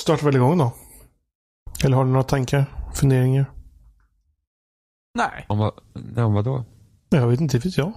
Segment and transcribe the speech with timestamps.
[0.00, 0.72] startar väl igång då?
[1.84, 2.64] Eller har du några tankar?
[2.94, 3.50] Funderingar?
[5.14, 5.46] Nej.
[5.48, 6.64] Om vad, nej, om vad då?
[7.08, 7.92] Jag vet inte, vet jag.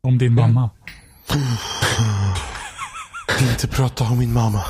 [0.00, 0.70] Om din mamma.
[3.40, 4.62] Inte prata om min mamma.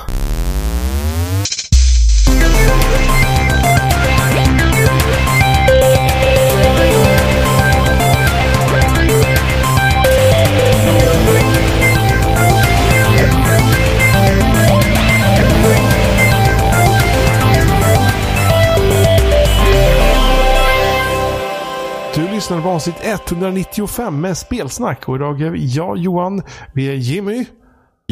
[22.50, 25.08] Lyssnar på avsnitt 195 med spelsnack.
[25.08, 26.42] Och idag är jag Johan,
[26.74, 27.46] vi är Jimmy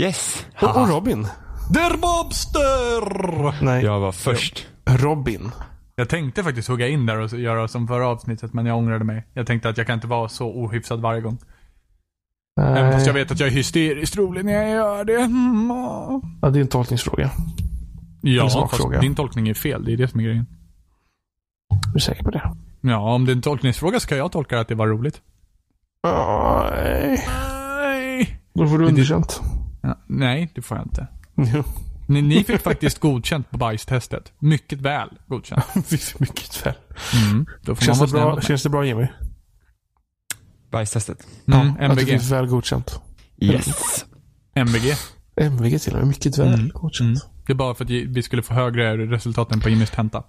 [0.00, 0.46] Yes!
[0.62, 1.22] och, och Robin.
[1.70, 3.64] Der Bobster!
[3.64, 4.66] Nej, Jag var först.
[4.86, 5.50] Robin.
[5.94, 9.26] Jag tänkte faktiskt hugga in där och göra som förra avsnittet, men jag ångrade mig.
[9.34, 11.38] Jag tänkte att jag kan inte vara så ohyfsad varje gång.
[12.60, 15.20] Även fast jag vet att jag är hysteriskt rolig när jag gör det.
[15.20, 15.68] Mm.
[16.42, 17.30] Ja, det är en tolkningsfråga.
[18.22, 19.84] Ja, En fast din tolkning är fel.
[19.84, 20.46] Det är det som är grejen.
[21.88, 22.52] Är du säker på det?
[22.80, 25.20] Ja, om det är en tolkningsfråga så kan jag tolka att det var roligt.
[26.02, 27.24] Nej.
[27.26, 28.40] Nej.
[28.54, 29.40] Då får du det- underkänt.
[29.82, 31.06] Ja, nej, det får jag inte.
[32.08, 34.32] Ni, ni fick faktiskt godkänt på bajstestet.
[34.38, 35.64] Mycket väl godkänt.
[36.18, 36.74] mycket väl.
[37.30, 37.46] Mm.
[37.62, 39.06] Då får Känns man det, bra, känns det bra Jimmy?
[40.70, 41.26] Bajstestet.
[41.46, 42.06] Mm, Att det MVG.
[42.06, 43.00] finns väl godkänt.
[43.40, 44.04] Yes.
[44.54, 44.94] MVG.
[45.36, 46.08] MVG till och med.
[46.08, 46.68] Mycket väl Mm.
[46.74, 47.22] godkänt.
[47.24, 47.34] Mm.
[47.46, 50.22] Det är bara för att vi skulle få högre resultat än på Jimmys tenta.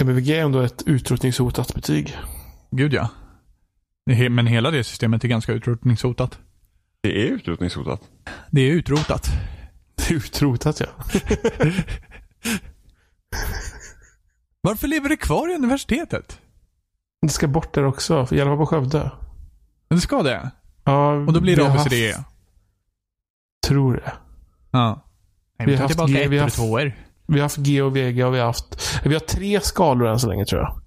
[0.00, 2.16] MVG är ändå ett utrotningshotat betyg.
[2.70, 3.08] Gud ja.
[4.30, 6.38] Men hela det systemet är ganska utrotningshotat.
[7.02, 8.00] Det är utrotningshotat.
[8.50, 9.28] Det är utrotat.
[9.94, 10.86] Det är utrotat ja.
[14.60, 16.40] Varför lever det kvar i universitetet?
[17.22, 18.28] Det ska bort där också.
[18.32, 19.10] I alla fall på Skövde.
[19.88, 20.50] Men det ska det.
[20.84, 22.16] Ja, Och då blir det vi har ABCD.
[22.16, 22.28] haft-
[23.66, 24.12] Tror det.
[24.70, 25.04] Ja.
[25.58, 26.92] Nej, Vi vi har tar haft tillbaka G- vi har ettor och tvåor.
[27.26, 29.00] Vi har haft G och VG och vi har haft...
[29.04, 30.80] Vi har tre skalor än så länge tror jag.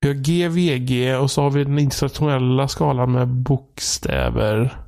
[0.00, 4.78] Vi har G, VG och så har vi den internationella skalan med bokstäver.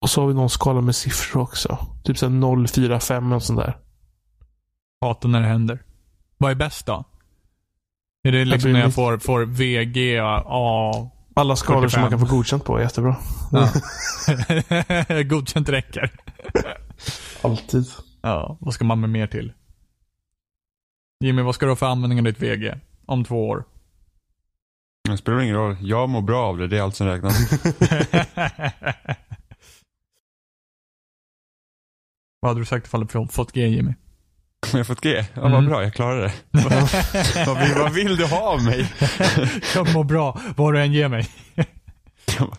[0.00, 1.78] Och så har vi någon skala med siffror också.
[2.04, 3.78] Typ såhär 0, 4, 5 och sånt där.
[5.00, 5.82] Hatar när det händer.
[6.38, 7.04] Vad är bäst då?
[8.22, 11.10] Är det liksom blir när jag får, får VG, A...
[11.34, 12.18] Alla skalor som man 45.
[12.18, 13.16] kan få godkänt på är jättebra.
[13.52, 15.22] Ja.
[15.22, 16.12] Godkänt räcker.
[17.42, 17.84] Alltid.
[18.28, 19.52] Ja, vad ska man med mer till?
[21.24, 22.74] Jimmy, vad ska du ha för användning av ditt VG?
[23.06, 23.64] Om två år.
[25.10, 25.76] Det spelar ingen roll.
[25.80, 26.66] Jag mår bra av det.
[26.68, 27.52] Det är allt som räknas.
[32.40, 33.94] vad hade du sagt ifall du fått G, Jimmy?
[34.72, 35.24] Har jag fått G?
[35.34, 35.66] Ja, vad Mm.
[35.66, 35.82] bra.
[35.82, 36.32] Jag klarade det.
[37.46, 38.92] vad, vill, vad vill du ha av mig?
[39.74, 41.28] Jag mår bra, vad du än ger mig.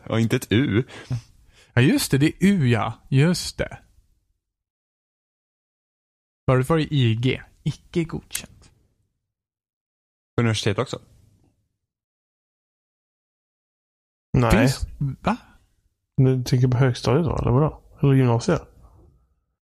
[0.09, 0.83] Ja, inte ett U.
[1.73, 2.17] Ja, just det.
[2.17, 2.93] Det är U, ja.
[3.09, 3.77] Just det.
[6.49, 7.41] Förut var det IG.
[7.63, 8.71] Icke godkänt.
[10.35, 10.99] På universitet också.
[14.37, 14.51] Nej.
[14.51, 14.87] Finns...
[15.21, 15.37] Va?
[16.17, 17.81] Du tänker på högstadiet då, eller vadå?
[18.01, 18.61] Eller gymnasiet?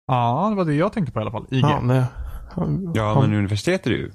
[0.06, 1.47] Ja, det var det jag tänkte på i alla fall.
[1.50, 1.60] IG.
[1.62, 2.04] Ja, Ja, nej.
[2.50, 4.12] Han- Ja, han- men universitet är det ju.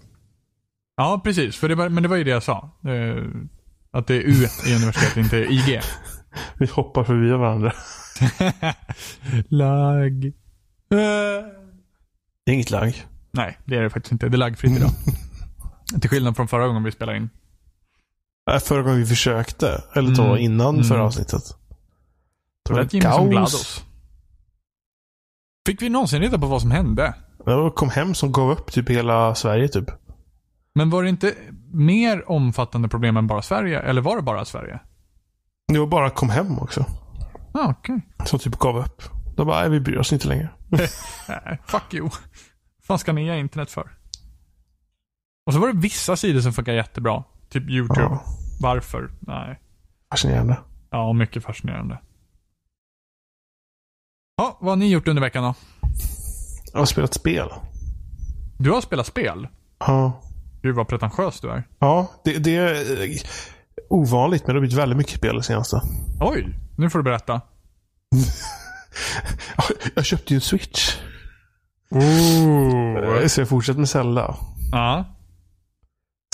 [1.23, 1.57] precis.
[1.57, 2.69] För det var, men det var ju det jag sa.
[2.85, 3.25] Eh,
[3.93, 4.33] Att det är U
[4.67, 5.81] i universitet, inte IG.
[6.59, 7.73] Vi hoppar förbi varandra.
[9.49, 10.33] Lag.
[12.51, 13.05] Det är inget lag.
[13.31, 14.29] Nej, det är det faktiskt inte.
[14.29, 14.89] Det är lagfritt idag.
[16.01, 17.29] Till skillnad från förra gången vi spelade in.
[18.51, 19.83] Äh, Förra gången vi försökte.
[19.95, 20.37] Eller då Mm.
[20.37, 20.83] innan Mm.
[20.87, 21.43] förra avsnittet.
[22.69, 23.83] Det lät Jimmy som GLaDOS.
[25.65, 27.13] Fick vi någonsin reda på vad som hände?
[27.45, 29.85] Jag kom hem som gav upp typ hela Sverige typ.
[30.75, 31.33] Men var det inte
[31.73, 33.79] mer omfattande problem än bara Sverige?
[33.79, 34.79] Eller var det bara Sverige?
[35.73, 36.85] Det var bara kom hem också.
[37.53, 38.01] Ah, okej.
[38.25, 39.01] Som typ gav upp.
[39.35, 40.49] De bara, nej vi bryr oss inte längre.
[41.65, 42.09] Fuck you.
[42.87, 43.91] Vad ska ni ha internet för?
[45.45, 47.23] Och så var det vissa sidor som funkar jättebra.
[47.49, 48.01] Typ YouTube.
[48.01, 48.23] Ja,
[48.61, 49.11] Varför?
[49.19, 49.59] Nej.
[50.11, 50.57] fascinerande.
[50.89, 51.99] Ja, mycket fascinerande.
[54.37, 55.53] Ja, vad har ni gjort under veckan då?
[56.73, 57.49] Jag har spelat spel.
[58.57, 59.47] Du har spelat spel?
[59.79, 60.21] Ja.
[60.61, 61.63] Gud vad pretentiös du är.
[61.79, 63.15] Ja, det, det är eh,
[63.89, 65.81] ovanligt men det har blivit väldigt mycket spel det senaste.
[66.19, 67.41] Oj, nu får du berätta.
[69.57, 69.63] Ja,
[69.95, 70.97] Jag köpte ju en Switch.
[71.89, 72.97] Ooh.
[73.21, 74.35] Eh, Så jag fortsätter med Zelda.
[74.71, 75.05] Ja.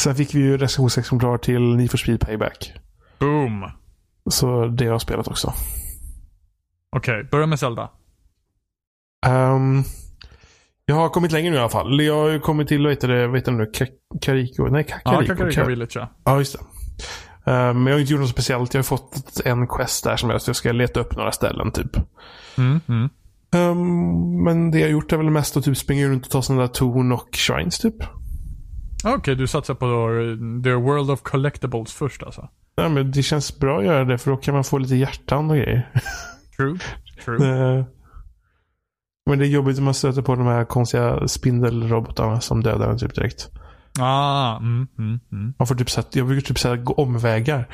[0.01, 2.73] Sen fick vi ju recensionsexemplar till Need for Speed Payback.
[3.19, 3.71] Boom.
[4.29, 5.53] Så det har jag spelat också.
[6.95, 7.91] Okej, börja med Zelda.
[9.25, 9.83] Ehm,
[10.85, 12.01] jag har kommit längre nu i alla fall.
[12.01, 13.65] Jag har ju kommit till, vad heter det, vad heter det nu?
[13.65, 14.67] Ka- Kariko?
[14.67, 15.33] Nej, Ka- Ja, Kariko.
[15.35, 16.09] Kakarika Ka- Village ja.
[16.25, 16.59] Ja, just det.
[17.47, 18.73] Ehm, men jag har inte gjort något speciellt.
[18.73, 21.97] Jag har fått en quest där som jag, ska leta upp några ställen typ.
[22.57, 23.09] Mm, mm.
[23.55, 26.41] Um, men det jag har gjort är väl mest att typ springa runt och ta
[26.41, 27.95] sådana där torn och shrines typ.
[29.03, 29.85] Okej, okay, du satsar på
[30.63, 32.49] The World of Collectibles först alltså?
[32.75, 35.49] Ja, men det känns bra att göra det för då kan man få lite hjärtan
[35.49, 35.91] och grejer.
[36.57, 36.79] True.
[37.25, 37.85] True.
[39.25, 42.97] men det är jobbigt om man stöter på de här konstiga spindelrobotarna som dödar en
[42.97, 43.49] typ direkt.
[43.99, 45.53] Ah, mm, mm, mm.
[45.59, 47.67] Man får typ så jag brukar typ så gå omvägar.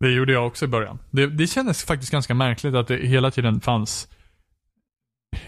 [0.00, 0.98] det gjorde jag också i början.
[1.10, 4.08] Det, det kändes faktiskt ganska märkligt att det hela tiden fanns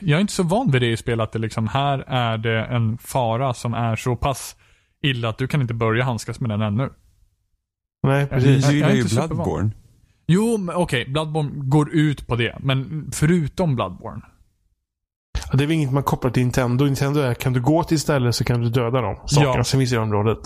[0.01, 2.65] jag är inte så van vid det i spel att det liksom, här är det
[2.65, 4.57] en fara som är så pass
[5.03, 6.91] illa att du kan inte börja handskas med den ännu.
[8.03, 8.69] Nej, precis.
[8.69, 9.71] Du gillar ju Bloodborne.
[10.27, 10.77] Jo, okej.
[10.77, 12.59] Okay, Bloodborne går ut på det.
[12.61, 14.23] Men förutom Bloodborne.
[15.53, 16.85] Det är väl inget man kopplar till Nintendo.
[16.85, 19.17] Nintendo är, kan du gå till stället så kan du döda dem.
[19.27, 19.65] Sakerna ja.
[19.65, 20.39] som finns i området.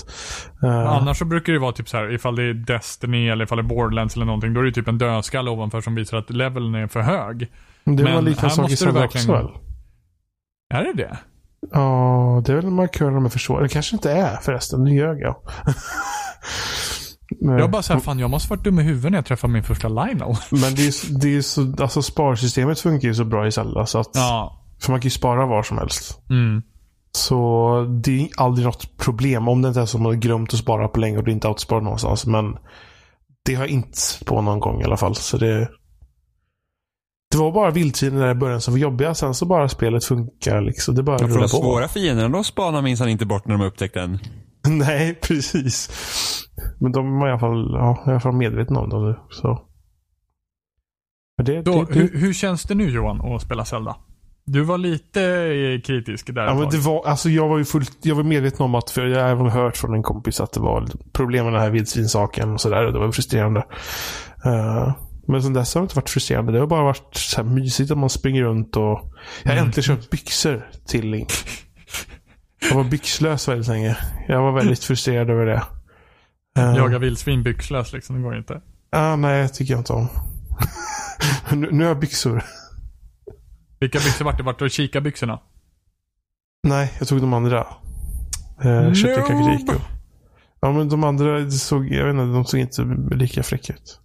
[0.64, 0.70] Uh...
[0.70, 3.62] Annars så brukar det vara typ så här, ifall det är Destiny eller ifall det
[3.62, 4.55] är Borderlands eller någonting.
[4.55, 7.38] Då är det typ en dödskalle ovanför som visar att leveln är för hög.
[7.85, 9.31] Det Men var liknande sak i Zelda verkligen...
[9.31, 9.50] också väl?
[10.75, 11.19] Är det det?
[11.73, 14.84] Ja, det är väl en markör de är för Det kanske inte är förresten.
[14.84, 15.37] Nu ljög jag.
[17.41, 19.62] Jag är bara såhär, fan jag måste varit dum i huvudet när jag träffade min
[19.62, 20.37] första Lionel.
[20.50, 23.99] Men det är, det är så, alltså sparsystemet funkar ju så bra i Zelda så
[23.99, 24.11] att.
[24.14, 24.64] Ja.
[24.80, 26.20] För man kan ju spara var som helst.
[26.30, 26.62] Mm.
[27.12, 29.48] Så det är aldrig något problem.
[29.48, 31.32] Om det inte är så att man har glömt att spara på länge och det
[31.32, 32.26] inte autosparar någonstans.
[32.26, 32.56] Men
[33.44, 35.14] det har jag inte på någon gång i alla fall.
[35.14, 35.69] Så det,
[37.30, 39.14] det var bara vildsvinen där i början som var jobbiga.
[39.14, 40.94] Sen så bara spelet funkar liksom.
[40.94, 41.40] Det bara rullar på.
[41.40, 44.19] De svåra fienderna, de spanar minsann inte bort när de upptäckt den.
[44.69, 45.90] Nej, precis.
[46.81, 49.19] Men de var i alla fall, ja, i alla fall medvetna om det nu.
[49.31, 49.64] Så.
[51.42, 52.00] Det, Då, det, det...
[52.00, 53.96] Hur, hur, känns det nu Johan att spela Zelda?
[54.52, 56.44] Du var lite eh, kritisk där.
[56.44, 59.06] Ja, men det var, alltså jag var ju fullt, jag var medveten om att, för
[59.06, 62.52] jag har även hört från en kompis att det var problem med den här vildsvinssaken
[62.52, 62.82] och sådär.
[62.82, 63.60] Det var frustrerande.
[64.46, 64.92] Uh,
[65.26, 66.52] men sen dess har det inte varit frustrerande.
[66.52, 69.12] Det har bara varit så här mysigt att man springer runt och...
[69.42, 69.64] Jag har mm.
[69.64, 71.32] äntligen köpt byxor till Link.
[72.60, 73.96] Jag var byxlös väldigt länge.
[74.28, 75.62] Jag var väldigt frustrerad över det.
[76.58, 78.60] Uh, Jaga vildsvin byxlös liksom, det går inte.
[78.92, 80.08] Ah, nej, det tycker jag inte om.
[81.52, 82.42] nu, nu har jag byxor.
[83.80, 84.42] Vilka byxor vart det?
[84.42, 85.40] Vart du kika byxorna?
[86.62, 87.66] Nej, jag tog de andra.
[88.64, 89.72] Eh, köpte Kakariko.
[90.60, 92.82] Ja, men de andra såg, jag vet inte, de såg inte
[93.16, 94.00] lika fräcka ut.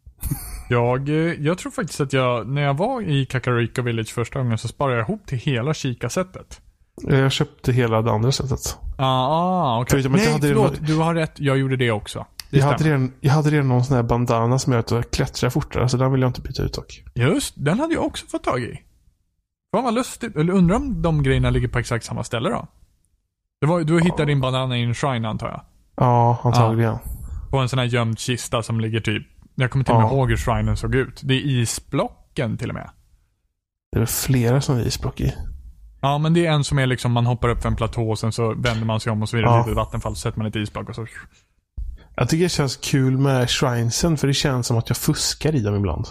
[0.69, 4.57] Jag, eh, jag tror faktiskt att jag, när jag var i Kakariko Village första gången
[4.57, 6.61] så sparade jag ihop till hela kika-sättet.
[7.01, 8.77] Jag köpte hela det andra sättet.
[8.97, 9.99] Ah, ah okej.
[9.99, 10.11] Okay.
[10.11, 10.71] Nej, förlåt.
[10.71, 10.85] Redan...
[10.85, 11.31] Du har rätt.
[11.35, 12.25] Jag gjorde det också.
[12.49, 15.11] Det jag, hade redan, jag hade redan någon sån här bandana som gör att jag
[15.11, 17.03] klättrar fortare, så den vill jag inte byta ut dock.
[17.13, 18.79] Just, den hade jag också fått tag i.
[19.73, 20.35] Fan vad lustigt.
[20.35, 22.67] Eller undrar om de grejerna ligger på exakt samma ställe då?
[23.61, 25.61] Det var, du hittade din bandana i en shrine antar jag?
[25.95, 26.91] Ja, antagligen.
[26.91, 26.99] Ja.
[27.51, 30.13] På en sån här gömd kista som ligger typ jag kommer till och med ja.
[30.13, 31.21] ihåg hur shrinen såg ut.
[31.23, 32.89] Det är isblocken till och med.
[33.91, 35.33] Det är flera som är isblock i.
[36.01, 38.19] Ja, men det är en som är liksom, man hoppar upp för en platå och
[38.19, 39.59] sen så vänder man sig om och så vidare ja.
[39.59, 40.15] ett litet vattenfall.
[40.15, 41.07] Så sätter man ett isblock och så...
[42.15, 45.59] Jag tycker det känns kul med shrinesen för det känns som att jag fuskar i
[45.59, 46.07] dem ibland.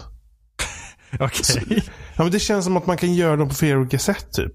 [1.19, 1.63] Okej.
[1.65, 1.81] Okay.
[2.15, 4.53] Ja, men det känns som att man kan göra dem på flera olika sätt typ.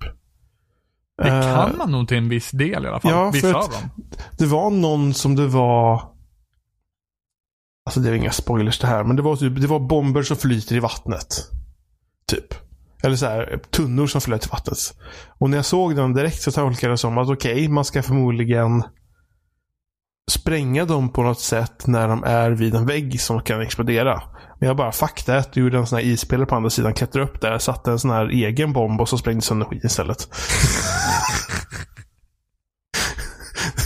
[1.22, 3.10] Det kan uh, man nog till en viss del i alla fall.
[3.10, 3.90] Ja, Vissa av dem.
[4.38, 6.18] Det var någon som det var
[7.88, 10.36] Alltså det är inga spoilers det här, men det var typ, det var bomber som
[10.36, 11.50] flyter i vattnet.
[12.26, 12.54] Typ.
[13.02, 14.78] Eller så här, tunnor som flöt i vattnet.
[15.38, 17.84] Och när jag såg den direkt så tolkade jag det som att okej, okay, man
[17.84, 18.84] ska förmodligen
[20.28, 24.22] spränga dem på något sätt när de är vid en vägg som kan explodera.
[24.58, 25.52] Men jag bara fuck that.
[25.52, 28.10] Du gjorde en sån här ispelare på andra sidan, klättrade upp där, satte en sån
[28.10, 30.28] här egen bomb och så sprängde sönder skiten istället.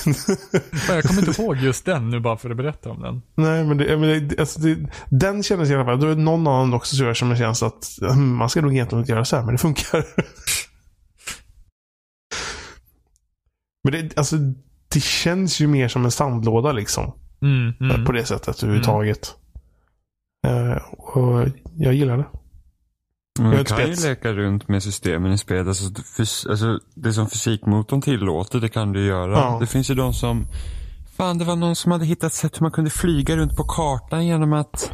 [0.88, 3.22] jag kommer inte ihåg just den nu bara för att berätta om den.
[3.34, 4.78] Nej, men, det, men det, alltså det,
[5.10, 6.00] den kändes i alla fall.
[6.00, 8.60] Då är det någon annan också som gör som det känns att hmm, man ska
[8.60, 10.04] nog egentligen inte göra så här, men det funkar.
[13.84, 14.36] men det, alltså,
[14.92, 17.12] det känns ju mer som en sandlåda liksom.
[17.42, 18.04] Mm, mm.
[18.04, 19.34] På det sättet överhuvudtaget.
[20.46, 20.70] Mm.
[20.70, 22.26] Uh, och jag gillar det.
[23.38, 25.66] Man kan ju leka runt med systemen i spelet.
[25.66, 29.32] Alltså, fys alltså, det som fysikmotorn tillåter, det kan du göra.
[29.32, 29.56] Ja.
[29.60, 30.46] Det finns ju de som...
[31.16, 34.26] Fan, det var någon som hade hittat sätt hur man kunde flyga runt på kartan
[34.26, 34.92] genom att...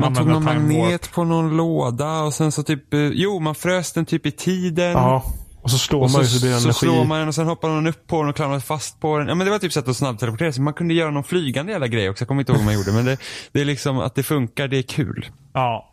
[0.00, 1.14] Man, man tog någon magnet warp.
[1.14, 2.94] på någon låda och sen så typ...
[2.94, 4.92] Eh, jo, man frös den typ i tiden.
[4.92, 5.24] Ja.
[5.62, 6.72] Och så slår och man så, så blir det energi.
[6.72, 9.18] Så slår man den och sen hoppar man upp på den och klamrar fast på
[9.18, 9.28] den.
[9.28, 10.62] Ja men det var typ sätt att snabbteleportera sig.
[10.62, 12.22] Man kunde göra någon flygande jävla grej också.
[12.22, 12.92] Jag kommer inte ihåg vad man gjorde.
[12.92, 13.18] Men det,
[13.52, 15.26] det är liksom att det funkar, det är kul.
[15.54, 15.88] Ja.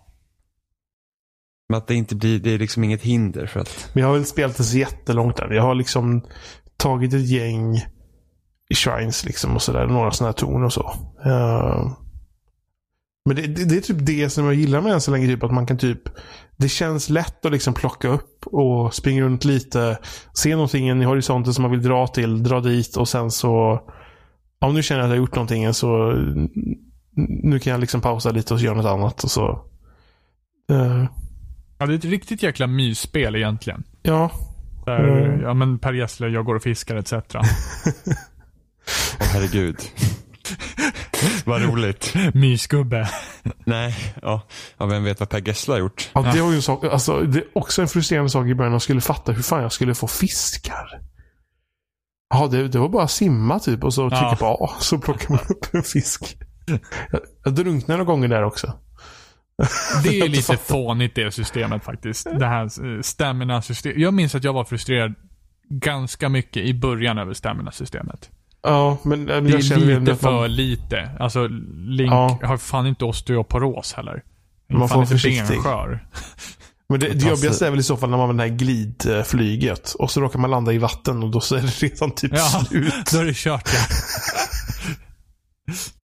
[1.70, 3.90] Men att det inte blir, det är liksom inget hinder för att...
[3.94, 5.52] Men jag har väl spelat det så jättelångt än.
[5.52, 6.22] Jag har liksom
[6.78, 7.82] tagit ett gäng
[8.76, 9.88] shrines liksom och sådär.
[9.88, 10.94] Några sådana här torn och så.
[11.26, 11.92] Uh,
[13.26, 15.28] Men det, det, det, är typ det som jag gillar med än så länge.
[15.28, 16.02] Typ, att man kan typ
[16.58, 19.98] Det känns lätt att liksom plocka upp och springa runt lite.
[20.34, 22.44] Se någonting i horisonten som man vill dra till.
[22.44, 23.82] Dra dit och sen så
[24.60, 26.12] Om nu känner jag att jag har gjort någonting så
[27.44, 29.66] Nu kan jag liksom pausa lite och göra något annat och så
[30.72, 31.06] uh.
[31.80, 33.84] Ja, det är ett riktigt jäkla mysspel egentligen.
[34.02, 34.32] Ja.
[34.86, 35.42] Där, mm.
[35.42, 37.14] ja men Per Gessle, jag går och fiskar etc.
[37.14, 37.42] Åh
[39.20, 39.78] oh, herregud.
[41.46, 42.14] vad roligt.
[42.34, 43.10] Mysgubbe.
[43.66, 44.42] Nej, ja.
[44.78, 44.86] ja.
[44.86, 46.10] Vem vet vad Per Gessle har gjort?
[46.14, 46.84] Ja, det var ju en sak.
[46.84, 48.72] Alltså, det är också en frustrerande sak i början.
[48.72, 51.02] Jag skulle fatta hur fan jag skulle få fiskar.
[52.30, 54.36] Ja, det, det var bara att simma typ och så trycka ja.
[54.36, 54.70] på A.
[54.80, 56.38] Så plockar man upp en fisk.
[57.12, 58.74] Jag, jag drunknade några gånger där också.
[60.04, 62.28] Det är lite fånigt det systemet faktiskt.
[62.40, 63.98] Det här eh, stamina-systemet.
[63.98, 65.16] Jag minns att jag var frustrerad
[65.70, 68.30] ganska mycket i början över stamina-systemet.
[68.62, 70.56] Ja, men det är lite för man...
[70.56, 71.10] lite.
[71.20, 71.48] Alltså,
[71.78, 72.39] Link ja.
[72.44, 74.24] har fan inte osteoporos heller.
[74.74, 75.48] Man får vara försiktig.
[75.48, 76.08] Benskör.
[76.89, 79.94] Men det, det jobbigaste är väl i så fall när man har det här glidflyget.
[79.94, 82.66] Och så råkar man landa i vatten och då så är det redan typ ja,
[82.68, 82.94] slut.
[83.12, 83.80] då är det kört ja.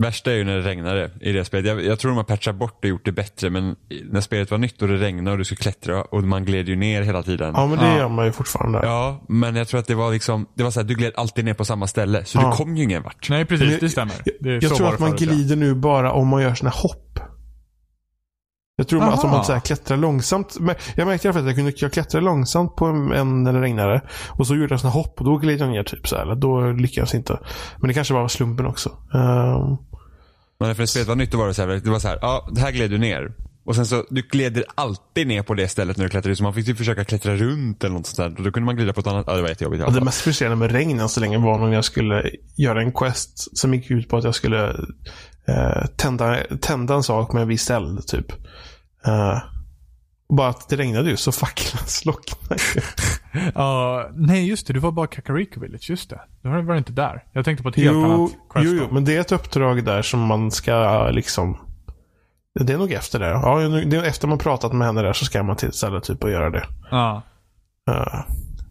[0.00, 1.66] Värsta är ju när det regnade i det spelet.
[1.66, 3.76] Jag, jag, tror de har patchat bort det och gjort det bättre men
[4.10, 6.76] när spelet var nytt och det regnade och du skulle klättra och man gled ju
[6.76, 7.54] ner hela tiden.
[7.56, 7.96] Ja men det ja.
[7.96, 8.80] gör man ju fortfarande.
[8.82, 11.44] Ja men jag tror att det var liksom, det var så här, du gled alltid
[11.44, 12.50] ner på samma ställe så ja.
[12.50, 13.30] du kom ju ingen vart.
[13.30, 14.14] Nej precis, det stämmer.
[14.40, 17.20] Det jag tror att man glider nu bara om man gör såna hopp.
[18.76, 19.12] Jag tror Aha.
[19.12, 20.56] att om man så här klättrar långsamt.
[20.96, 23.52] Jag märkte i alla fall att jag kunde jag klättra långsamt på en, en när
[23.52, 24.02] det regnade.
[24.28, 26.34] Och så gjorde jag såna hopp och då gled jag ner typ så här.
[26.34, 27.38] Då lyckades jag inte.
[27.78, 28.90] Men det kanske bara var slumpen också.
[29.14, 29.89] Um,
[30.60, 32.60] men för spelet var nytt, var det så här, det var så här, ja, det
[32.60, 33.32] här gled du ner.
[33.64, 36.54] Och sen så, du gled alltid ner på det stället när du klättrade så man
[36.54, 38.38] fick typ försöka klättra runt eller något sånt där.
[38.38, 39.94] Och då kunde man glida på ett annat, ja det var jättejobbigt.
[39.94, 43.58] Det mest frustrerande med regn än så länge var när jag skulle göra en quest
[43.58, 44.68] som gick ut på att jag skulle
[45.48, 48.32] eh, tända, tända en sak med en viss eld typ.
[49.06, 49.38] Eh,
[50.30, 52.62] bara att det regnade ju så facklan slocknade
[53.56, 54.72] uh, nej, just det.
[54.72, 55.90] Du var bara Kakariko Village.
[55.90, 56.20] Just det.
[56.42, 57.24] Du var inte där.
[57.32, 58.66] Jag tänkte på ett helt jo, annat quest.
[58.70, 61.58] Jo, jo, men det är ett uppdrag där som man ska liksom...
[62.60, 63.28] Det är nog efter det.
[63.28, 66.24] Ja, det är efter man pratat med henne där så ska man till istället typ
[66.24, 66.64] och göra det.
[66.90, 67.22] Ja.
[67.90, 68.20] Uh,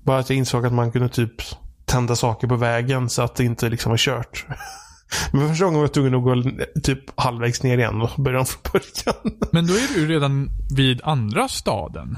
[0.03, 1.41] bara att jag insåg att man kunde typ
[1.85, 4.45] tända saker på vägen så att det inte liksom var kört.
[5.31, 6.43] Men första gången var jag tvungen att gå
[6.83, 9.39] typ halvvägs ner igen och börja om från början.
[9.51, 12.17] Men då är du redan vid andra staden.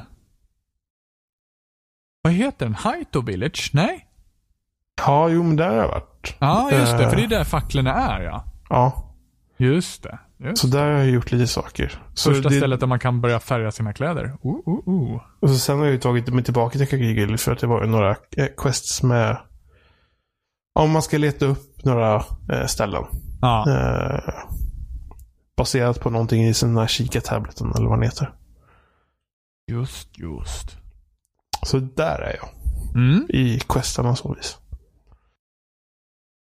[2.22, 2.76] Vad heter den?
[2.76, 3.72] Haito Village?
[3.74, 4.08] Nej?
[5.06, 6.36] Ja, jo men där har jag varit.
[6.40, 7.10] Ja, just det.
[7.10, 8.46] För det är där facklorna är ja.
[8.70, 9.16] Ja.
[9.58, 10.20] Just det.
[10.38, 12.02] Just så där har jag gjort lite saker.
[12.14, 12.56] Så Första det...
[12.56, 14.24] stället där man kan börja färga sina kläder.
[14.24, 15.22] Uh, uh, uh.
[15.40, 17.86] Och så sen har jag ju tagit mig tillbaka till Kakigil för att det var
[17.86, 19.38] några eh, quests med
[20.74, 22.16] om man ska leta upp några
[22.52, 23.04] eh, ställen.
[23.42, 23.66] Ja.
[23.70, 24.34] Eh,
[25.58, 28.34] baserat på någonting i den här kika-tableten eller vad den heter.
[29.72, 30.78] Just, just.
[31.66, 32.50] Så där är jag.
[32.96, 33.26] Mm.
[33.30, 34.58] I questarna så vis.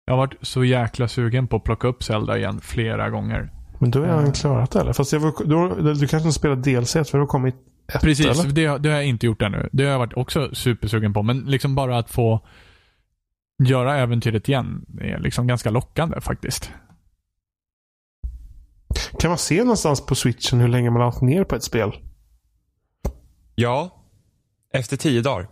[0.06, 3.52] Jag har varit så jäkla sugen på att plocka upp Zelda igen flera gånger.
[3.80, 4.32] Men då har jag mm.
[4.32, 4.94] klarat det eller?
[4.94, 7.56] Fast jag var, då, du kanske har spelat DLC för det har kommit
[7.94, 8.52] ett Precis, eller?
[8.52, 9.70] Det, det har jag inte gjort ännu.
[9.72, 11.24] Det har jag varit också supersugen på.
[11.24, 12.42] Men liksom bara att få
[13.64, 16.72] göra äventyret igen är liksom ganska lockande faktiskt.
[19.20, 21.92] Kan man se någonstans på switchen hur länge man har haft ner på ett spel?
[23.56, 24.04] Ja.
[24.74, 25.48] Efter tio dagar.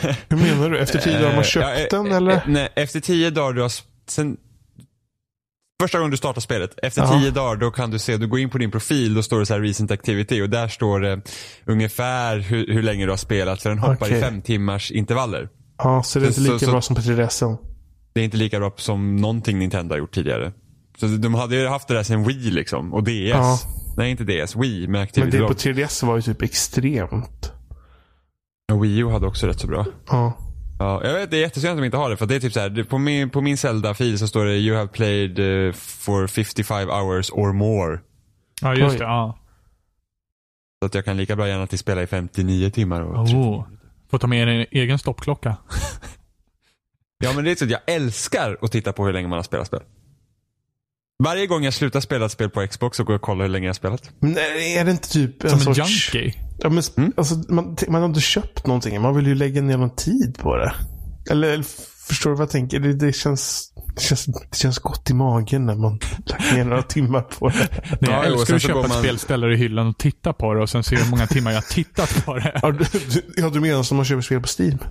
[0.28, 0.78] hur menar du?
[0.78, 2.42] Efter tio dagar har man köpt ja, den eller?
[2.46, 3.72] Nej, efter tio dagar du har
[4.06, 4.36] sen
[5.80, 7.20] Första gången du startar spelet, efter Aha.
[7.20, 9.46] tio dagar då kan du se, du går in på din profil, då står det
[9.46, 11.20] så här recent activity och där står det
[11.64, 14.18] ungefär hur, hur länge du har spelat för den hoppar okay.
[14.18, 15.48] i fem timmars intervaller.
[15.84, 17.56] Ja, så det är inte lika så, bra som på 3DS.
[18.12, 20.52] Det är inte lika bra som någonting Nintendo har gjort tidigare.
[20.98, 22.94] Så de hade ju haft det där sen Wii liksom.
[22.94, 23.30] Och DS.
[23.30, 23.58] Ja.
[23.96, 24.56] Nej, inte DS.
[24.56, 27.52] Wii med Activity Men det på 3DS var ju typ extremt.
[28.72, 29.86] Och Wii U hade också rätt så bra.
[30.10, 30.38] Ja.
[30.78, 32.16] Ja, jag vet, det är jättesynd att de inte har det.
[32.16, 34.76] För det är typ så här, på min, på min Zelda-fil så står det You
[34.76, 37.98] have played uh, for 55 hours or more.
[38.62, 39.04] Ja, just det.
[39.04, 39.38] Ja.
[40.82, 43.00] Så att jag kan lika bra gärna till spela i 59 timmar.
[43.00, 43.66] Och oh.
[44.10, 45.56] Får ta med en egen stoppklocka.
[47.24, 49.42] ja men det är så att jag älskar att titta på hur länge man har
[49.42, 49.82] spelat spel.
[51.24, 53.52] Varje gång jag slutar spela ett spel på Xbox så går jag och kollar hur
[53.52, 54.10] länge jag har spelat.
[54.18, 56.14] Men är det inte typ en Som en sorts...
[56.14, 56.34] junkie?
[56.58, 57.12] Ja, men, mm?
[57.16, 59.00] alltså, man, man har inte köpt någonting.
[59.00, 60.74] Man vill ju lägga ner någon tid på det.
[61.30, 61.64] Eller
[62.10, 62.80] förstår du vad jag tänker?
[62.80, 66.82] Det, det, känns, det, känns, det känns gott i magen när man lagt ner några
[66.82, 67.68] timmar på det.
[68.00, 68.98] Nej, jag älskar att köpa ett man...
[68.98, 71.50] spel, ställa det i hyllan och titta på det och sen se hur många timmar
[71.50, 72.60] jag har tittat på det.
[72.62, 72.84] Ja, du,
[73.36, 74.78] ja, du menar som man köper spel på Steam?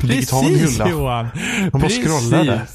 [0.00, 0.90] Digital Precis hylla.
[0.90, 1.28] Johan.
[1.72, 2.66] Man bara scrollar där.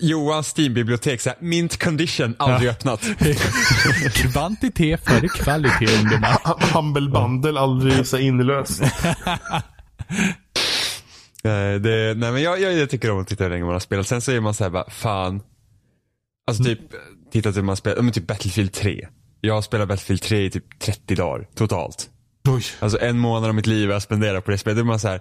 [0.00, 3.00] Johans Steam-bibliotek, såhär, mint condition, aldrig öppnat.
[4.14, 6.38] Kvantitet före kvalitet ungdomar.
[6.74, 8.82] Humble bundle, aldrig så inlöst.
[11.42, 13.80] Nej, det, nej men jag, jag, jag tycker om att titta hur länge man har
[13.80, 14.06] spelat.
[14.06, 15.42] Sen så är man såhär bara, fan.
[16.46, 16.80] Alltså typ,
[17.32, 19.08] titta hur man spelar, men typ Battlefield 3.
[19.40, 22.10] Jag har spelat Battlefield 3 i typ 30 dagar totalt.
[22.48, 22.62] Oj.
[22.80, 24.76] Alltså en månad av mitt liv jag spenderar på det spelet.
[24.76, 25.20] Då är man såhär,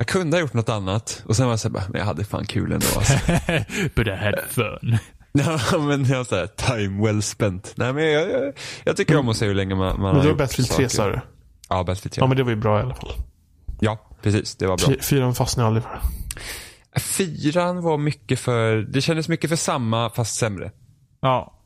[0.00, 1.22] jag kunde ha gjort något annat.
[1.26, 3.14] Och sen var jag såhär, men jag hade fan kul ändå alltså.
[3.94, 4.98] But I had fun.
[5.32, 7.72] Ja, men jag såhär, time well spent.
[7.76, 8.52] Nej men jag, jag,
[8.84, 10.88] jag tycker om att se hur länge man, man Men har gjort Battlefield 3 saker.
[10.88, 11.20] sa du?
[11.68, 12.20] Ja, Battlefield 3.
[12.22, 13.10] Ja men det var ju bra i alla fall.
[13.80, 14.56] Ja, precis.
[14.56, 14.86] Det var bra.
[14.88, 17.00] Fy- Fyran fastnade jag aldrig för.
[17.00, 20.70] Fyran var mycket för, det kändes mycket för samma fast sämre.
[21.20, 21.60] Ja.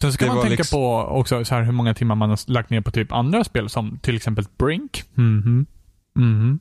[0.00, 2.38] Sen ska Det man tänka liksom- på också så här hur många timmar man har
[2.50, 5.02] lagt ner på typ andra spel som till exempel Brink.
[5.14, 5.66] Mhm.
[6.16, 6.58] Mhm.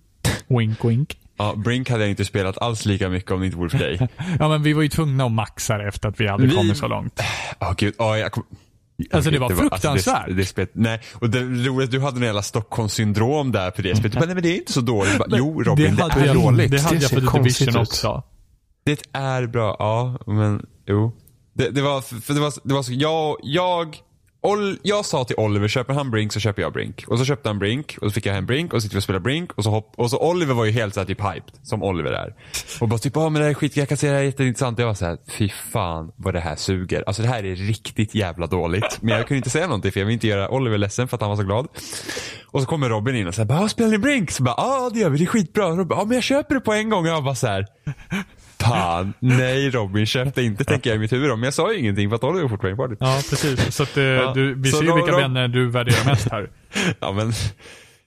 [0.47, 1.17] Wink wink.
[1.37, 4.07] Ja, Brink hade jag inte spelat alls lika mycket om det inte vore för dig.
[4.39, 6.77] Ja men vi var ju tvungna att maxa det efter att vi hade Vi- kommit
[6.77, 7.19] så långt.
[7.59, 8.43] Åh gud, ja, jag kom...
[9.11, 10.27] Alltså det var alltså, fruktansvärt.
[10.27, 13.95] det, det spelet, nej, och det roliga du hade en jävla Stockholmssyndrom där för det
[13.95, 14.13] spelet.
[14.13, 15.17] Bara, nej men det är inte så dåligt.
[15.17, 16.71] Bara, jo Robin, det, hade är jag, dåligt.
[16.71, 17.75] Det hade Det jag för Division ut.
[17.87, 18.23] också.
[18.85, 21.11] Det är bra, ja, men jo.
[21.53, 23.97] Det, det var, för det var, det var så, jag, jag,
[24.47, 27.03] Ol, jag sa till Oliver, köper han Brink så köper jag Brink.
[27.07, 28.99] Och så köpte han Brink och så fick jag hem Brink och så sitter vi
[28.99, 31.53] och spelar Brink och så hopp, och så Oliver var ju helt såhär typ hyped,
[31.63, 32.35] som Oliver är.
[32.81, 34.25] Och bara typ, ja men det här är skit, jag kan säga det här är
[34.25, 34.79] jätteintressant.
[34.79, 37.03] Jag var såhär, fy fan vad det här suger.
[37.07, 38.97] Alltså det här är riktigt jävla dåligt.
[39.01, 41.21] Men jag kunde inte säga någonting för jag ville inte göra Oliver ledsen för att
[41.21, 41.67] han var så glad.
[42.45, 44.31] Och så kommer Robin in och säger, bara, spelar ni Brink?
[44.31, 45.67] Så bara, ja det gör vi, det är skitbra.
[45.67, 47.05] Och Robin, ja men jag köper det på en gång.
[47.05, 47.65] Och jag bara såhär.
[48.69, 51.35] Fan, nej Robin, köp det inte tänker jag i mitt huvud då.
[51.35, 52.97] Men jag sa ju ingenting för att Oliver fortfarande kvar dit.
[53.01, 53.75] Ja precis.
[53.75, 56.49] Så att, eh, du, vi ser ju då- vilka då- vänner du värderar mest här.
[56.99, 57.27] Ja men,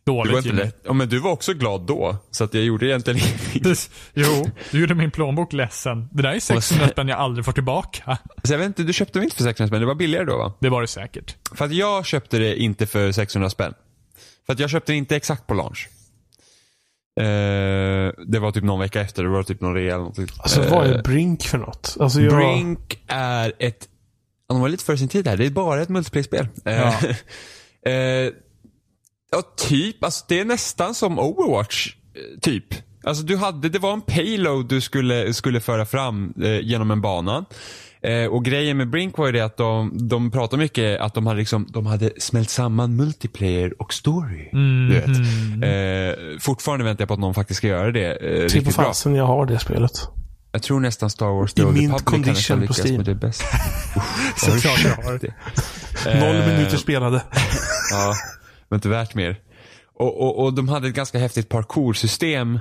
[0.04, 0.82] det var Dåligt inte lätt.
[0.84, 2.16] Ja men du var också glad då.
[2.30, 3.20] Så att jag gjorde egentligen
[3.52, 3.74] ingenting.
[4.14, 6.08] Jo, du gjorde min plånbok ledsen.
[6.12, 8.18] Det där är 600 spänn jag aldrig får tillbaka.
[8.44, 9.80] Så jag vet inte, du köpte väl inte för 600 spänn?
[9.80, 10.52] Det var billigare då va?
[10.60, 11.36] Det var det säkert.
[11.54, 13.74] För att jag köpte det inte för 600 spänn.
[14.46, 15.88] För att jag köpte det inte exakt på launch.
[17.20, 20.26] Eh, det var typ någon vecka efter, det var typ någon rea eller någonting.
[20.38, 21.96] Alltså vad Eh, är Brink för något?
[22.00, 22.36] Alltså jag...
[22.36, 23.88] Brink är ett,
[24.48, 26.48] de var lite före sin tid här, det är bara ett multiplayer-spel.
[26.64, 26.94] Eh, Ja.
[27.92, 28.32] eh,
[29.32, 32.64] ja, typ, alltså det är nästan som Overwatch, eh, typ.
[33.04, 37.00] Alltså du hade, det var en payload du skulle, skulle föra fram eh, genom en
[37.00, 37.44] bana.
[38.02, 41.26] Eh, och grejen med Brink var ju det att de, de pratade mycket att de
[41.26, 44.48] hade liksom, de hade smält samman multiplayer och story.
[44.52, 45.06] Du vet.
[45.06, 49.14] Eh, fortfarande väntar jag på att någon faktiskt ska göra det eh, Typ på fasen
[49.14, 50.08] jag har det spelet.
[50.52, 52.96] Jag tror nästan Star Wars I The Old mint Republic condition på Steam.
[52.96, 53.42] med det bäst.
[54.36, 55.12] Såklart jag har.
[56.20, 57.22] Noll Eh, minuter spelade.
[57.92, 58.14] Ja,
[58.68, 59.38] men inte värt mer.
[59.94, 62.58] Och, och, och de hade ett ganska häftigt parkoursystem.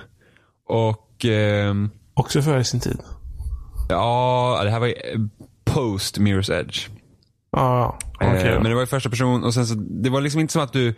[0.69, 2.99] Och ehm, Också före sin tid.
[3.89, 5.19] Ja, det här var ju eh,
[5.63, 6.87] post Mirror's Edge.
[7.51, 8.27] Ja, okej.
[8.27, 8.61] Eh, då.
[8.61, 10.73] Men det var ju första person och sen så, det var liksom inte som att
[10.73, 10.95] du,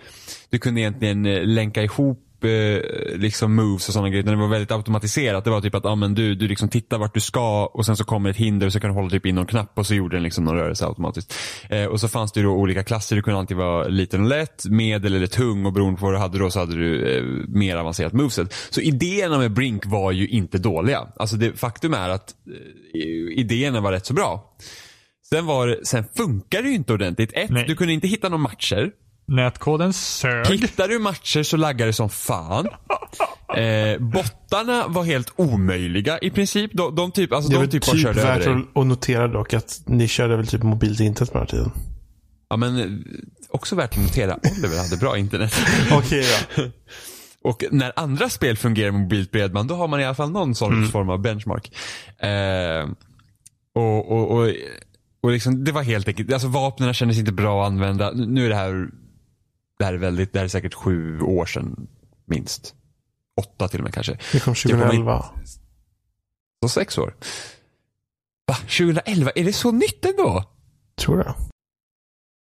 [0.49, 2.80] du kunde egentligen eh, länka ihop eh,
[3.15, 4.23] liksom moves och sådana grejer.
[4.23, 5.43] utan Det var väldigt automatiserat.
[5.43, 7.97] Det var typ att ah, men du, du liksom tittar vart du ska och sen
[7.97, 9.95] så kommer ett hinder och så kan du hålla typ in någon knapp och så
[9.95, 11.34] gjorde den liksom någon rörelse automatiskt.
[11.69, 13.15] Eh, och så fanns det ju då olika klasser.
[13.15, 16.19] Du kunde alltid vara liten och lätt, medel eller tung och beroende på vad du
[16.19, 18.54] hade då så hade du eh, mer avancerat moveset.
[18.69, 21.08] Så idéerna med Brink var ju inte dåliga.
[21.15, 22.36] Alltså det, faktum är att
[22.93, 24.56] eh, idéerna var rätt så bra.
[25.30, 27.32] Sen, var, sen funkar det ju inte ordentligt.
[27.34, 27.65] Ett, Nej.
[27.67, 28.91] du kunde inte hitta några matcher.
[29.32, 30.48] Nätkoden sög.
[30.48, 32.67] Hittar du matcher så laggar det som fan.
[33.58, 36.72] Eh, bottarna var helt omöjliga i princip.
[36.74, 39.28] De, de typ, alltså Det är de typ, typ, körde över värt att, att notera
[39.28, 41.72] dock att ni körde väl typ mobilt internet på den här tiden?
[42.50, 42.86] Ja men eh,
[43.50, 45.54] också värt att notera, Oliver hade bra internet.
[45.91, 46.63] Okej ja.
[47.44, 50.56] Och när andra spel fungerar med mobilt bredband då har man i alla fall någon
[50.56, 51.72] sorts form av benchmark.
[52.20, 52.89] Eh,
[53.76, 54.50] och, och, och,
[55.24, 58.12] och liksom, det var helt enkelt, alltså vapnen kändes inte bra att använda.
[58.12, 58.89] Nu är det här,
[59.82, 61.88] det här är väldigt, det här är säkert sju år sedan
[62.26, 62.76] minst.
[63.38, 64.17] Åtta till och med kanske.
[64.32, 65.26] Det kom Jag kommer 2011.
[66.63, 67.15] Så sex år.
[68.48, 68.56] Va?
[68.56, 69.32] 2011?
[69.36, 70.44] Är det så nytt ändå?
[70.96, 71.36] Tror jag.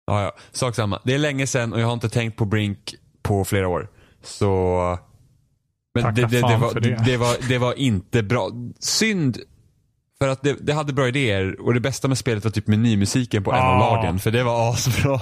[0.05, 0.35] Ja, ja.
[0.51, 1.01] Sak samma.
[1.03, 3.89] Det är länge sedan och jag har inte tänkt på Brink på flera år.
[4.23, 4.99] Så...
[5.93, 7.17] Men det, det, det, var, det.
[7.17, 8.51] var, det var inte bra.
[8.79, 9.37] Synd.
[10.19, 13.43] För att det, det hade bra idéer och det bästa med spelet var typ menymusiken
[13.43, 14.19] på en av lagen.
[14.19, 15.21] För det var asbra.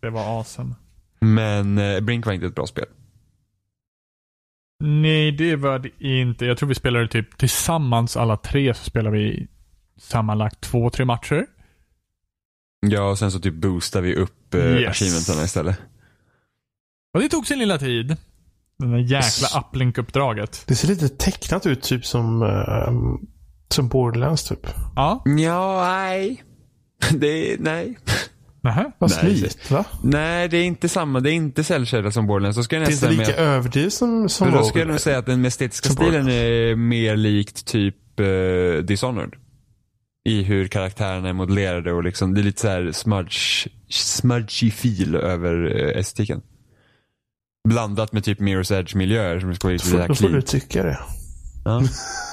[0.00, 0.74] Det var awesome.
[1.20, 2.86] Men eh, Brink var inte ett bra spel.
[4.84, 6.46] Nej, det var det inte.
[6.46, 9.48] Jag tror vi spelade typ tillsammans alla tre så spelade vi
[9.98, 11.46] sammanlagt två, tre matcher.
[12.86, 14.88] Ja, och sen så typ boostade vi upp eh, Yes.
[14.90, 15.78] achievementarna istället.
[17.14, 18.16] Och det tog sin lilla tid.
[18.78, 20.64] Den där jäkla uplink-uppdraget.
[20.66, 23.16] Det ser lite tecknat ut, typ som, uh,
[23.68, 24.66] som Borderlands typ.
[24.96, 25.22] Ja.
[25.38, 26.42] Ja, nej.
[27.12, 27.98] Det nej.
[28.60, 28.92] Nähä?
[28.98, 29.18] Vad Nej.
[29.20, 29.84] slitigt va?
[30.02, 31.20] Nej, det är inte samma.
[31.20, 32.56] Det är inte cellshaded som Borderlands.
[32.56, 34.88] Då ska jag Det är inte nästan lika med, överdrivet som, som då skulle jag
[34.88, 39.34] nog säga att den estetiska stilen är mer likt typ uh, Dishonored.
[40.24, 45.14] I hur karaktärerna är modellerade och liksom, det är lite så här smudge, smudgy feel
[45.14, 46.40] över uh, estetiken.
[47.68, 50.42] Blandat med typ Mirror's Edge miljöer som ska vara lite Då får, då får du
[50.42, 50.98] tycka det.
[51.64, 51.82] Ja.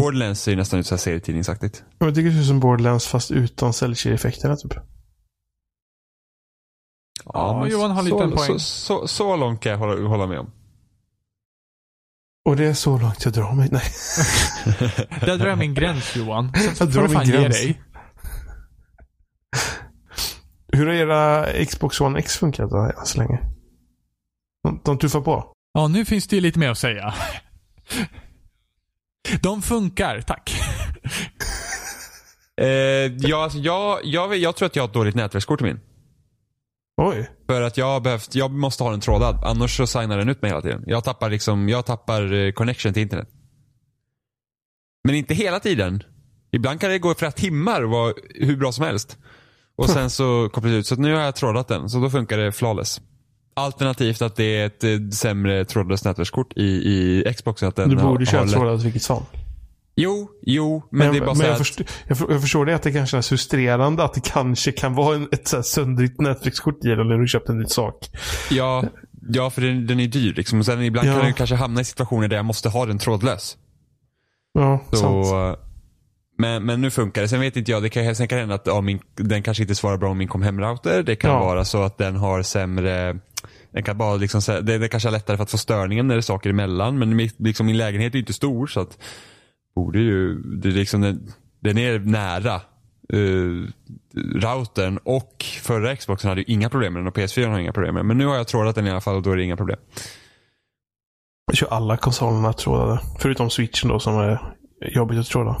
[0.00, 1.84] Borderlands ser ju nästan ut så här serietidningsaktigt.
[1.98, 4.74] Jag tycker det ser ut som Borderlands fast utan cellkedjeeffekterna typ.
[7.24, 8.46] Ja, men Johan har lite så, en poäng.
[8.46, 10.50] Så, så, så långt kan jag hålla, hålla med om.
[12.44, 13.68] Och det är så långt jag drar mig.
[13.72, 13.82] Nej.
[15.20, 16.52] Där drar jag min gräns Johan.
[16.54, 17.56] Sen Jag drar min gräns.
[17.56, 17.82] dig.
[20.72, 23.38] Hur har era Xbox One X funkat då, än så länge?
[24.62, 25.52] De, de tuffar på.
[25.72, 27.14] Ja, nu finns det ju lite mer att säga.
[29.42, 30.54] De funkar, tack.
[32.60, 32.66] Eh,
[33.18, 35.80] ja, alltså, jag, jag, jag tror att jag har ett dåligt nätverkskort i min.
[37.02, 37.30] Oj.
[37.46, 39.40] För att jag har behövt, jag måste ha den trådad.
[39.44, 40.84] Annars så signar den ut mig hela tiden.
[40.86, 43.28] Jag tappar liksom, jag tappar eh, connection till internet.
[45.04, 46.02] Men inte hela tiden.
[46.52, 49.18] Ibland kan det gå flera timmar och vara hur bra som helst.
[49.76, 50.86] Och sen så kopplar det ut.
[50.86, 51.88] Så att nu har jag trådat den.
[51.88, 53.00] Så då funkar det flawless.
[53.58, 57.68] Alternativt att det är ett eh, sämre trådlöst nätverkskort i, i Xboxen.
[57.68, 59.22] Att den Du borde köra lätt- trådlöst vilket som.
[60.00, 62.92] Jo, jo, men, det är bara så jag, förstår, jag, jag förstår det att det
[62.92, 66.88] kanske är frustrerande att det kanske kan vara en, ett så här söndrigt nätverkskort i
[66.88, 68.08] den när du köpt en ny sak.
[68.50, 68.84] Ja,
[69.28, 70.64] ja för den, den är dyr liksom.
[70.64, 71.14] Sen ibland Ja.
[71.14, 73.56] kan jag kanske hamna i situationer där jag måste ha den trådlös.
[74.54, 75.58] Ja, Så, sant.
[76.38, 77.28] Men, men nu funkar det.
[77.28, 79.74] Sen vet inte jag, det kan, sen kan hända att ja, min, den kanske inte
[79.74, 81.02] svarar bra om min kom hem-router.
[81.02, 81.38] Det kan Ja.
[81.40, 83.18] vara så att den har sämre
[83.70, 86.18] den kan bara liksom, det, det kanske är lättare för att få störningen när det
[86.18, 86.98] är saker emellan.
[86.98, 88.98] Men min, liksom, min lägenhet är inte stor så att
[89.74, 92.60] borde ju, det liksom, den, den är nära
[93.14, 93.68] uh,
[94.34, 97.94] routern och förra Xboxen hade ju inga problem med den och PS4 har inga problem
[97.94, 98.06] med den.
[98.06, 99.78] Men nu har jag trådat den i alla fall och då är det inga problem.
[101.46, 103.00] Jag kör alla konsolerna trådade.
[103.18, 105.56] Förutom switchen då som är jobbigt att tråda.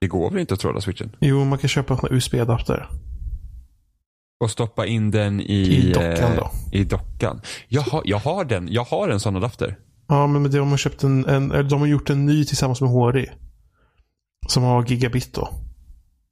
[0.00, 1.16] Det går väl inte att tråda switchen?
[1.20, 2.88] Jo, man kan köpa en USB-adapter.
[4.40, 6.50] Och stoppa in den i, I dockan eh, då.
[6.72, 7.40] I dockan.
[7.68, 8.68] Jag har, jag har den.
[8.72, 9.78] Jag har en sån adapter.
[10.08, 12.90] Ja, men de har köpt en, en eller de har gjort en ny tillsammans med
[12.90, 13.30] HRI.
[14.48, 15.48] Som har gigabit då.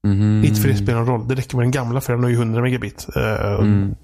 [0.07, 0.45] Mhm.
[0.45, 1.29] Inte för det spelar någon roll.
[1.29, 3.07] Det räcker med den gamla för den har ju 100 megabit.
[3.17, 3.95] Eh, Mm.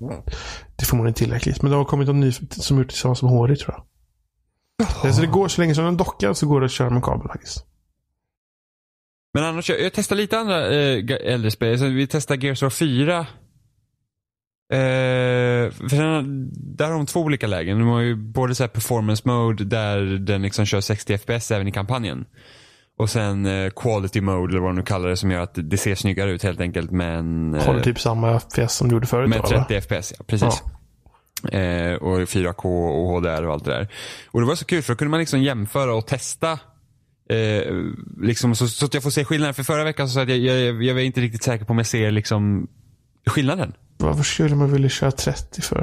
[0.76, 1.62] Det är förmodligen tillräckligt.
[1.62, 3.84] Men det har kommit en ny som gjort tillsammans med HRI tror jag.
[5.06, 7.02] Eh, Så det går så länge som den dockar så går det att köra med
[7.04, 7.64] kabel faktiskt.
[9.34, 11.78] Men annars, jag, jag testar lite andra ga- äldre spel.
[11.78, 13.18] Så vi testar Gears of 4.
[14.72, 17.78] Eh, för sen, där har de två olika lägen.
[17.78, 21.68] De har ju både så här performance mode där den liksom kör 60 FPS även
[21.68, 22.24] i kampanjen.
[22.98, 25.76] Och sen eh, quality mode eller vad de nu kallar det som gör att det
[25.76, 26.90] ser snyggare ut helt enkelt.
[26.90, 29.64] Men, eh, Håller typ samma FPS som du gjorde förut med då, eller?
[29.64, 30.24] 30 FPS, ja.
[30.28, 30.62] Precis.
[31.52, 33.88] Eh, och 4K och HDR och allt det där.
[34.30, 36.58] Och det var så kul för då kunde man liksom jämföra och testa
[37.30, 37.74] Eh,
[38.22, 39.54] liksom så, så att jag får se skillnaden.
[39.54, 41.70] För förra veckan så sa jag att jag, jag, jag är inte riktigt säker på
[41.72, 42.68] om jag ser liksom
[43.26, 43.72] skillnaden.
[43.98, 45.80] Varför skulle man vilja köra 30 för?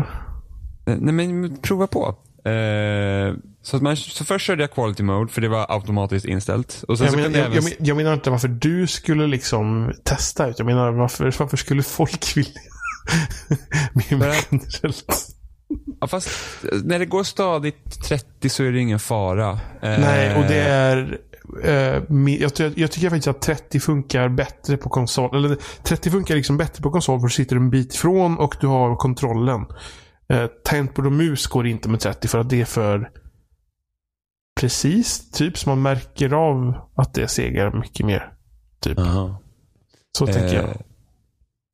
[0.88, 2.16] Eh, Nej men prova på.
[2.50, 6.84] Eh, så, att man, så först körde jag quality mode för det var automatiskt inställt.
[6.88, 7.54] Och sen Jag, så men, jag, även...
[7.56, 10.48] jag, men- jag menar inte varför du skulle liksom testa.
[10.50, 12.52] Utan jag menar varför, varför skulle folk vilja?
[13.94, 15.28] Mer generellt.
[16.02, 16.30] ja, fast
[16.72, 19.50] eh, när det går stadigt 30 så är det ingen fara.
[19.52, 21.18] Eh, Nej, och det är...
[21.64, 22.02] eh,
[22.40, 25.36] jag, jag tycker faktiskt att 30 funkar bättre på konsol.
[25.36, 28.68] Eller 30 funkar liksom bättre på konsol för du sitter en bit ifrån och du
[28.68, 29.66] har kontrollen.
[30.34, 33.10] Uh, Tangentbord och mus går inte med 30 för att det är för
[34.60, 35.32] precis.
[35.32, 38.34] Typ så man märker av att det segar mycket mer.
[38.82, 39.00] Typ.
[39.00, 39.42] Aha.
[40.18, 40.64] Så tänker jag.
[40.64, 40.76] Eh,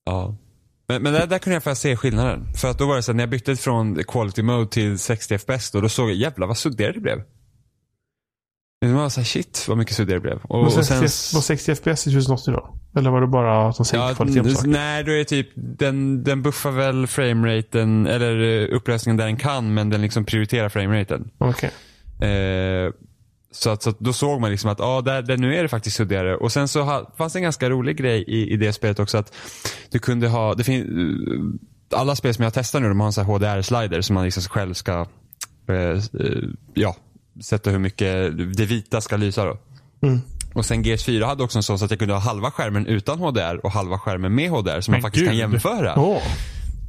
[0.06, 0.36] Ja.
[0.88, 2.54] Men, men där, där kunde jag faktiskt se skillnaden.
[2.56, 5.38] För att då var det så att när jag bytte från quality mode till 60
[5.38, 7.22] FPS då, då såg jag jävlar vad suddigare det blev.
[8.88, 10.40] Det var så här, shit vad mycket suddigare det blev.
[10.44, 12.76] Och, och 60, sen, var 60 FPS i 2080 då?
[13.00, 14.70] Eller var det bara att de sänkte ja, kvaliteten på saker?
[14.70, 19.74] nej, då är typ, den, den buffar väl frameraten, eller eh, upplösningen där den kan,
[19.74, 21.30] men den liksom prioriterar frameraten.
[21.38, 21.72] Okej.
[22.30, 22.92] Eh,
[23.52, 25.70] så, att, så att då såg man liksom att ah, där, där nu är det
[25.70, 26.36] faktiskt suddigare.
[26.36, 29.18] Och sen så ha, fanns det en ganska rolig grej i, i det spelet också.
[29.18, 29.34] att
[29.92, 31.60] du kunde ha, det fin,
[31.96, 35.08] Alla spel som jag testar nu de har en HDR-slider som man liksom själv ska
[35.70, 36.00] eh, eh,
[36.74, 36.96] ja,
[37.42, 39.46] sätta hur mycket det vita ska lysa.
[39.46, 39.58] Då.
[40.08, 40.22] Mm.
[40.54, 43.20] Och sen GS4 hade också en sån så att jag kunde ha halva skärmen utan
[43.20, 44.82] HDR och halva skärmen med HDR.
[44.82, 45.40] Så man faktiskt kan gud.
[45.40, 46.00] jämföra.
[46.00, 46.22] Åh.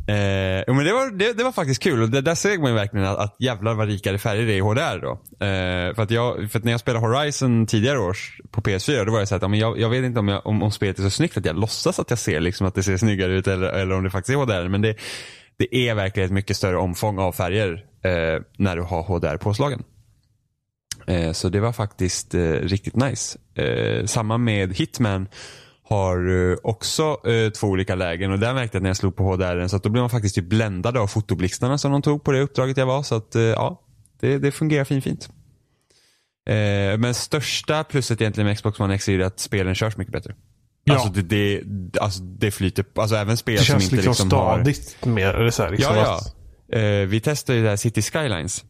[0.07, 2.75] Eh, men det var, det, det, var faktiskt kul och det, där såg man ju
[2.75, 5.11] verkligen att, att jävlar vad rikare färger det är i HDR då.
[5.47, 9.13] Eh, för, att jag, för att när jag spelade Horizon tidigare års på PS4 då
[9.13, 11.03] var jag så att ja, jag, jag vet inte om, jag, om, om spelet är
[11.03, 13.69] så snyggt att jag låtsas att jag ser liksom att det ser snyggare ut eller,
[13.69, 14.69] eller om det faktiskt är HDR.
[14.69, 14.97] Men det,
[15.59, 19.83] det är verkligen ett mycket större omfång av färger eh, när du har HDR-påslagen.
[21.07, 23.39] Eh, så det var faktiskt eh, riktigt nice.
[23.55, 25.29] Eh, samma med Hitman
[25.87, 27.17] har också
[27.61, 29.89] två olika lägen och där märkte jag när jag slog på HDR så att då
[29.89, 33.03] blev man faktiskt typ bländad av fotoblixtarna som de tog på det uppdraget jag var.
[33.03, 33.81] Så att ja,
[34.21, 35.29] det, det fungerar fint fint.
[36.47, 40.35] Eh, men största plusset egentligen med Xbox One X är att spelen körs mycket bättre.
[40.85, 40.95] Ja.
[40.95, 45.11] Alltså, det, det, alltså det flyter, alltså även spel som inte liksom, liksom stadigt har...
[45.11, 46.21] mer, eller så här, liksom Ja,
[46.67, 46.79] ja.
[46.79, 48.65] Eh, vi testade ju det här City Skylines.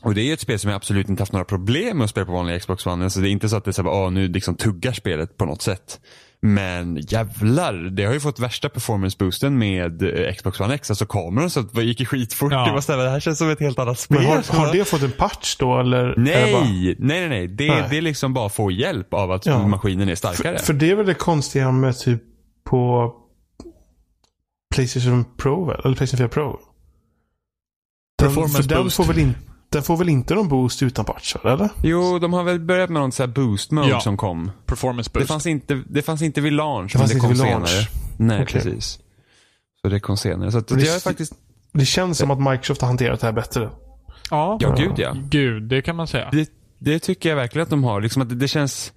[0.00, 2.26] Och det är ett spel som jag absolut inte haft några problem med att spela
[2.26, 3.04] på vanliga Xbox One.
[3.04, 5.44] Alltså det är inte så att det är så att nu liksom tuggar spelet på
[5.44, 6.00] något sätt.
[6.40, 10.90] Men jävlar, det har ju fått värsta performance boosten med eh, Xbox One X.
[10.90, 12.52] Alltså kameran så det gick skitfort.
[12.52, 12.66] Ja.
[12.66, 14.18] Det, var så här, det här känns som ett helt annat spel.
[14.18, 16.14] Men har, har det fått en patch då eller?
[16.16, 16.64] Nej, bara...
[16.64, 17.48] nej, nej, nej.
[17.48, 17.86] Det, nej.
[17.90, 19.66] det är liksom bara att få hjälp av att ja.
[19.66, 20.58] maskinen är starkare.
[20.58, 22.22] För, för, det är väl det konstiga med typ
[22.64, 23.12] på
[24.74, 26.60] Playstation Pro, eller Playstation 4 Pro.
[28.18, 31.68] Den, för den får väl inte den får väl inte någon boost utan patchar, eller?
[31.82, 34.00] Jo, de har väl börjat med någon sån här boost mode ja.
[34.00, 34.50] som kom.
[34.66, 35.26] Performance boost.
[35.26, 37.88] Det fanns inte, det fanns inte vid launch, det men det kom senare.
[38.16, 38.60] Nej, okay.
[38.60, 38.98] precis.
[39.82, 40.52] Så det kom senare.
[40.52, 41.32] Så det, det, är faktiskt...
[41.72, 43.70] det känns som att Microsoft har hanterat det här bättre.
[44.30, 45.16] Ja, ja gud ja.
[45.28, 46.28] Gud, det kan man säga.
[46.32, 48.00] Det, det tycker jag verkligen att de har.
[48.00, 48.92] Liksom att det, det känns...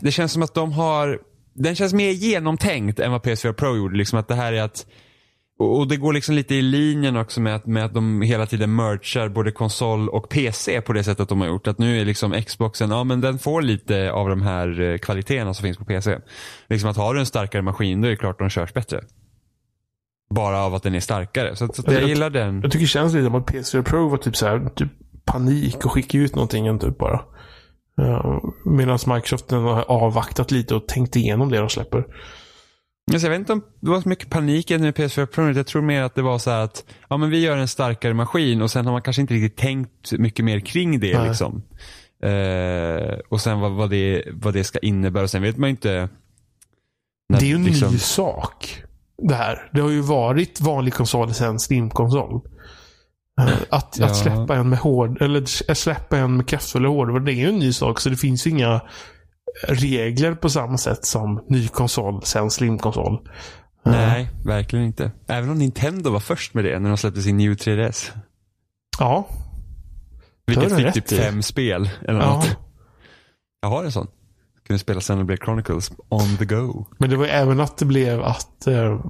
[0.00, 1.20] Det känns som att de har...
[1.54, 3.96] Den känns mer genomtänkt än vad PS4 Pro gjorde.
[3.96, 4.86] Liksom att det här är att
[5.60, 8.74] och det går liksom lite i linjen också med att, med att de hela tiden
[8.74, 11.66] merchar både konsol och PC på det sättet de har gjort.
[11.66, 15.54] Att nu är liksom Xboxen, ja men den får lite av de här eh, kvaliteterna
[15.54, 16.18] som finns på PC.
[16.68, 19.00] Liksom att har du en starkare maskin då är det klart de körs bättre.
[20.34, 21.56] Bara av att den är starkare.
[21.56, 22.60] Så, så jag, jag, gillar den.
[22.62, 24.92] Jag tycker det känns lite som att PC Pro var typ så här, typ
[25.24, 27.20] panik och skicka ut någonting typ bara.
[28.00, 32.04] Uh, Medan Microsoft har avvaktat lite och tänkt igenom det de släpper.
[33.14, 35.50] Alltså jag vet inte om det var så mycket panik med PS4 Pro.
[35.50, 38.62] Jag tror mer att det var så att ja, men vi gör en starkare maskin
[38.62, 41.28] och sen har man kanske inte riktigt tänkt mycket mer kring det.
[41.28, 41.62] Liksom.
[42.24, 45.22] Uh, och sen vad, vad, det, vad det ska innebära.
[45.22, 46.08] Och sen vet man ju inte.
[47.28, 47.92] När, det är ju en liksom...
[47.92, 48.82] ny sak.
[49.28, 49.70] Det här.
[49.72, 52.40] Det har ju varit vanlig konsol sen Steam-konsol.
[53.40, 54.06] Uh, att, ja.
[54.06, 57.58] att släppa en med hård, eller släppa en med kraftfull hårdvara, det är ju en
[57.58, 58.00] ny sak.
[58.00, 58.80] Så det finns ju inga
[59.62, 63.28] regler på samma sätt som ny konsol, sen slim-konsol.
[63.82, 65.10] Nej, verkligen inte.
[65.26, 68.10] Även om Nintendo var först med det när de släppte sin New 3DS.
[68.98, 69.28] Ja.
[70.46, 72.34] Vilket fick typ fem spel eller ja.
[72.34, 72.56] något.
[73.60, 74.06] Jag har en sån.
[74.66, 76.86] Kunde spela Xenoblade Chronicles on the go.
[76.98, 79.00] Men det var även att det blev att eh,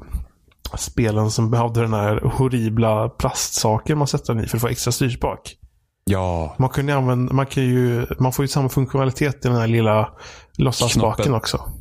[0.78, 4.92] spelen som behövde den här horribla plastsaken man sätter den i för att få extra
[4.92, 5.56] styrspak.
[6.04, 6.54] Ja.
[6.58, 10.08] Man, kan använda, man, kan ju, man får ju samma funktionalitet i den här lilla
[10.56, 11.72] låtsasspaken också.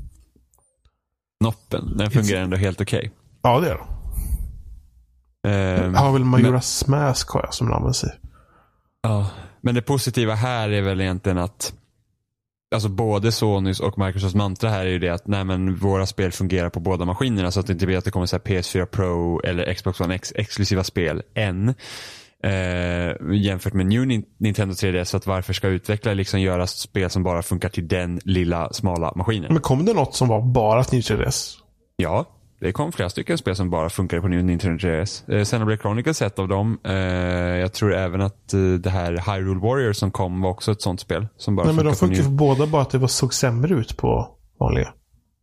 [1.44, 3.00] Knoppen, den fungerar ändå helt okej.
[3.00, 3.12] Okay.
[3.42, 3.96] Ja, det gör den.
[5.86, 7.00] Um, har väl Majoras men...
[7.00, 8.08] Mask har jag som används i.
[9.02, 9.30] Ja,
[9.62, 11.74] men det positiva här är väl egentligen att
[12.76, 16.32] Alltså både Sonys och Microsofts mantra här är ju det att nej men våra spel
[16.32, 19.42] fungerar på båda maskinerna så att det inte blir att det kommer så PS4 Pro
[19.42, 21.74] eller Xbox One X exklusiva spel än.
[22.44, 25.04] Eh, jämfört med New Nintendo 3DS.
[25.04, 29.14] Så att varför ska utvecklare liksom göra spel som bara funkar till den lilla smala
[29.16, 29.54] maskinen?
[29.54, 31.56] Men kom det något som var bara till New 3DS?
[31.96, 32.26] Ja,
[32.60, 35.34] det kom flera stycken spel som bara funkar på New Nintendo 3DS.
[35.34, 36.80] Eh, Xenoblade Chronicles är ett av dem.
[36.84, 40.82] Eh, jag tror även att eh, det här Hyrule Warrior som kom var också ett
[40.82, 41.28] sånt spel.
[41.38, 43.98] Som bara Nej, men de funkar på båda, bara att det var, såg sämre ut
[43.98, 44.28] på
[44.60, 44.94] vanliga.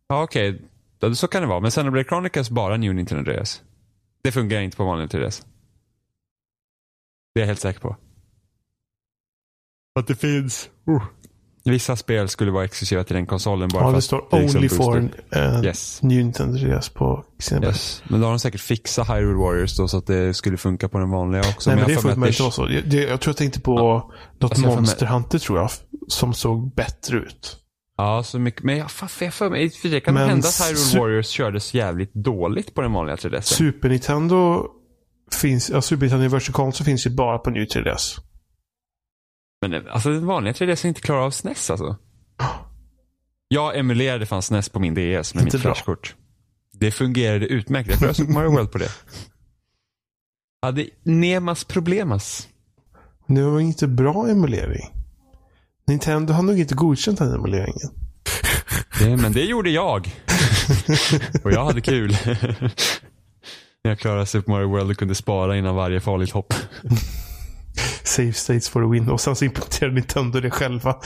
[0.07, 0.61] Ja, okej.
[0.99, 1.15] Okay.
[1.15, 1.59] Så kan det vara.
[1.59, 3.59] Men Xenoblade Chronicles bara New Nintendo 3DS.
[4.23, 5.43] Det fungerar inte på vanliga 3DS.
[7.37, 7.95] Det är jag helt säker på.
[9.99, 10.69] Att det finns.
[10.89, 11.03] Uh.
[11.65, 14.97] Vissa spel skulle vara exklusiva till den konsolen bara Ja, det står det Only for
[14.97, 16.03] uh, yes.
[16.03, 17.73] New Nintendo 3DS på Xenoblade.
[17.73, 18.03] Yes.
[18.07, 20.97] Men då har de säkert fixat Hyrule Warriors då så att det skulle funka på
[20.99, 21.69] den vanliga också.
[21.69, 22.69] Nej, men, men det är fullt möjligt också.
[22.69, 24.11] Jag, jag, tror jag tänkte på ja.
[24.39, 25.69] något alltså, Monster Hunter tror jag.
[26.07, 27.57] Som såg bättre ut.
[27.97, 28.63] Ja, så mycket.
[28.63, 32.13] Men jag får för mig, för det kan men hända att Hyrule Warriors kördes jävligt
[32.13, 33.41] dåligt på den vanliga 3DS.
[33.41, 34.67] Super Nintendo
[35.35, 38.19] finns, ja, Super Nintendo Universal Console finns ju bara på New 3DS.
[39.61, 41.95] Men alltså den vanliga 3DS är inte klar av SNES alltså?
[43.47, 46.15] Jag emulerade fan SNES på min DS med mitt flashkort.
[46.73, 48.01] Det fungerade utmärkt.
[48.01, 48.89] Jag såg Mario World på det.
[50.61, 52.47] Hade Nemas problemas.
[53.27, 54.89] Det var inte bra emulering.
[55.87, 57.89] Nintendo har nog inte godkänt den emuleringen.
[58.99, 60.15] Det, men det gjorde jag.
[61.43, 62.17] Och jag hade kul.
[63.87, 66.53] Jag klarade Super Mario World och kunde spara innan varje farligt hopp.
[68.03, 69.09] Save states for the win.
[69.09, 70.95] Och sen så importerar Nintendo det själva.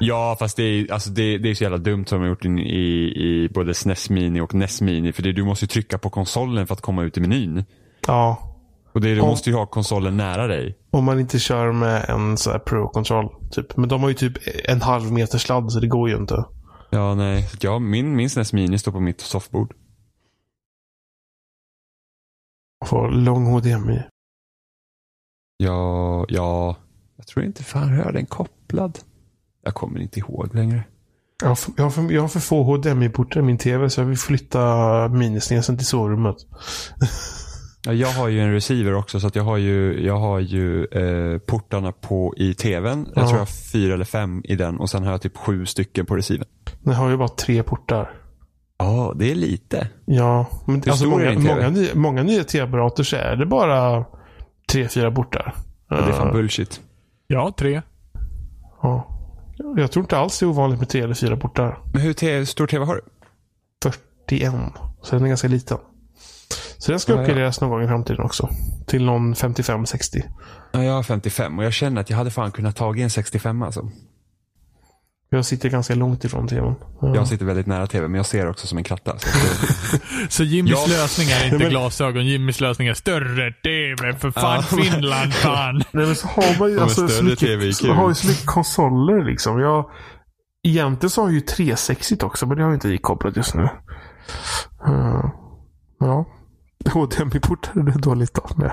[0.00, 2.44] Ja, fast det är, alltså det, det är så jävla dumt som de har gjort
[2.44, 5.12] i, i både SNES Mini och NES Mini.
[5.12, 7.64] För det, du måste ju trycka på konsolen för att komma ut i menyn.
[8.06, 8.52] Ja.
[8.92, 10.78] Och det, du om, måste ju ha konsolen nära dig.
[10.90, 13.28] Om man inte kör med en så här Pro-kontroll.
[13.50, 13.76] Typ.
[13.76, 14.32] Men de har ju typ
[14.64, 16.44] en halv meter sladd så det går ju inte.
[16.90, 17.48] Ja, nej.
[17.60, 19.74] Ja, min, min SNES Mini står på mitt soffbord.
[22.86, 24.02] Får lång HDMI.
[25.56, 26.76] Ja, ja.
[27.16, 28.98] Jag tror inte fan jag har den kopplad.
[29.64, 30.84] Jag kommer inte ihåg längre.
[31.42, 34.00] Jag har för, jag har för, jag har för få HDMI-portar i min tv så
[34.00, 36.36] jag vill flytta minisnäsen till sovrummet.
[37.84, 41.38] ja, jag har ju en receiver också så jag har ju, jag har ju eh,
[41.38, 43.06] portarna på i tvn.
[43.14, 43.28] Jag ja.
[43.28, 46.06] tror jag har fyra eller fem i den och sen har jag typ sju stycken
[46.06, 46.46] på receiver.
[46.82, 48.21] Jag har ju bara tre portar.
[48.82, 49.88] Ja, det är lite.
[50.04, 54.04] Ja, men alltså många, många, nya, många nya tv-apparater så är det bara
[54.72, 55.54] tre, fyra portar.
[55.88, 56.80] Ja, det är fan bullshit.
[57.26, 57.82] Ja, tre.
[58.82, 59.08] Ja.
[59.76, 61.78] Jag tror inte alls det är ovanligt med tre eller fyra portar.
[61.92, 63.02] Men hur stor tv har du?
[63.82, 64.54] 41.
[65.02, 65.78] Så den är ganska liten.
[66.78, 67.66] Så den ska ja, uppgraderas ja.
[67.66, 68.48] någon gång i framtiden också.
[68.86, 70.22] Till någon 55-60.
[70.72, 73.62] Ja, jag har 55 och jag känner att jag hade fan kunnat ta en 65
[73.62, 73.90] alltså.
[75.34, 76.74] Jag sitter ganska långt ifrån tvn.
[77.00, 77.14] Ja.
[77.14, 79.18] Jag sitter väldigt nära tvn, men jag ser också som en kratta.
[79.18, 79.28] Så,
[80.28, 80.88] så Jimmys jag...
[80.88, 81.68] lösning är inte men...
[81.68, 84.76] glasögon, Jimmys lösning är större tv, för fan ja.
[84.76, 85.84] Finland fan.
[85.92, 89.24] Nej men så har man ju alltså, så mycket, så har ju så mycket konsoler
[89.24, 89.60] liksom.
[89.60, 89.90] Jag,
[90.62, 93.62] egentligen så har jag ju 360 också, men det har jag inte ikopplat just nu.
[94.88, 95.30] Uh,
[95.98, 96.26] ja.
[96.84, 98.72] HDMI-portar är det dåligt av med.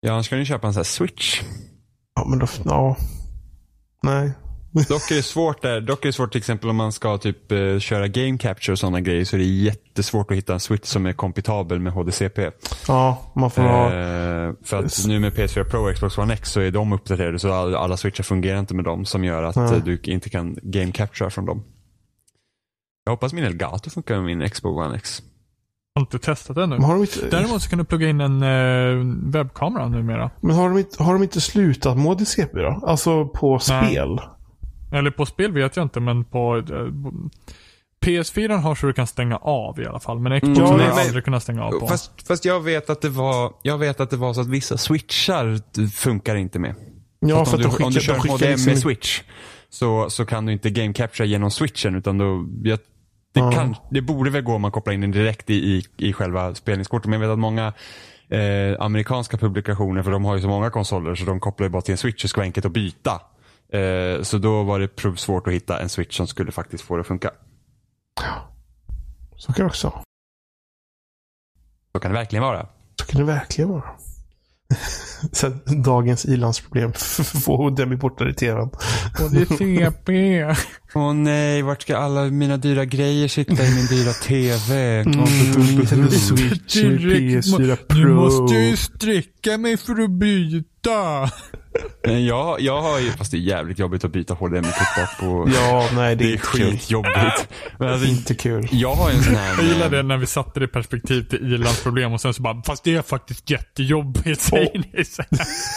[0.00, 1.42] ja, annars ska ni köpa en sån här switch.
[2.14, 2.96] Ja, men då, ja.
[4.02, 4.32] Nej,
[4.88, 5.80] Dock är det svårt där.
[5.80, 8.78] Dock är det svårt till exempel om man ska typ uh, köra game capture och
[8.78, 12.50] sådana grejer så är det jättesvårt att hitta en switch som är kompatibel med HDCP.
[12.88, 13.90] Ja, man får uh, ha...
[14.64, 17.52] För att nu med PS4 Pro och Xbox One X så är de uppdaterade så
[17.52, 20.92] alla, alla switchar fungerar inte med dem som gör att uh, du inte kan game
[20.92, 21.64] capture från dem.
[23.04, 25.22] Jag hoppas min Elgato funkar med min Xbox One X.
[25.94, 26.76] Jag har inte testat ännu.
[26.76, 27.28] Har de inte...
[27.30, 30.30] Däremot så kan du plugga in en uh, webbkamera numera.
[30.40, 32.82] Men har de inte, har de inte slutat med HDCP då?
[32.86, 34.20] Alltså på spel?
[34.92, 36.56] Eller på spel vet jag inte, men på...
[36.56, 36.92] Eh,
[38.00, 40.18] PS4 har så du kan stänga av i alla fall.
[40.18, 41.86] Men Xbox mm, har jag aldrig kunnat stänga av på.
[41.86, 44.78] Fast, fast, jag, vet att det var, jag vet att det var så att vissa
[44.78, 46.74] switchar funkar inte med.
[47.20, 48.72] Ja, för, att, du, skickar, om du kör HDMI liksom...
[48.72, 49.22] med switch
[49.70, 52.78] så, så kan du inte game capture genom switchen utan då, jag,
[53.32, 53.52] det, ja.
[53.52, 56.54] kan, det borde väl gå om man kopplar in den direkt i, i, i själva
[56.54, 57.10] spelningskortet.
[57.10, 57.72] Men jag vet att många
[58.28, 61.82] eh, amerikanska publikationer, för de har ju så många konsoler så de kopplar ju bara
[61.82, 62.22] till en switch.
[62.22, 63.20] Det ska vara enkelt att byta.
[63.72, 67.00] Eh, så då var det svårt att hitta en switch som skulle faktiskt få det
[67.00, 67.30] att funka.
[68.22, 68.54] Ja,
[69.36, 70.02] så kan det också
[71.92, 72.68] Så kan det verkligen vara.
[73.00, 73.90] Så kan det verkligen vara.
[75.32, 75.48] Så
[75.84, 76.92] dagens ilandsproblem.
[77.44, 78.70] Få demi-portar i tvn.
[79.22, 80.12] Och det är CP.
[80.94, 85.00] Åh oh, nej, vart ska alla mina dyra grejer sitta i min dyra TV?
[85.00, 85.26] Mm,
[86.10, 87.98] Switch, PS4 Pro.
[87.98, 91.30] Nu måste jag ju sträcka mig för att byta.
[92.02, 95.50] Jag, jag har ju, fast det är jävligt jobbigt att byta HDMI-kort på.
[95.54, 97.48] Ja, nej det är, det är skitjobbigt.
[97.78, 98.68] Men alltså, inte kul.
[98.70, 99.54] Jag har en sån här.
[99.56, 102.42] Jag gillar det när vi satte det i perspektiv till Irlands problem och sen så
[102.42, 105.04] bara, fast det är faktiskt jättejobbigt säger ni.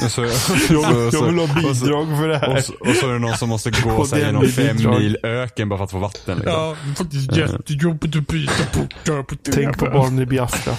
[0.10, 0.32] Så, jag,
[1.14, 2.58] jag vill ha bidrag för det här.
[2.58, 5.70] Och så, och så är det någon som måste gå sig genom fem mil öken
[5.70, 6.38] bara för att få vatten.
[6.38, 6.54] Liksom.
[6.54, 10.74] Ja, faktiskt jättejobbigt att byta portar på Tänk på barnen i Biafra.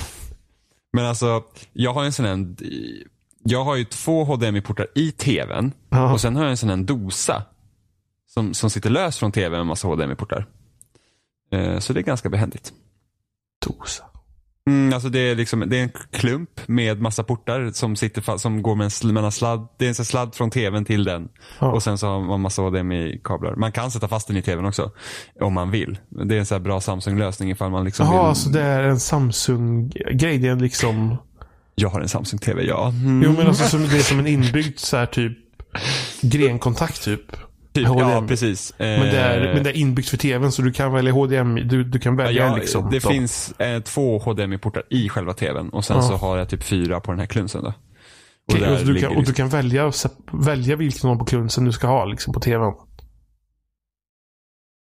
[0.93, 1.43] Men alltså,
[1.73, 2.47] jag har en sån här
[3.45, 6.13] jag har ju två HDMI-portar i tvn ja.
[6.13, 7.43] och sen har jag en sån här dosa
[8.27, 10.47] som, som sitter lös från tvn med en massa HDMI-portar.
[11.53, 12.73] Eh, så det är ganska behändigt.
[13.67, 14.05] Dosa?
[14.71, 18.63] Mm, alltså det är liksom, det är en klump med massa portar som sitter som
[18.63, 19.69] går med en, med en sladd.
[19.77, 21.29] Det är en sladd från tvn till den.
[21.59, 21.73] Ja.
[21.73, 23.57] Och sen så har man massa HDMI-kablar.
[23.57, 24.91] Man kan sätta fast den i tvn också.
[25.41, 25.99] Om man vill.
[26.09, 28.29] Det är en här bra Samsung-lösning ifall man liksom Jaha, vill.
[28.29, 30.39] alltså det är en Samsung-grej.
[30.39, 31.17] Det är liksom
[31.75, 32.89] jag har en Samsung TV, ja.
[32.89, 33.23] Mm.
[33.25, 35.39] Jo, men alltså som, det är som en inbyggd så här typ
[36.21, 37.37] grenkontakt typ.
[37.73, 38.75] Typ, ja, precis.
[38.79, 41.63] Men det, är, eh, men det är inbyggt för tvn så du kan välja HDMI.
[41.63, 42.91] Du, du kan välja ja, liksom.
[42.91, 43.13] Det dem.
[43.13, 46.03] finns eh, två HDMI-portar i själva tvn och sen ja.
[46.03, 47.63] så har jag typ fyra på den här klunsen.
[47.63, 47.73] Då.
[48.49, 49.93] Och, okay, och, du, kan, och du kan välja,
[50.33, 52.73] välja vilken av på klunsen du ska ha liksom, på tvn.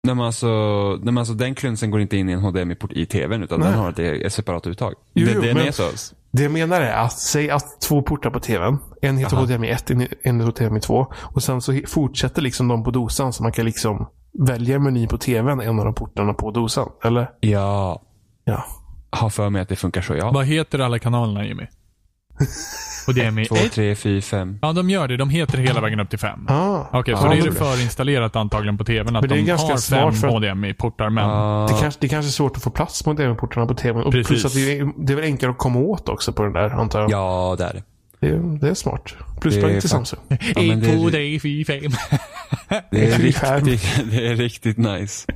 [0.08, 0.48] Nej men, alltså,
[0.90, 3.70] nej men alltså den klunsen går inte in i en HDMI-port i tvn utan nej.
[3.70, 4.94] den har ett, ett separat uttag.
[5.14, 6.16] Jo, det, den men, är så.
[6.38, 8.78] Det jag menar är att, säg att två portar på tvn.
[9.02, 9.46] En heter Aha.
[9.46, 9.92] HDMI 1,
[10.24, 11.08] en heter HDMI 2.
[11.36, 14.10] Och sen så fortsätter liksom de på dosan så man kan liksom
[14.48, 16.90] välja meny på tvn, en av de portarna på dosan.
[17.04, 17.30] Eller?
[17.40, 18.02] Ja.
[18.44, 18.66] Ja.
[19.10, 20.32] har för mig att det funkar så, ja.
[20.32, 21.68] Vad heter alla kanalerna Jimmy?
[23.08, 24.60] Och det är med 2, 3, 4, 5.
[24.62, 25.18] Ja, de gör det.
[25.18, 26.46] De heter hela vägen upp till 5.
[26.50, 26.80] Ah.
[26.80, 29.46] Okej, okay, så då är det förinstallerat antagligen på tvn att Men det är de
[29.46, 31.30] ganska har smart fem för att- HDMI-portar, men...
[31.30, 34.04] Ja, Det kanske, det kanske är svårt att få plats mot DMI-portarna på tvn.
[34.04, 34.28] Och Precis.
[34.28, 36.70] plus att det är, det är väl enklare att komma åt också på den där,
[36.70, 37.12] antar jag.
[37.12, 37.84] ja, det är det.
[38.20, 39.16] Det, är, det är smart.
[39.42, 40.20] Pluspoäng Det till Samsung.
[40.28, 41.92] Ja, det, är, tre, fyra, fem.
[42.92, 45.28] det, är riktigt, det är riktigt nice.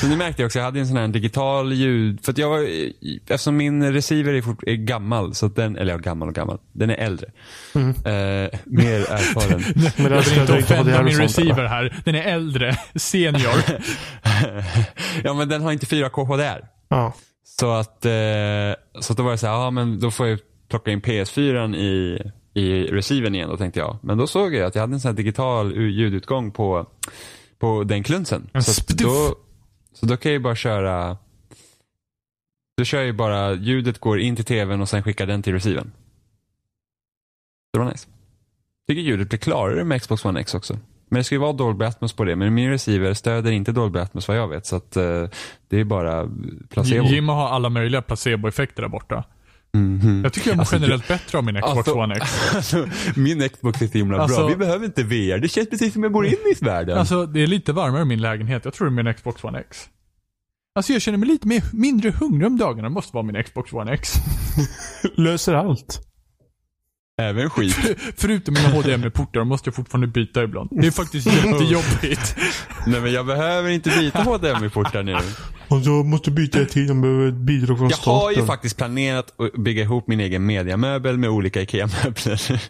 [0.00, 2.48] Så nu märkte jag också, jag hade en sån här digital ljud, för att jag,
[2.48, 2.68] var-
[3.28, 6.58] eftersom min receiver är, fort, är gammal, så att den, eller ja, gammal och gammal,
[6.72, 7.26] den är äldre.
[7.74, 7.88] Mm.
[7.90, 9.64] Eh, mer erfaren.
[9.96, 12.02] Men Jag vill inte offenda min receiver här.
[12.04, 12.76] Den är äldre.
[12.94, 13.54] Senior.
[15.24, 16.64] ja men den har inte 4K HDR.
[16.88, 17.14] Ja.
[17.44, 18.12] Så att, eh,
[19.00, 20.38] så att då var det så här, ja men då får jag
[20.70, 22.22] plocka in PS4 i,
[22.54, 23.98] i receivern igen då tänkte jag.
[24.02, 26.86] Men då såg jag att jag hade en sån här digital ljudutgång på,
[27.58, 28.50] på den klunsen.
[28.52, 29.34] En Så, då,
[30.00, 31.16] så då kan jag ju bara köra,
[32.76, 35.52] då kör jag ju bara, ljudet går in till tvn och sen skickar den till
[35.52, 35.92] receiven.
[37.72, 38.08] Det var nice.
[38.88, 40.78] Tycker ljudet blir klarare med Xbox One X också.
[41.08, 43.98] Men det ska ju vara Dolby Atmos på det, men min receiver stöder inte Dolby
[43.98, 44.66] Atmos vad jag vet.
[44.66, 45.28] Så att eh,
[45.68, 46.30] det är bara
[46.68, 47.06] placebo.
[47.06, 49.24] Jim har alla möjliga placeboeffekter där borta.
[49.78, 50.20] Mhm.
[50.24, 52.30] Jag tycker jag mår Alltså, generellt bättre av min Xbox Alltså, One X.
[52.56, 54.48] Alltså, min Xbox är så himla Alltså- bra.
[54.48, 55.38] Vi behöver inte VR.
[55.38, 56.98] Det känns precis som jag bor in i världen.
[56.98, 58.64] Alltså, det är lite varmare i min lägenhet.
[58.64, 59.86] Jag tror det är min Xbox One X.
[60.74, 62.88] Alltså jag känner mig lite mer, mindre hungrig om dagarna.
[62.88, 64.12] Det måste vara min Xbox One X.
[65.16, 66.00] Löser allt.
[67.22, 67.76] Även skit.
[68.16, 70.68] Förutom mina HDMI-portar måste jag fortfarande byta ibland.
[70.72, 72.36] Det är faktiskt jättejobbigt.
[72.86, 75.16] Nej men jag behöver inte byta HDMI-portar nu.
[75.68, 76.86] Och så måste byta till.
[76.86, 78.46] De behöver ett bidrag från Jag har ju staten.
[78.46, 82.62] faktiskt planerat att bygga ihop min egen mediamöbel med olika IKEA-möbler.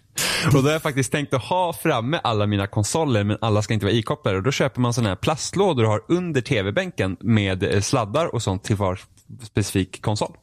[0.47, 3.75] Och då har jag faktiskt tänkt att ha framme alla mina konsoler men alla ska
[3.75, 4.37] inte vara ikopplade.
[4.37, 8.43] Och då köper man sådana här plastlådor och har under tv-bänken med eh, sladdar och
[8.43, 9.01] sånt till var
[9.43, 10.37] specifik konsol.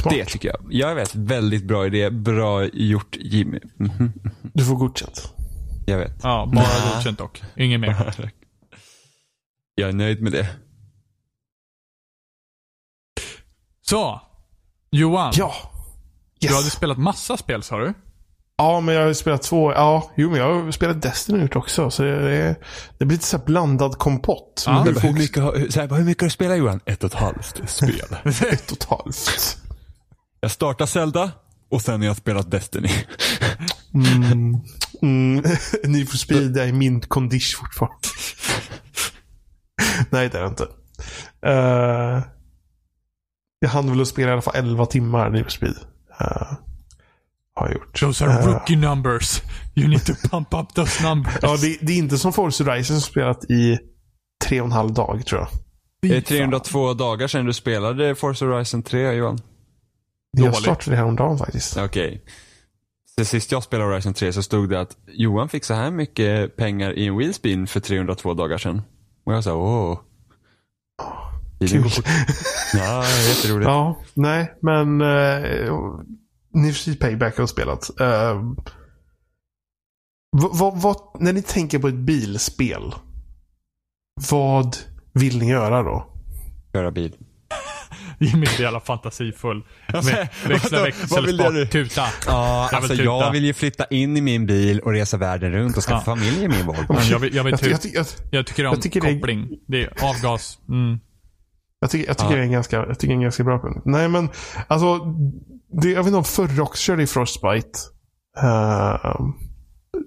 [0.00, 0.14] Smart.
[0.14, 0.66] Det tycker jag.
[0.70, 2.10] Jag vet, väldigt bra idé.
[2.10, 3.58] Bra gjort Jimmy.
[3.76, 4.12] Mhm.
[4.42, 5.32] Du får godkänt.
[5.86, 6.14] Jag vet.
[6.22, 7.42] Ja, bara godkänt dock.
[7.56, 8.14] Inget mer.
[9.74, 10.48] Jag är nöjd med det.
[13.94, 14.20] Så.
[14.90, 15.32] Johan.
[15.36, 15.54] Ja.
[16.40, 16.50] Yes.
[16.50, 17.94] Du hade spelat massa spel sa du?
[18.56, 19.72] Ja, men jag har spelat två.
[19.72, 21.90] Ja, jo, men jag har spelat Destiny ut också.
[21.90, 22.56] Så det, är,
[22.98, 24.64] det blir lite så här blandad kompott.
[24.66, 24.82] Ja.
[24.82, 26.80] Hur, får mycket, har- så här, hur mycket har du spelat Johan?
[26.84, 28.16] Ett och ett halvt spel.
[28.52, 29.58] ett totalt.
[30.40, 31.32] Jag startar Zelda
[31.70, 32.90] och sen har jag spelat Destiny.
[33.94, 34.60] Mm.
[35.02, 35.44] Mm.
[35.84, 38.08] Ni får är i min condition fortfarande.
[40.10, 40.64] Nej, det är det inte.
[41.46, 42.33] Uh,
[43.64, 45.76] jag hann väl att spela i alla fall 11 timmar Need for Speed.
[46.20, 46.52] Uh,
[47.54, 48.00] har jag gjort.
[48.00, 49.42] Those are Eh, rookie numbers.
[49.74, 51.34] You need to pump up those numbers.
[51.42, 53.78] Ja, det, det är inte som Forza Horizon som spelat i
[54.44, 55.48] tre och en halv dag tror jag.
[56.02, 59.38] Det är 302 dagar sedan du spelade Forza Horizon 3 Johan.
[60.30, 60.56] Jag Dåligt.
[60.62, 61.76] startade det häromdagen faktiskt.
[61.76, 62.24] Okej.
[63.18, 66.56] Så Sist jag spelade Horizon 3 så stod det att Johan fick så här mycket
[66.56, 68.82] pengar i en wheelspin för 302 dagar sedan.
[69.24, 70.00] Och jag sa åh.
[71.68, 72.02] Tiden går Kul.
[72.02, 72.12] fort.
[72.74, 73.68] Ja, jätteroligt.
[73.68, 76.00] Ja, nej, men uh,
[76.54, 77.90] Need for Speed Payback har spelat.
[78.00, 78.52] Uh,
[80.52, 82.94] vad, vad, när ni tänker på ett bilspel,
[84.30, 84.76] vad
[85.12, 86.06] vill ni göra då?
[86.72, 87.14] Köra bil.
[88.18, 89.62] Jimmy är jävla fantasifull.
[89.88, 91.66] Vä- Växla vill växelsport, du?
[91.66, 92.06] tuta.
[92.26, 93.02] Ja, Jag vill alltså tuta.
[93.04, 96.16] jag vill ju flytta in i min bil och resa världen runt och skaffa Ja.
[96.16, 96.84] familj i min Volvo.
[96.88, 99.48] Jag jag Jag, jag, jag, Jag tycker om jag tycker det- koppling.
[99.68, 100.58] Det är avgas.
[100.68, 100.98] Mm.
[101.84, 102.36] Jag tycker, jag tycker Ja.
[102.36, 103.82] det är en ganska, jag tycker en ganska bra punkt.
[103.84, 104.28] Nej, men
[104.68, 104.98] alltså,
[105.82, 107.78] det, jag vet inte om förra också körde i Frostbite.
[108.42, 109.30] Uh,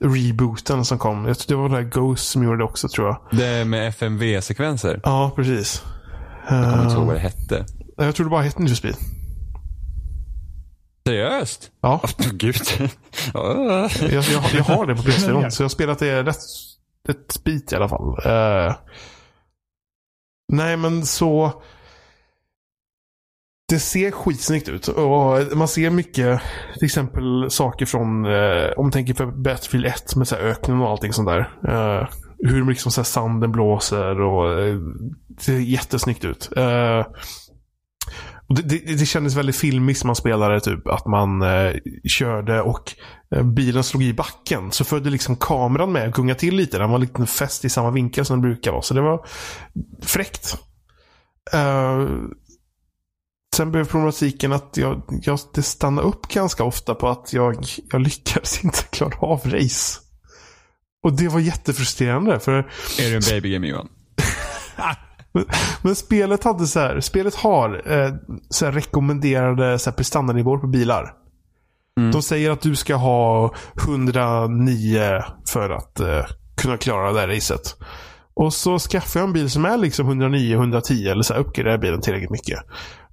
[0.02, 1.26] rebooten som kom.
[1.26, 3.40] Jag tror det var det där Ghost som gjorde det också tror jag.
[3.40, 5.02] Det med FMV-sekvenser.
[5.04, 5.84] Ja, precis.
[6.50, 7.66] Jag kommer inte ihåg Uh, vad det hette.
[7.98, 8.96] jag tror det bara hette Need for Speed.
[11.08, 11.72] Seriöst?
[11.82, 12.00] Ja.
[12.04, 12.56] Åh, Gud.
[13.34, 13.90] Ja.
[14.02, 16.38] Jag, jag, jag har det på PS4, så jag har spelat det rätt
[17.10, 18.18] ett bit i alla fall.
[18.26, 18.76] Eh,
[20.48, 21.62] nej, men så...
[23.70, 24.88] Det ser skitsnyggt ut.
[24.88, 26.42] Och man ser mycket,
[26.74, 30.82] till exempel saker från, eh, om man tänker för Battlefield 1 med så här öknen
[30.82, 31.40] och allting sånt där.
[31.68, 32.08] Eh,
[32.40, 34.76] hur liksom så här sanden blåser och eh,
[35.28, 36.50] det ser jättesnyggt ut.
[36.58, 37.06] Eh,
[38.50, 40.88] och det, det, det kändes väldigt filmiskt man spelade typ.
[40.88, 41.72] Att man eh,
[42.04, 42.94] körde och
[43.36, 44.72] eh, bilen slog i backen.
[44.72, 46.78] Så följde liksom kameran med och gunga till lite.
[46.78, 48.82] Den var lite fäst i samma vinkel som den brukar vara.
[48.82, 49.26] Så det var
[50.02, 50.58] fräckt.
[51.54, 52.08] Eh,
[53.56, 58.02] sen blev problematiken att jag, jag, det stannade upp ganska ofta på att jag, jag
[58.02, 60.00] lyckades inte klara av race.
[61.04, 62.40] Och det var jättefrustrerande.
[62.40, 62.54] För
[63.00, 63.90] Är du en babygame Johan?
[65.38, 65.46] Men,
[65.82, 68.14] men, spelet hade så här, spelet har eh,
[68.50, 71.14] så här rekommenderade så här prestandanivåer på bilar.
[71.98, 72.12] Mm.
[72.12, 73.54] De säger att du ska ha
[73.88, 76.26] 109 för att eh,
[76.58, 77.76] kunna klara det här racet.
[78.34, 82.02] Och så skaffar jag en bil som är liksom 109-110 eller så här, uppgraderar bilen
[82.02, 82.60] tillräckligt mycket.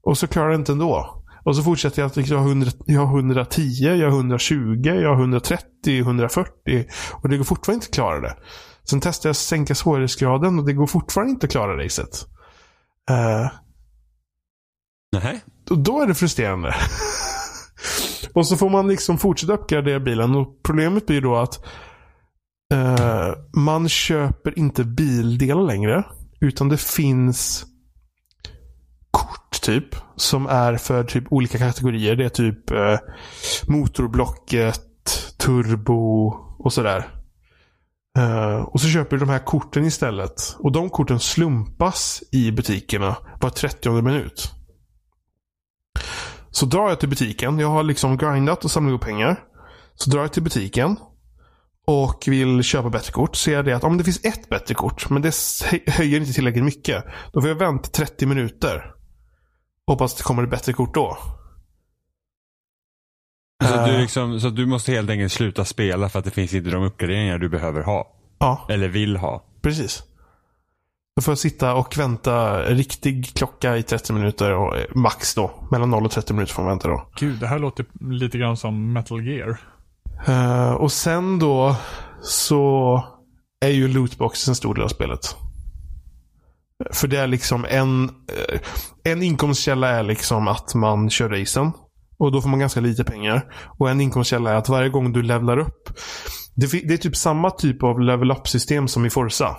[0.02, 1.24] Och så klarar jag inte ändå.
[1.44, 4.82] Och så fortsätter jag att liksom, jag, har 100, jag har 110, jag har 120,
[4.84, 6.84] jag har 130, 140.
[7.12, 8.34] Och det går fortfarande inte att klara det.
[8.90, 12.26] Sen testar jag att sänka svårighetsgraden och det går fortfarande inte att klara racet.
[13.10, 13.50] Uh,
[15.22, 15.44] Nej.
[15.70, 16.74] Och då är det frustrerande.
[18.34, 21.64] och så får man liksom fortsätta uppgradera bilen och problemet blir då att
[22.74, 26.04] uh, man köper inte bildelar längre.
[26.40, 27.64] Utan det finns
[29.10, 29.96] kort typ.
[30.16, 32.16] Som är för typ olika kategorier.
[32.16, 32.98] Det är typ uh,
[33.68, 34.80] motorblocket,
[35.38, 36.28] turbo
[36.58, 37.23] och sådär.
[38.18, 40.56] Uh, och så köper du de här korten istället.
[40.58, 44.50] Och de korten slumpas i butikerna var 30 minut.
[46.50, 47.58] Så drar jag till butiken.
[47.58, 49.40] Jag har liksom grindat och samlat ihop pengar.
[49.94, 50.96] Så drar jag till butiken.
[51.86, 53.36] Och vill köpa bättre kort.
[53.36, 55.10] Ser jag det att om det finns ett bättre kort.
[55.10, 55.34] Men det
[55.86, 57.04] höjer inte tillräckligt mycket.
[57.32, 58.94] Då får jag vänta 30 minuter.
[59.86, 61.18] Hoppas det kommer ett bättre kort då.
[63.62, 66.54] Så, uh, du liksom, så du måste helt enkelt sluta spela för att det finns
[66.54, 68.08] inte de uppgraderingar du behöver ha?
[68.38, 68.66] Ja.
[68.68, 69.44] Eller vill ha?
[69.62, 70.02] Precis.
[71.16, 74.52] Då får jag sitta och vänta riktig klocka i 30 minuter.
[74.52, 75.68] Och eh, max då.
[75.70, 77.08] Mellan 0 och 30 minuter får man vänta då.
[77.16, 79.60] Gud, det här låter lite grann som Metal Gear.
[80.28, 81.76] Uh, och sen då
[82.22, 83.04] så
[83.60, 85.36] är ju lootboxen en stor del av spelet.
[86.92, 88.60] För det är liksom en, eh,
[89.04, 91.72] en inkomstkälla är liksom att man kör racen.
[92.16, 93.54] Och då får man ganska lite pengar.
[93.78, 95.90] Och en inkomstkälla är att varje gång du levlar upp.
[96.54, 99.56] Det, det är typ samma typ av level up system som i Forza.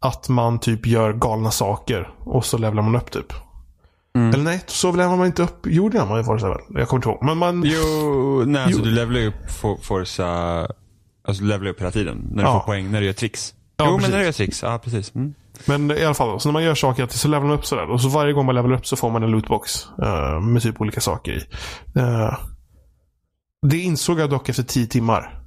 [0.00, 3.32] Att man typ gör galna saker och så levlar man upp typ.
[4.16, 4.34] Mm.
[4.34, 5.66] Eller nej, så levlar man inte upp.
[5.66, 6.58] Jo, det gör man i Forza väl?
[6.68, 7.24] Jag kommer inte ihåg.
[7.24, 7.62] Men man...
[7.66, 9.50] Jo, nej, alltså du levlar ju upp
[9.82, 10.26] Forza.
[11.24, 12.28] Alltså du levlar upp hela tiden.
[12.30, 12.60] När du ja.
[12.60, 13.54] får poäng, när du gör tricks.
[13.76, 14.02] Ja, jo, precis.
[14.02, 14.62] men när du gör tricks.
[14.62, 15.14] Ja, precis.
[15.14, 15.34] Mm.
[15.64, 17.90] Men i alla fall, så när man gör saker så levelar man upp sådär.
[17.90, 19.86] Och så varje gång man levelar upp så får man en lootbox.
[20.02, 21.46] Uh, med typ olika saker i.
[22.00, 22.38] Uh,
[23.66, 25.42] det insåg jag dock efter tio timmar.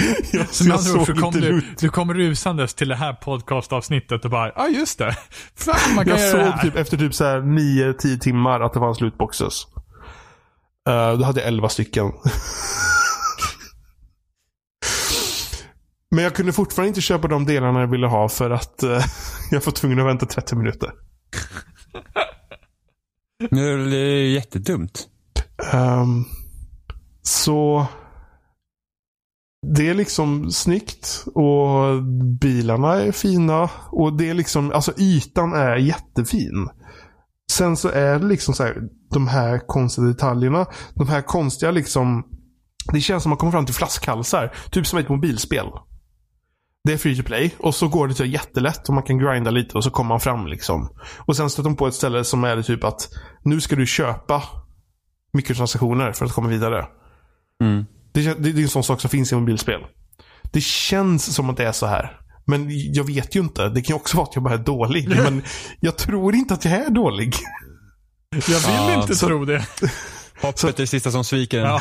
[0.32, 4.46] jag, jag såg så kom du, du kom rusandes till det här podcastavsnittet och bara,
[4.46, 5.16] ja ah, just det.
[5.56, 8.80] Fan, man kan jag göra såg typ efter typ så här 9-10 timmar att det
[8.80, 9.66] fanns lootboxes.
[10.88, 12.12] Uh, då hade jag 11 stycken.
[16.10, 18.90] Men jag kunde fortfarande inte köpa de delarna jag ville ha för att uh,
[19.50, 20.90] jag var tvungen att vänta 30 minuter.
[23.50, 25.08] Nu är det jättedumt.
[25.72, 26.24] Um,
[27.22, 27.86] så
[29.66, 32.02] det är liksom snyggt och
[32.40, 33.70] bilarna är fina.
[33.90, 36.68] Och det är liksom, alltså ytan är jättefin.
[37.52, 40.66] Sen så är det liksom så här, de här konstiga detaljerna.
[40.94, 42.24] De här konstiga liksom,
[42.92, 44.54] det känns som man kommer fram till flaskhalsar.
[44.70, 45.66] Typ som ett mobilspel.
[46.84, 49.50] Det är free to play och så går det så jättelätt och man kan grinda
[49.50, 50.88] lite och så kommer man fram liksom.
[51.18, 53.08] Och sen stöter de på ett ställe som är typ att
[53.42, 54.42] nu ska du köpa
[55.32, 56.86] mikrotransaktioner för att komma vidare.
[57.62, 57.84] Mm.
[58.12, 59.80] Det, det, det är en sån sak som finns i mobilspel.
[60.52, 62.20] Det känns som att det är så här.
[62.44, 63.68] Men jag vet ju inte.
[63.68, 65.08] Det kan ju också vara att jag bara är dålig.
[65.24, 65.42] men
[65.80, 67.34] jag tror inte att jag är dålig.
[68.30, 69.66] Jag vill ja, inte så, tro det.
[70.42, 71.80] Hoppet är det sista som sviker ja.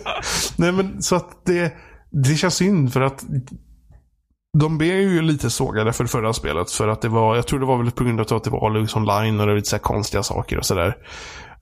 [0.56, 1.72] Nej men så att det,
[2.10, 3.24] det känns synd för att
[4.56, 6.70] de blev ju lite sågade för det förra spelet.
[6.70, 8.66] För att det var, jag tror det var väl på grund av att det var
[8.66, 10.96] Alux online och det var lite så konstiga saker och sådär.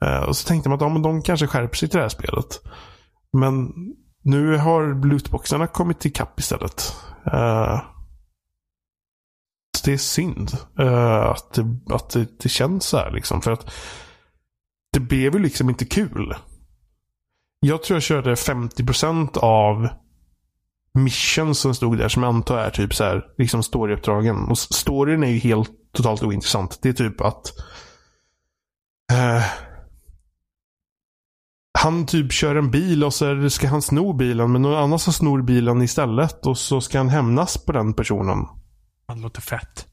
[0.05, 2.09] Uh, och så tänkte man att ja, men de kanske skärper sig till det här
[2.09, 2.61] spelet.
[3.33, 3.73] Men
[4.23, 6.97] nu har lootboxarna kommit ikapp istället.
[7.27, 7.83] Uh,
[9.85, 13.43] det är synd uh, att, det, att det, det, känns så här liksom.
[13.43, 13.71] För att
[14.93, 16.35] det blev ju liksom inte kul.
[17.61, 19.89] Jag tror jag körde 50% av
[20.97, 24.37] mission som stod där som jag antar är typ så här, liksom storyuppdragen.
[24.37, 26.79] Och storyn är ju helt totalt ointressant.
[26.83, 27.53] Det är typ att
[29.13, 29.45] uh,
[31.79, 35.13] han typ kör en bil och så ska han sno bilen men någon annan som
[35.13, 38.47] snor bilen istället och så ska han hämnas på den personen.
[39.07, 39.87] Han låter fett.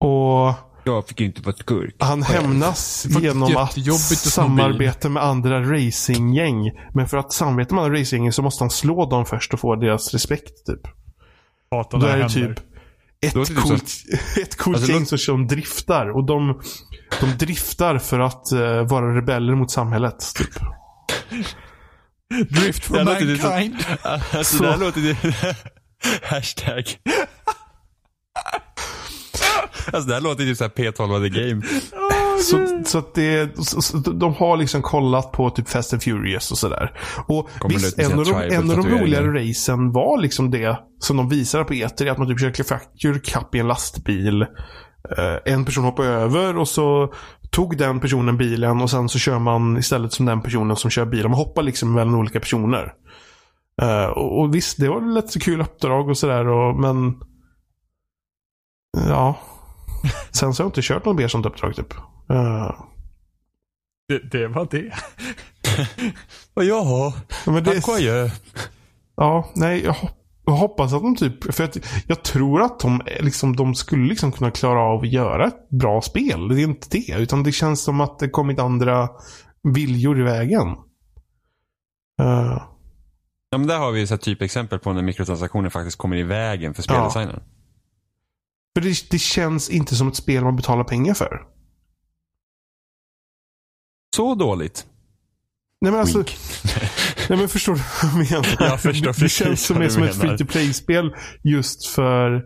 [0.00, 1.94] Och jag fick ju inte vara ett skurk.
[1.98, 6.70] Han hämnas genom att samarbeta med andra racinggäng.
[6.94, 9.76] Men för att samarbeta med andra racinggäng så måste han slå dem först och få
[9.76, 10.66] deras respekt.
[10.66, 10.80] typ.
[11.90, 12.60] Då är det typ
[13.20, 13.84] ett coolt,
[14.42, 16.16] ett coolt alltså, gäng som, som driftar.
[16.16, 16.60] Och de,
[17.20, 20.34] de driftar för att uh, vara rebeller mot samhället.
[20.34, 20.50] Typ.
[22.50, 23.76] Drift for mankind.
[24.32, 25.16] Alltså det här låter...
[26.22, 26.84] Hashtag.
[29.92, 31.62] Alltså det här låter ju såhär P12 of the game.
[32.42, 36.50] Så, så att det, så, så, de har liksom kollat på typ Fast and Furious
[36.50, 36.92] och sådär.
[37.26, 41.16] Och Kommer visst, en av, de, en av de roligare racen var liksom det som
[41.16, 42.10] de visade på E3.
[42.10, 44.42] Att man typ kör Fracture Cup i en lastbil.
[45.18, 47.12] Eh, en person hoppar över och så
[47.50, 51.04] tog den personen bilen och sen så kör man istället som den personen som kör
[51.06, 51.30] bilen.
[51.30, 52.92] Man hoppar liksom mellan olika personer.
[53.82, 56.48] Eh, och, och visst, det var ett kul uppdrag och sådär.
[56.48, 57.14] och- Men
[59.08, 59.38] ja.
[60.30, 61.94] Sen så har jag inte kört något mer sånt uppdrag typ.
[62.30, 62.70] Eh,
[64.08, 64.92] Det, det var det.
[66.54, 67.14] Och ja,
[67.46, 68.30] Ja, men det, tack och adjö.
[69.16, 70.10] ja, nej, jag, hop-
[70.44, 71.76] jag hoppas att de typ, för att
[72.06, 76.00] jag tror att de, liksom, de skulle liksom kunna klara av att göra ett bra
[76.02, 76.48] spel.
[76.48, 79.08] Det är inte det, utan det känns som att det kommit andra
[79.74, 80.68] viljor i vägen.
[82.22, 82.62] Eh,
[83.50, 86.74] Ja, men där har vi så här typexempel på när mikrotransaktioner faktiskt kommer i vägen
[86.74, 87.40] för speldesignen.
[88.80, 91.40] För det, det känns inte som ett spel man betalar pengar för.
[94.16, 94.86] Så dåligt.
[95.80, 96.36] Nej men alltså, Wink.
[97.28, 98.56] nej men förstår du vad jag menar?
[98.60, 100.36] Jag förstår det, det känns som, du som ett menar.
[100.36, 101.14] free to play-spel
[101.44, 102.42] just för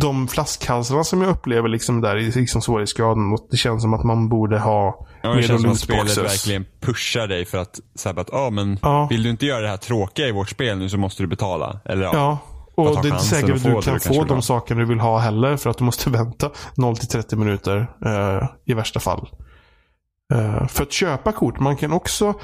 [0.00, 3.32] de flaskhalsarna som jag upplever liksom där i liksom svårighetsgraden.
[3.32, 6.18] Och det känns som att man borde ha Ja, det mer känns som att spelet
[6.18, 9.06] verkligen pushar dig för att säga att, ja men Ja.
[9.10, 11.80] vill du inte göra det här tråkiga i vårt spel nu så måste du betala.
[11.84, 12.10] Eller ja.
[12.14, 12.38] Ja.
[12.74, 14.42] Och det är inte säkert att du kan få de ha.
[14.42, 15.56] sakerna du vill ha heller.
[15.56, 19.28] För att du måste vänta 0 till 30 minuter eh, i värsta fall.
[20.34, 22.34] Eh, för att köpa kort, man kan också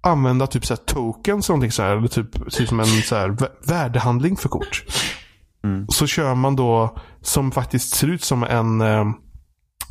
[0.00, 3.66] använda typ så tokens, någonting så här, eller typ, typ som en så här, vä-
[3.66, 4.84] värdehandling för kort.
[5.64, 5.86] Mm.
[5.88, 9.04] Så kör man då, som faktiskt ser ut som en, eh,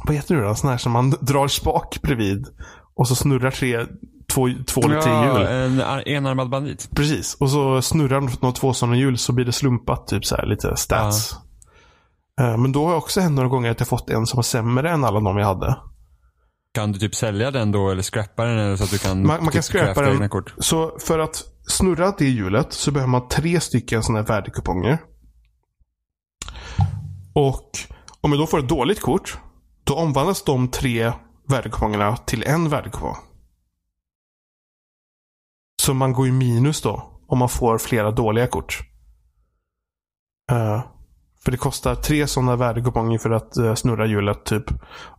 [0.05, 0.55] vad heter det då?
[0.55, 2.47] Sån här som man drar spak bredvid.
[2.95, 3.85] Och så snurrar tre,
[4.33, 5.41] två, två eller tre hjul.
[5.41, 6.89] Ja, en ar- enarmad bandit.
[6.95, 7.37] Precis.
[7.39, 10.07] Och så snurrar den några två sådana hjul så blir det slumpat.
[10.07, 11.35] Typ så här, lite stats.
[12.41, 14.43] Eh, Men då har jag också hänt några gånger att jag fått en som var
[14.43, 15.77] sämre än alla de jag hade.
[16.73, 19.27] Kan du typ sälja den då eller scrappa den eller så att du kan Man,
[19.27, 20.29] man kan typ scrappa crafta den.
[20.29, 20.53] kort?
[20.57, 24.97] Så för att snurra det hjulet så behöver man tre stycken sådana här värdekuponger.
[27.33, 27.69] Och
[28.21, 29.37] om jag då får ett dåligt kort.
[29.83, 31.11] Då omvandlas de tre
[31.47, 33.15] värdekupongerna till en värdekupong.
[35.85, 37.21] Så man går ju minus då.
[37.27, 38.79] Om man får flera dåliga kort.
[40.51, 40.83] Uh,
[41.43, 44.63] för det kostar tre sådana värdekuponger för att uh, snurra hjulet typ.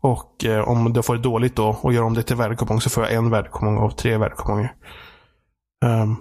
[0.00, 2.90] Och uh, om jag får det dåligt då och gör om det till värdekupong så
[2.90, 4.74] får jag en värdekupong av tre värdekuponger.
[5.84, 6.16] Um, ehm,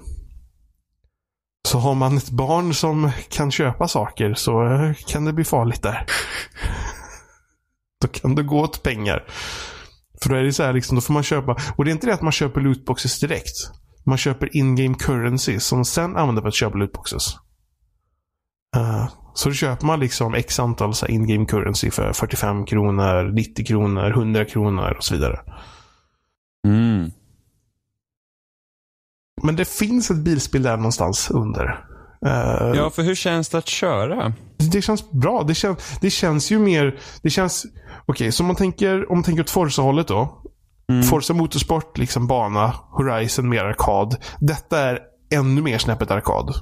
[1.68, 4.54] så har man ett barn som kan köpa saker så
[5.08, 6.06] kan det bli farligt där.
[8.02, 9.24] då kan det gå åt pengar.
[10.22, 11.58] För då är det så här liksom, då får man köpa.
[11.76, 13.85] Och det är inte det att man köper lootboxes direkt.
[14.06, 17.36] Man köper in-game currency som sen använder för att köpa lootboxes.
[18.76, 24.10] Eh, så då köper man liksom x antal in-game currency för 45 kronor, 90 kronor,
[24.10, 25.40] 100 kronor och så vidare.
[26.68, 27.12] Mm.
[29.44, 31.86] Men det finns ett bilspel där någonstans under.
[32.26, 34.34] Eh, Ja, för hur känns det att köra?
[34.72, 35.44] Det känns bra.
[35.44, 37.00] Det känns, det känns ju mer...
[37.22, 37.66] Det känns...
[38.06, 40.42] Okej, så om man tänker, om man tänker åt Forza-hållet då.
[40.90, 41.04] Mm.
[41.04, 42.74] Forza Motorsport, liksom bana.
[42.90, 44.16] Horizon, mer arkad.
[44.40, 45.00] Detta är
[45.34, 46.54] ännu mer snäppet arkad.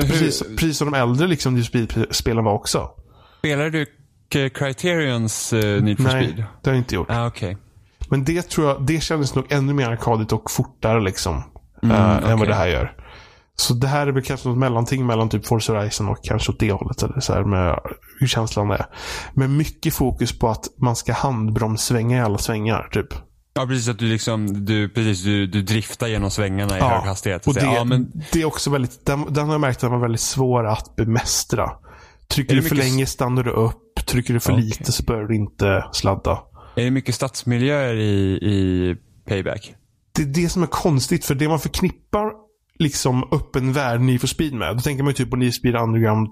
[0.00, 1.64] Precis, precis som de äldre liksom,
[2.10, 2.90] spelen var också.
[3.38, 3.86] Spelar du
[4.50, 6.36] Criterions uh, Need for Nej, Speed?
[6.36, 7.10] det har jag inte gjort.
[7.10, 7.56] Ah, okej.
[8.10, 11.42] Men det tror jag, det kändes nog ännu mer arkadigt och fortare liksom.
[11.82, 12.96] Mm, eh, Än vad det här gör.
[13.56, 16.60] Så det här är väl kanske något mellanting mellan typ Forza Horizon och kanske åt
[16.60, 17.02] det hållet.
[17.02, 17.78] Eller så här med
[18.20, 18.86] hur känslan är.
[19.34, 22.88] Men mycket fokus på att man ska handbromssvänga i alla svängar.
[22.92, 23.08] Typ.
[23.54, 23.88] Ja, precis.
[23.88, 27.46] Att du liksom, du, precis, du, du driftar genom svängarna i hög hastighet.
[27.46, 29.90] Och det, ja, men, det är också väldigt, den, den har jag märkt att den
[29.90, 31.70] var väldigt svår att bemästra.
[32.28, 33.80] Trycker du för mycket- länge stannar du upp.
[34.06, 34.64] Trycker du för Okej.
[34.64, 36.38] lite så börjar du inte sladda.
[36.76, 38.96] är det mycket stadsmiljöer i, i
[39.28, 39.74] Payback?
[40.12, 41.24] det är det som är konstigt.
[41.24, 42.30] För det man förknippar
[42.78, 44.76] liksom öppen värld Need for Speed med.
[44.76, 46.28] Då tänker man ju typ på Need for Speed Underground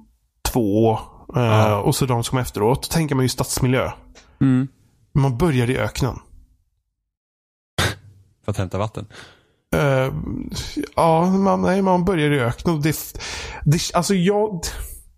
[0.53, 0.93] 2.
[0.93, 0.99] eh,
[1.35, 1.77] Ja.
[1.79, 2.83] Och så de som kom efteråt.
[2.83, 3.91] Då tänker man ju stadsmiljö.
[4.41, 4.69] Mm.
[5.15, 6.15] Man börjar i öknen.
[8.45, 9.07] För att hämta vatten.
[9.75, 10.13] Eh,
[10.97, 12.81] ja, man, nej, man börjar i öknen.
[12.81, 12.97] Det,
[13.65, 14.61] det, alltså, jag,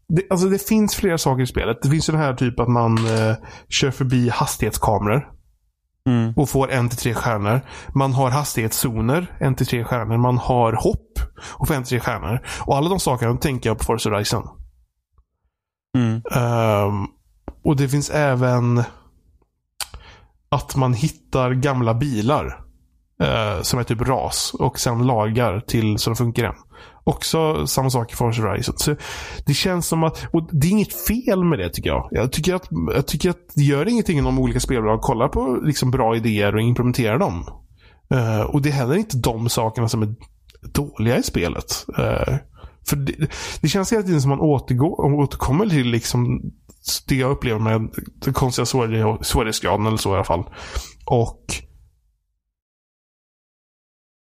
[0.08, 1.82] det, alltså det finns flera saker i spelet.
[1.82, 3.34] Det finns ju den här typ att man eh,
[3.68, 5.30] kör förbi hastighetskameror.
[6.08, 6.32] Mm.
[6.36, 7.60] och får en till tre stjärnor.
[7.94, 10.16] Man har hastighetszoner, en till tre stjärnor.
[10.16, 11.18] Man har hopp
[11.58, 12.46] och får en till tre stjärnor.
[12.60, 14.48] Och alla de sakerna tänker jag på Forza Horizon.
[15.96, 16.22] Mm.
[16.30, 17.06] Ehm,
[17.64, 18.82] och det finns även
[20.48, 22.63] att man hittar gamla bilar.
[23.22, 24.54] Uh, som är typ ras.
[24.58, 26.54] Och sen lagar till så det funkar igen.
[27.04, 28.78] Också samma sak i Forza Horizon.
[28.78, 28.96] Så
[29.46, 32.08] det känns som att, och det är inget fel med det tycker jag.
[32.10, 35.90] Jag tycker att, jag tycker att det gör ingenting om olika spelbolag kollar på liksom
[35.90, 37.46] bra idéer och implementerar dem.
[38.14, 40.14] Uh, och det är heller inte de sakerna som är
[40.72, 41.86] dåliga i spelet.
[41.98, 42.36] Uh,
[42.88, 43.12] för det,
[43.60, 46.40] det, känns hela tiden som man återgår, återkommer till liksom
[47.08, 50.44] det jag upplever med den konstiga svårighetsgraden eller så i alla fall.
[51.06, 51.44] Och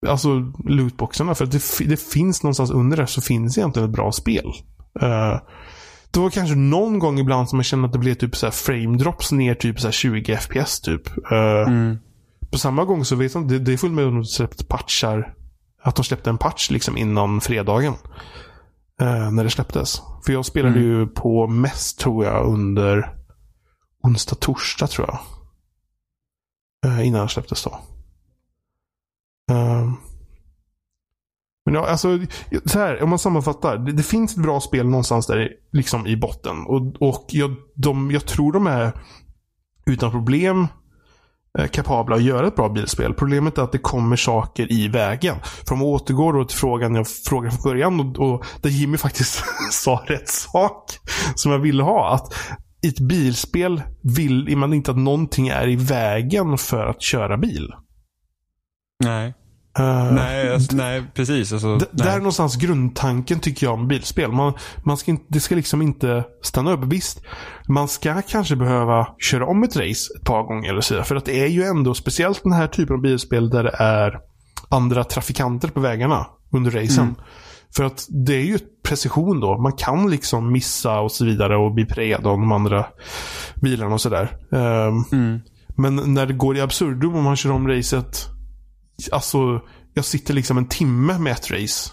[0.09, 1.35] Alltså lootboxarna.
[1.35, 4.53] För att det, det, finns någonstans under det så finns egentligen ett bra spel.
[5.03, 5.41] Uh,
[6.11, 8.51] det var kanske någon gång ibland som jag kände att det blev typ så här
[8.51, 11.09] frame drops ner typ så 20 FPS typ.
[11.33, 11.99] Uh, mm.
[12.53, 14.65] På samma gång så vet jag inte, det, det är fullt med att de släppte
[14.65, 15.35] patchar.
[15.83, 17.95] Att de släppte en patch liksom innan fredagen.
[19.03, 20.03] Uh, när det släpptes.
[20.27, 20.89] För jag spelade mm.
[20.91, 23.15] ju på mest tror jag under
[24.03, 27.05] onsdag, torsdag tror jag.
[27.05, 27.81] innan det släpptes då.
[29.53, 29.97] Ehm.
[31.65, 32.19] Men ja, alltså,
[32.65, 33.79] så här, om man sammanfattar.
[33.79, 36.67] Det, det, finns ett bra spel någonstans där liksom i botten.
[36.67, 38.93] Och, och jag, de, jag tror de är
[39.87, 40.67] utan problem
[41.59, 43.15] eh, kapabla att göra ett bra bilspel.
[43.15, 45.37] Problemet är att det kommer saker i vägen.
[45.43, 48.97] För om man återgår då till frågan jag frågade från början och, och där Jimmy
[48.97, 50.99] faktiskt sa rätt sak
[51.35, 52.15] som jag ville ha.
[52.15, 52.35] Att
[52.83, 57.73] i ett bilspel vill man inte att någonting är i vägen för att köra bil.
[59.05, 59.35] Nej.
[59.79, 61.53] Uh, nej, alltså, nej, precis.
[61.53, 64.33] Alltså, Där någonstans grundtanken tycker jag om bilspel.
[64.33, 64.53] Man,
[64.85, 66.85] man ska inte, det ska liksom inte stanna upp.
[66.85, 67.23] Visst,
[67.69, 71.03] man ska kanske behöva köra om ett race ett par gånger eller så.
[71.03, 74.19] För att det är ju ändå, speciellt den här typen av bilspel där det är
[74.69, 77.05] andra trafikanter på vägarna under racen.
[77.05, 77.15] Mm.
[77.77, 79.59] För att det är ju precision då.
[79.59, 82.87] Man kan liksom missa och så vidare och bli präglad av de andra
[83.63, 84.37] bilarna och sådär.
[84.51, 85.41] Um, mm.
[85.77, 88.34] Men när det går i absurdum om man kör om racet
[89.13, 89.61] Alltså,
[89.95, 91.91] jag sitter liksom en timme med ett race.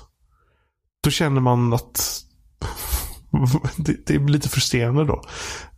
[1.03, 2.21] Då känner man att
[3.77, 5.21] det, det, är lite frustrerande då.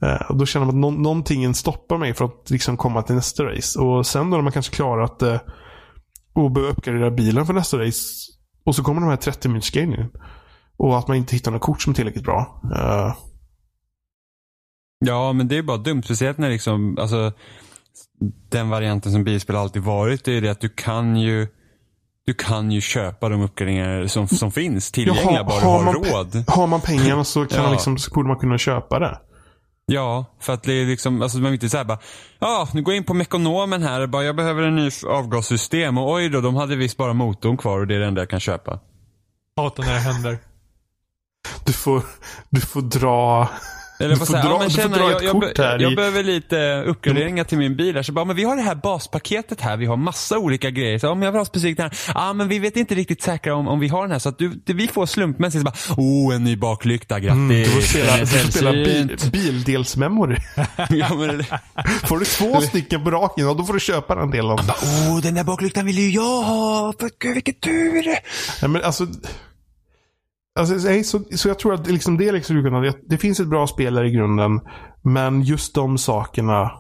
[0.02, 3.44] Eh, då känner man att no någonting stoppar mig för att liksom komma till nästa
[3.44, 3.80] race.
[3.80, 5.42] Och sen då när man kanske klarat det eh,
[6.34, 8.32] och behöver uppgradera bilen för nästa race.
[8.66, 10.10] Och så kommer de här 30 minuters
[10.78, 12.62] Och att man inte hittar några kort som är tillräckligt bra.
[12.76, 13.16] Eh.
[15.06, 16.04] ja, men det är bara dumt.
[16.04, 17.34] Speciellt när liksom, alltså
[18.50, 21.48] den varianten som bilspel alltid varit, det är det att du kan ju
[22.26, 26.44] du kan ju köpa de uppgraderingar som, som finns tillgängliga, ja, bara du har råd.
[26.48, 27.64] Har man pengarna så, kan ja.
[27.64, 29.20] man liksom, så borde man kunna köpa det.
[29.86, 32.00] Ja, för att det är liksom, alltså man vill inte säga bara,
[32.40, 36.12] ja, nu går jag in på Mekonomen här, bara jag behöver en ny avgassystem och
[36.12, 38.40] oj då, de hade visst bara motorn kvar och det är det enda jag kan
[38.40, 38.80] köpa.
[39.58, 40.38] Hatar när det händer.
[41.66, 42.04] Du får,
[42.50, 43.50] du får dra
[44.00, 47.76] eller vad säger, ja, men känna, jag, jag, jag, jag behöver lite uppgraderingar till min
[47.76, 47.96] bil.
[47.96, 48.04] Här.
[48.04, 49.78] Så bara, men vi har det här baspaketet här.
[49.78, 51.00] Vi har massa olika grejer.
[51.00, 51.98] Så om jag vill ha specifikt här.
[52.14, 54.20] Ja, men vi vet inte riktigt säkra om, om vi har den här.
[54.20, 57.20] Så att du, vi får slumpmässigt bara, oh, en ny baklykta.
[57.20, 57.34] Grattis.
[57.34, 60.38] Mm, du får spela, du får spela bil, bildelsmemory.
[60.90, 61.44] ja, men,
[62.08, 64.56] får du två stycken på raken, då får du köpa den delen.
[64.56, 66.94] Bara, oh, den där baklyktan vill ju jag ha.
[67.00, 68.06] För gud, vilken tur.
[68.62, 69.08] Ja, men alltså...
[70.56, 73.94] Alltså, så, så jag tror att liksom det, liksom, det, det finns ett bra spel
[73.94, 74.62] där i grunden.
[75.02, 76.72] Men just de sakerna.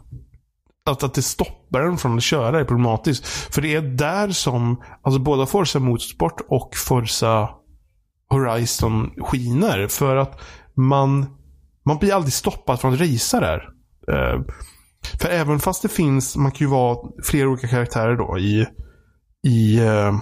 [0.86, 3.26] Att, att det stoppar en från att köra är problematiskt.
[3.26, 7.50] För det är där som alltså både Forza Motorsport och Forza
[8.30, 9.88] Horizon skiner.
[9.88, 10.42] För att
[10.76, 11.26] man,
[11.86, 13.70] man blir aldrig stoppad från att racea där.
[14.12, 14.44] Uh,
[15.22, 18.68] för även fast det finns, man kan ju vara flera olika karaktärer då i,
[19.48, 20.14] i uh,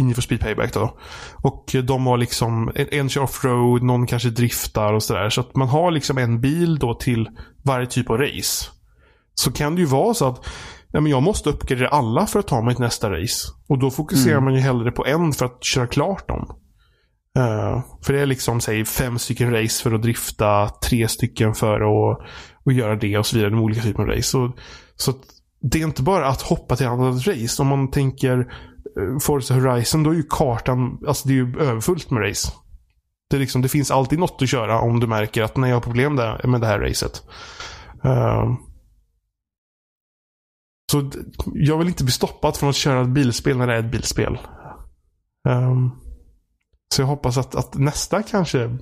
[0.00, 0.98] in för Speed Payback då.
[1.42, 5.30] Och de har liksom, en kör offroad, någon kanske driftar och sådär.
[5.30, 7.28] Så att man har liksom en bil då till
[7.64, 8.66] varje typ av race.
[9.34, 10.46] Så kan det ju vara så att
[10.92, 13.48] ja, men jag måste uppgradera alla för att ta mig till nästa race.
[13.68, 14.44] Och då fokuserar mm.
[14.44, 16.56] man ju hellre på en för att köra klart dem.
[17.38, 21.80] Uh, för det är liksom, säg fem stycken race för att drifta, tre stycken för
[21.80, 22.18] att
[22.64, 23.50] och göra det och så vidare.
[23.50, 24.22] De olika typerna av race.
[24.22, 24.52] Så,
[24.96, 25.12] så
[25.62, 27.62] det är inte bara att hoppa till annat race.
[27.62, 28.52] Om man tänker
[29.20, 32.52] Forza Horizon, då är ju kartan, alltså det är ju överfullt med race.
[33.30, 35.76] Det, är liksom, det finns alltid något att köra om du märker att när jag
[35.76, 37.22] har problem där, med det här racet.
[38.04, 38.54] Uh,
[40.92, 41.10] så
[41.54, 44.38] jag vill inte bli stoppad från att köra ett bilspel när det är ett bilspel.
[45.48, 45.90] Um,
[46.94, 48.78] så jag hoppas att, att nästa kanske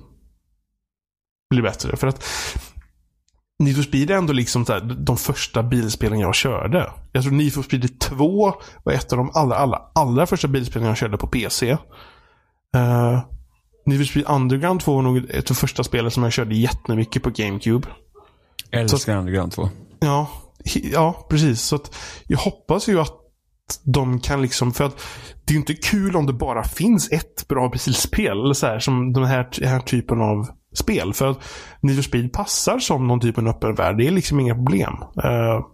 [1.49, 1.97] blir bättre.
[1.97, 2.23] För att
[3.59, 6.91] Need for Speed är ändå liksom här, de första bilspelen jag körde.
[7.11, 8.53] Jag tror Need for Speed 2
[8.83, 11.71] var ett av de allra, allra, allra första bilspelen jag körde på PC.
[11.71, 11.77] Uh,
[12.75, 13.19] eh,
[13.85, 17.23] Need for Speed Underground 2 var nog ett av första spelet som jag körde jättemycket
[17.23, 17.87] på GameCube.
[18.71, 19.69] Älskar så, Underground 2.
[19.99, 20.29] Ja,
[20.93, 21.61] ja, precis.
[21.61, 21.95] Så att
[22.27, 23.15] jag hoppas ju att
[23.83, 25.01] de kan liksom, för att
[25.45, 28.55] det är ju inte kul om det bara finns ett bra bilspel.
[28.55, 31.13] Så här, som den här, den här typen av spel.
[31.13, 31.39] För att
[31.81, 33.97] Need for Speed passar som någon typ av öppen värld.
[33.97, 34.93] Det är liksom inga problem.
[35.25, 35.65] Uh,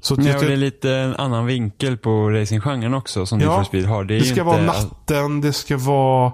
[0.00, 3.64] så ja, det är lite en annan vinkel på racinggenren också som ja, Need for
[3.64, 4.04] Speed har.
[4.04, 4.42] Det, det ska inte...
[4.42, 6.32] vara natten, det ska vara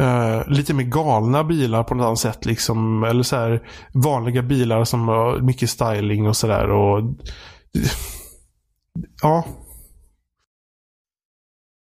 [0.00, 2.46] uh, lite mer galna bilar på något annat sätt.
[2.46, 3.04] Liksom.
[3.04, 6.68] Eller så här, vanliga bilar som har mycket styling och sådär.
[9.22, 9.44] Ja.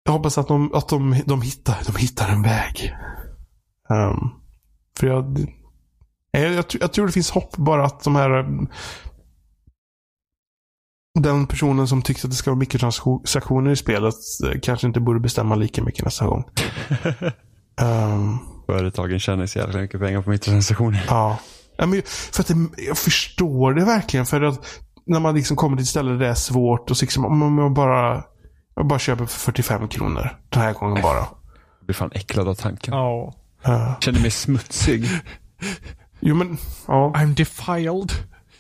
[0.03, 2.93] Jag hoppas att de, att de, de, hittar, de hittar en väg.
[3.89, 4.42] Um,
[4.99, 5.47] för jag,
[6.31, 8.45] jag, jag, jag, tror det finns hopp bara att de här
[11.19, 14.15] den personen som tyckte att det ska vara mikrotransaktioner i spelet
[14.45, 16.43] eh, kanske inte borde bestämma lika mycket nästa gång.
[17.81, 21.05] um, Företagen tjänar så jävla mycket pengar på mikrotransaktioner.
[21.07, 21.39] Ja.
[21.77, 24.25] ja men för att det, jag förstår det verkligen.
[24.25, 27.05] För att när man liksom kommer till ett ställe där det är svårt och så
[27.05, 28.23] liksom, om man bara,
[28.75, 30.39] jag bara köper för 45 kronor.
[30.49, 31.19] Den här gången bara.
[31.79, 32.93] Jag blir fan äcklad av tanken.
[32.93, 33.33] Ja.
[33.99, 35.05] Känner mig smutsig.
[36.19, 36.57] jo men,
[36.87, 37.13] ja.
[37.15, 38.11] I'm defiled.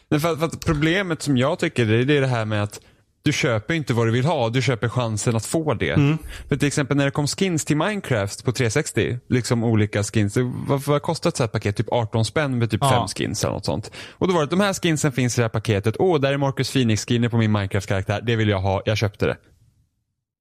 [0.09, 2.79] För, för att problemet som jag tycker det är det här med att
[3.23, 5.89] du köper inte vad du vill ha, du köper chansen att få det.
[5.89, 6.17] Mm.
[6.49, 10.37] För till exempel när det kom skins till Minecraft på 360, liksom olika skins.
[10.67, 11.75] Vad, vad kostar ett sånt här paket?
[11.75, 12.89] Typ 18 spänn med typ ja.
[12.89, 13.91] fem skins eller något sånt.
[14.11, 15.95] Och då var det de här skinsen finns i det här paketet.
[15.99, 18.21] Åh, oh, där är Marcus Phoenix skinner på min Minecraft-karaktär.
[18.21, 19.37] Det vill jag ha, jag köpte det.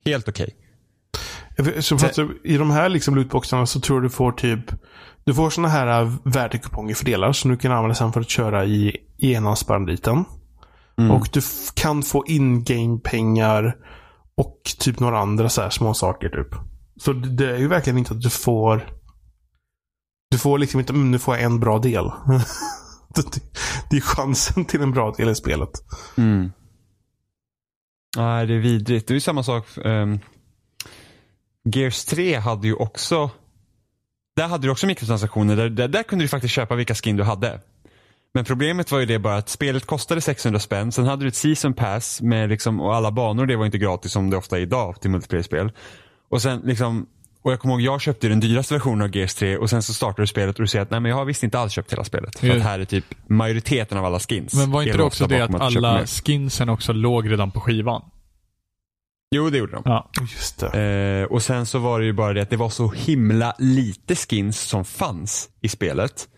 [0.04, 0.44] Helt okej.
[0.44, 0.61] Okay.
[1.80, 4.70] Så för I de här liksom lootboxarna så tror du får typ
[5.24, 8.30] du får såna här äh, värdekuponger för delar som du kan använda sen för att
[8.30, 10.24] köra i enhandsbanditen.
[10.98, 11.11] Mm.
[11.11, 11.40] Och du
[11.74, 13.76] kan få in-game-pengar
[14.36, 16.61] och typ några andra så här små saker typ.
[16.96, 18.88] Så det är ju verkligen inte att du får
[20.30, 22.05] Du får liksom inte, mm, nu får jag en bra del.
[23.90, 25.70] det är chansen till en bra del i spelet.
[26.16, 26.53] Mm.
[28.16, 29.09] Nej, det är vidrigt.
[29.09, 29.66] Det är ju samma sak.
[29.76, 30.20] Um,
[31.64, 33.30] Gears 3 hade ju också
[34.36, 35.56] där hade du också mikrotransaktioner.
[35.56, 37.60] Där, där, där kunde du faktiskt köpa vilka skin du hade.
[38.34, 40.92] Men problemet var ju det bara att spelet kostade 600 spänn.
[40.92, 44.12] Sen hade du ett season pass med liksom, och alla banor det var inte gratis
[44.12, 45.72] som det ofta är idag till multiplayer-spel.
[46.30, 47.06] Och sen liksom,
[47.42, 49.94] och jag kommer ihåg jag köpte den dyraste versionen av Gears 3 och sen så
[49.94, 51.92] startar du spelet och du ser att nej men jag har visst inte alls köpt
[51.92, 52.38] hela spelet.
[52.38, 54.54] För att här är typ majoriteten av alla skins.
[54.54, 58.02] Men var inte det också det att, att alla skinsen också låg redan på skivan?
[59.35, 59.83] Jo, det gjorde de.
[59.85, 60.11] Ja.
[60.20, 61.22] Just det.
[61.22, 64.14] Eh, och sen så var det ju bara det att det var så himla lite
[64.14, 66.28] skins som fanns i spelet.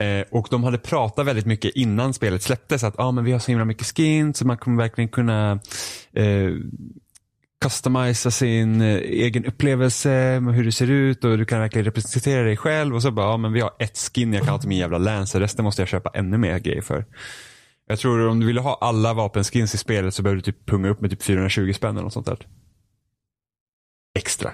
[0.00, 3.38] Eh, och de hade pratat väldigt mycket innan spelet släpptes att ah, men vi har
[3.38, 5.52] så himla mycket skins så man kommer verkligen kunna
[6.12, 6.50] eh,
[7.60, 12.42] customisa sin eh, egen upplevelse med hur det ser ut och du kan verkligen representera
[12.42, 14.58] dig själv och så bara, ja ah, men vi har ett skin jag kan ha
[14.58, 17.04] till min jävla Lancer, resten måste jag köpa ännu mer grejer för.
[17.88, 20.88] Jag tror om du ville ha alla vapenskins i spelet så behöver du typ punga
[20.88, 22.38] upp med typ 420 spänn eller något sånt där.
[24.18, 24.50] Extra.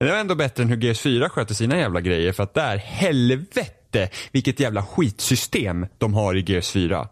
[0.00, 2.76] Men det var ändå bättre än hur GS4 sköter sina jävla grejer för att där,
[2.76, 7.08] helvete vilket jävla skitsystem de har i GS4.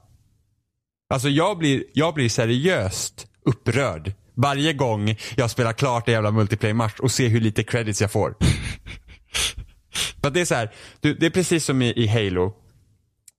[1.11, 7.01] Alltså jag blir, jag blir seriöst upprörd varje gång jag spelar klart en jävla multiplayer-match
[7.01, 8.35] och ser hur lite credits jag får.
[10.23, 12.55] för det är så här, det är precis som i, i Halo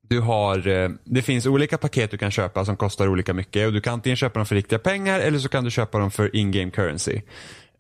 [0.10, 3.74] du har, eh, det finns olika paket du kan köpa som kostar olika mycket och
[3.74, 6.36] du kan antingen köpa dem för riktiga pengar eller så kan du köpa dem för
[6.36, 7.16] in-game currency.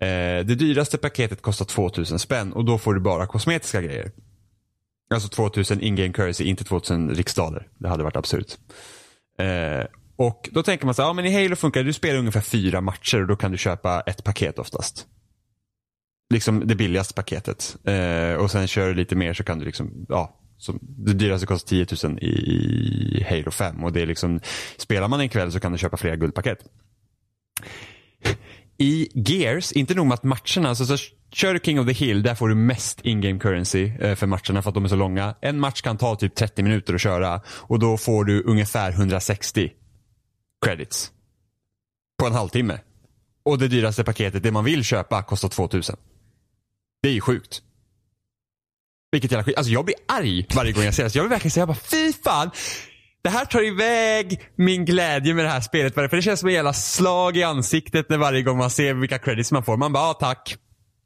[0.01, 4.11] Eh, det dyraste paketet kostar 2000 spänn och då får du bara kosmetiska grejer.
[5.13, 7.67] Alltså 2000 in-game currency, inte 2000 riksdaler.
[7.77, 8.57] Det hade varit absurt.
[9.39, 12.41] Eh, och då tänker man så ja men i Halo funkar det, du spelar ungefär
[12.41, 15.07] fyra matcher och då kan du köpa ett paket oftast.
[16.33, 17.77] Liksom det billigaste paketet.
[18.39, 21.67] och sen kör du lite mer så kan du liksom, ja, som, det dyraste kostar
[21.67, 24.39] 10 000 i Halo 5 och det är liksom,
[24.77, 26.59] spelar man en kväll så kan du köpa flera guldpaket.
[28.77, 30.97] I Gears, inte nog med att matcherna, alltså, så
[31.31, 34.61] kör du King of the Hill, där får du mest in-game currency eh, för matcherna
[34.61, 35.35] för att de är så långa.
[35.41, 39.71] En match kan ta typ 30 minuter att köra och då får du ungefär 160
[40.65, 41.11] credits.
[42.19, 42.79] På en halvtimme.
[43.43, 45.95] Och det dyraste paketet, det man vill köpa, kostar 2000.
[47.01, 47.61] Det är ju sjukt.
[49.11, 49.57] Vilket jävla skit.
[49.57, 51.15] Alltså jag blir arg varje gång jag ser det.
[51.15, 52.51] Jag vill verkligen säga bara fy fan.
[53.21, 55.93] Det här tar iväg min glädje med det här spelet.
[55.93, 59.19] För det känns som en jävla slag i ansiktet när varje gång man ser vilka
[59.19, 59.77] credits man får.
[59.77, 60.57] Man bara, ja tack.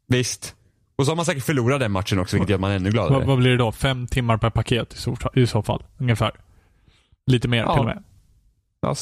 [0.07, 0.55] Visst.
[0.95, 3.19] Och så har man säkert förlorat den matchen också, vilket gör man ännu gladare.
[3.19, 3.71] Vad, vad blir det då?
[3.71, 5.83] Fem timmar per paket i så, i så fall?
[5.97, 6.31] Ungefär?
[7.27, 7.73] Lite mer ja.
[7.73, 8.03] till och med?
[8.81, 8.95] Ja.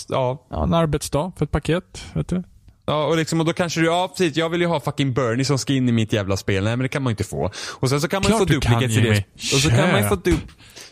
[0.49, 0.64] ja.
[0.64, 2.43] En arbetsdag för ett paket, vet du?
[2.91, 5.45] Ja, och, liksom, och då kanske du, ja precis, jag vill ju ha fucking Bernie
[5.45, 6.63] som skin i mitt jävla spel.
[6.63, 7.51] Nej men det kan man ju inte få.
[7.79, 9.23] Och sen så kan man Klart få duplicates i det.
[9.33, 10.37] Och så kan man ju få du,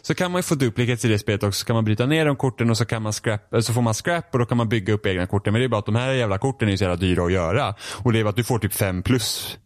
[0.02, 1.60] så kan man ju få duplicates i det spelet också.
[1.60, 3.82] Så kan man bryta ner de korten och så kan man scrap, eh, så får
[3.82, 5.54] man scrap och då kan man bygga upp egna korten.
[5.54, 7.32] Men det är bara att de här jävla korten är ju så jävla dyra att
[7.32, 7.76] göra.
[8.04, 9.58] Och det är bara att du får typ 5 plus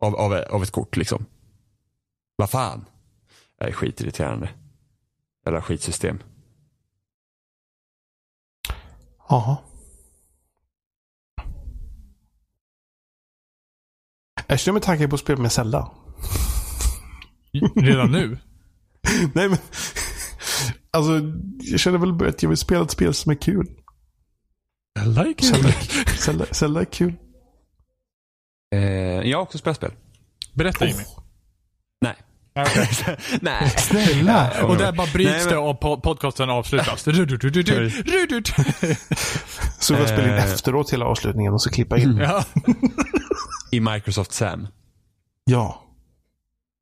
[0.00, 1.26] av, av, av ett kort liksom.
[2.36, 2.84] Vad fan.
[3.58, 4.48] Det är skitirriterande.
[5.46, 6.18] Jävla skitsystem.
[9.28, 9.56] Jaha.
[14.46, 15.90] Jag känner mig taggad på att spela med Zelda.
[17.76, 18.38] Redan nu?
[19.34, 19.58] Nej men.
[20.90, 21.20] Alltså,
[21.58, 23.66] jag känner väl att jag vill spela ett spel som är kul.
[25.04, 26.08] I like Zelda, it.
[26.18, 27.14] Zelda, Zelda är kul.
[28.74, 28.80] Eh,
[29.30, 29.92] jag har också spelat spel.
[30.52, 31.02] Berätta Jimmy.
[32.54, 32.88] Nej.
[33.40, 33.70] Nej.
[33.70, 34.64] Snälla.
[34.64, 37.02] Och där bara bryts Nej, men- det och po- podcasten avslutas.
[39.80, 40.44] Så vi spela in Eh.
[40.44, 42.16] efteråt hela avslutningen och så klippa in.
[42.16, 42.44] Ja.
[43.70, 44.66] I Microsoft Sam.
[45.44, 45.80] Ja.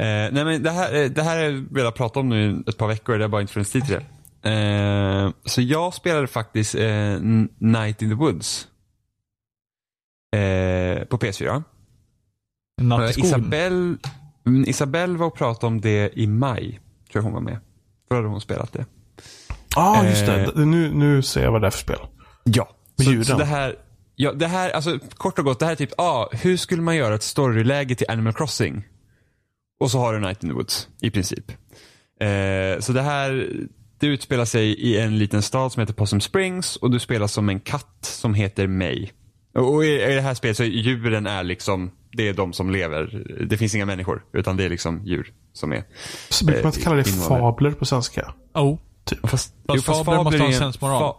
[0.02, 2.78] Eh, nej men det här, eh, det här har jag velat prata om nu ett
[2.78, 4.50] par veckor, det har bara inte funnits tid till det.
[4.50, 7.18] Eh, så jag spelade faktiskt eh,
[7.58, 8.66] Night in the Woods.
[10.36, 11.62] Eh, på PS4.
[12.82, 13.26] Natt i Eh, skogen.
[13.30, 13.96] Isabelle,
[14.46, 16.80] mm, Isabelle var och pratade om det i maj.
[17.12, 17.58] Tror jag hon var med.
[18.10, 18.86] Då hade hon spelat det.
[19.76, 20.34] Ja, ah, just Eh.
[20.34, 20.64] det.
[20.64, 21.98] Nu, nu ser jag vad det är för spel.
[22.44, 22.68] Ja.
[22.96, 23.76] Med Så, så det här,
[24.16, 26.96] ja, det här, alltså kort och gott, det här är typ, ah, hur skulle man
[26.96, 28.84] göra ett storyläge till Animal Crossing?
[29.80, 31.50] Och så har du Night in the Woods, i princip.
[32.20, 33.50] Eh, så det här,
[33.98, 37.48] det utspelar sig i en liten stad som heter Possum Springs och du spelar som
[37.48, 39.08] en katt som heter May.
[39.54, 43.24] Och i, i det här spelet så djuren är liksom, det är de som lever.
[43.48, 45.84] Det finns inga människor, utan det är liksom djur som är.
[46.28, 47.40] Så brukar man inte kalla det invandrare.
[47.40, 48.34] fabler på svenska?
[48.54, 48.78] Oh.
[49.22, 51.02] Fast, Fast fabler måste ha en sensmoral.
[51.02, 51.16] fa-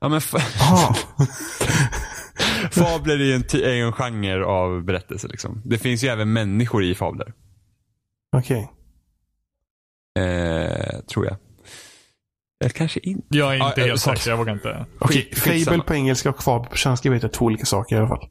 [0.00, 0.94] Ja men fa- Ah,
[2.70, 5.28] Fabler är ju en, är en genre av berättelse.
[5.28, 5.62] Liksom.
[5.64, 7.32] Det finns ju även människor i fabler.
[8.36, 8.70] okej.
[10.18, 11.36] Eh, tror jag.
[12.60, 13.26] Eller kanske inte.
[13.38, 14.86] Jag är inte Ja, helt så- säker, jag vågar inte.
[14.98, 15.64] Okej, skitsamma.
[15.76, 18.08] Fable på engelska och fabel på svenska vet jag är två olika saker i alla
[18.08, 18.28] fall.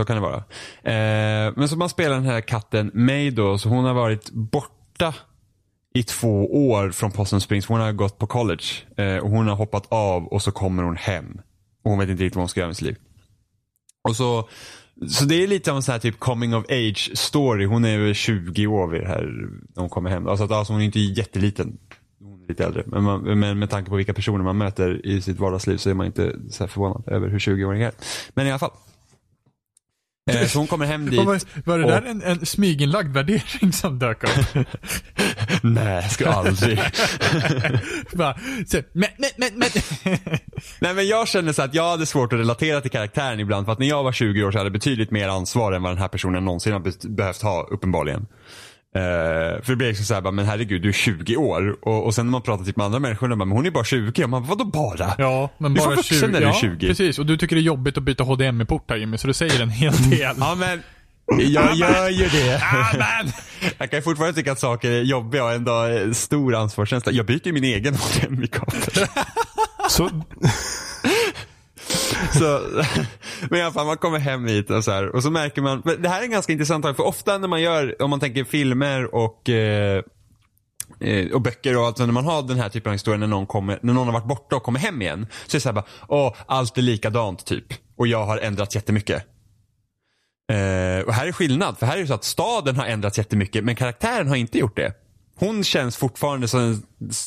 [0.00, 0.36] Så kan det vara.
[0.82, 5.14] Eh, men så man spelar den här katten May då, så hon har varit borta
[5.94, 7.66] i två år från Possum Springs.
[7.66, 8.64] Hon har gått på college
[8.96, 11.40] eh, och hon har hoppat av och så kommer hon hem.
[11.84, 12.96] Och hon vet inte riktigt vad hon ska göra med sitt liv.
[14.08, 14.48] Och så,
[15.08, 17.66] så det är lite av en sån här typ coming of age story.
[17.66, 19.22] Hon är väl 20 år vid det här
[19.74, 20.28] när hon kommer hem.
[20.28, 21.78] Alltså, att, alltså hon är inte jätteliten.
[22.20, 22.82] Hon är lite äldre.
[22.86, 25.94] Men, man, men med tanke på vilka personer man möter i sitt vardagsliv så är
[25.94, 27.94] man inte så här förvånad över hur 20-åringar är.
[28.34, 28.72] Men i alla fall.
[30.36, 31.18] Eh, så hon kommer hem dit.
[31.18, 34.46] Var, var det där och- en, en smyginlagd värdering som dök upp?
[35.62, 36.78] Nej, jag ska aldrig.
[38.12, 39.68] Bara, så, men, men, men, men.
[40.80, 43.72] Nej men jag känner så att jag hade svårt att relatera till karaktären ibland för
[43.72, 45.98] att när jag var 20 år så hade jag betydligt mer ansvar än vad den
[45.98, 48.26] här personen någonsin har be- behövt ha uppenbarligen.
[48.94, 52.26] Eh, för det blir liksom såhär, men herregud du är 20 år och, och sen
[52.26, 54.24] när man pratar typ med andra människor, de bara, men hon är bara 20.
[54.24, 55.14] Och man bara, vadå bara?
[55.18, 56.26] Ja, men Du bara vuxen 20.
[56.26, 56.86] när du är ja, 20.
[56.88, 57.18] precis.
[57.18, 59.70] Och du tycker det är jobbigt att byta HDMI-port här Jimmy, så du säger en
[59.70, 60.34] hel del.
[60.38, 60.82] Ja men,
[61.38, 62.62] jag gör ju det.
[63.78, 65.72] jag kan ju fortfarande tycka att saker är jobbiga och ändå
[66.14, 67.12] stor ansvarskänsla.
[67.12, 69.06] Jag byter ju min egen HDMI-kabel.
[69.88, 70.04] Så,
[72.38, 72.60] Så,
[73.50, 75.08] men i alla fall, man kommer hem hit och så här.
[75.08, 76.84] Och så märker man, men det här är en ganska intressant.
[76.84, 80.02] För ofta när man gör, om man tänker filmer och eh,
[81.00, 83.46] eh och böcker och allt, när man har den här typen av historia när någon,
[83.46, 85.26] kommer, när någon har varit borta och kommer hem igen.
[85.46, 87.66] Så är det såhär bara, åh, allt är likadant typ.
[87.96, 89.26] Och jag har ändrats jättemycket.
[90.50, 93.64] Eh, och här är skillnad, för här är det så att staden har ändrats jättemycket
[93.64, 94.92] men karaktären har inte gjort det.
[95.38, 96.82] Hon känns fortfarande som,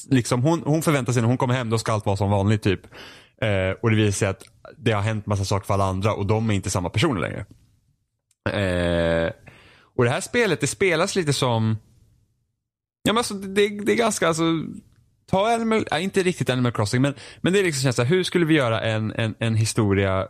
[0.10, 2.64] liksom, hon, hon förväntar sig när hon kommer hem, då ska allt vara som vanligt
[2.64, 2.82] typ.
[3.44, 4.44] Eh, och det visar sig att
[4.78, 7.46] det har hänt massa saker för alla andra och de är inte samma personer längre.
[8.50, 9.32] Eh,
[9.96, 11.78] och det här spelet, det spelas lite som,
[13.04, 14.44] ja men alltså det, det är ganska, alltså,
[15.30, 18.46] ta Animal, nej inte riktigt Animal Crossing men, men det är liksom såhär, hur skulle
[18.46, 20.28] vi göra en, en, en historia eh,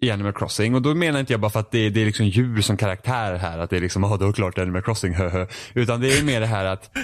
[0.00, 0.74] i Animal Crossing.
[0.74, 3.34] Och då menar inte jag bara för att det, det är liksom djur som karaktär
[3.34, 3.58] här.
[3.58, 5.46] Att det är liksom, ja då är klart Animal Crossing, höhö.
[5.74, 6.96] Utan det är mer det här att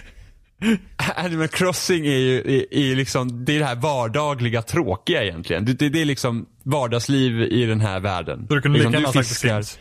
[1.17, 5.65] Animal Crossing är ju är, är liksom, det är det här vardagliga tråkiga egentligen.
[5.65, 8.47] Det, det, det är liksom vardagsliv i den här världen.
[8.49, 9.41] Så du kunde liksom, lika gärna sagt.
[9.41, 9.79] Sims.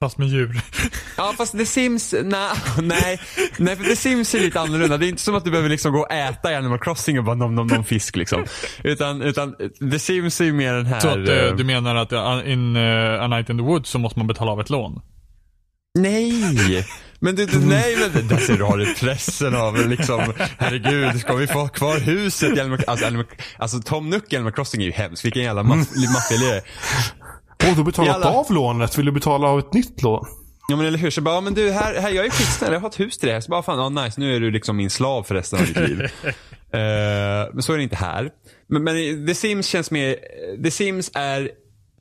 [0.00, 0.60] Fast med djur.
[1.16, 2.50] Ja fast The Sims, nej,
[2.82, 3.20] nej,
[3.58, 4.96] nej för The Sims är lite annorlunda.
[4.96, 7.24] Det är inte som att du behöver liksom gå och äta i Animal Crossing och
[7.24, 8.44] bara nom nom nom fisk liksom.
[8.84, 9.54] Utan, utan
[9.90, 11.00] The Sims är ju mer den här.
[11.00, 13.90] Så att eh, eh, du menar att uh, in uh, A Night in the Woods
[13.90, 15.00] så måste man betala av ett lån?
[15.98, 16.86] Nej!
[17.24, 21.46] Men du, du nej men där ser du har intressen av liksom, herregud, ska vi
[21.46, 23.26] få ha kvar huset i Animal, alltså, Animal,
[23.58, 26.62] alltså Tom Nook i Animal Crossing är ju hemskt, vilken jävla maff- maffialirare.
[27.62, 28.30] Åh, du har betalat alla...
[28.30, 28.98] av lånet.
[28.98, 30.26] Vill du betala av ett nytt lån?
[30.68, 31.10] Ja men eller hur.
[31.10, 33.42] Så bara, men du här, här jag är skitsnäll, jag har ett hus till dig.
[33.42, 35.76] Så bara, fan, ja, nice, nu är du liksom min slav för resten av ditt
[35.76, 36.00] liv.
[36.00, 36.10] uh,
[37.52, 38.30] men så är det inte här.
[38.66, 40.16] Men, men The Sims känns mer,
[40.64, 41.50] The Sims är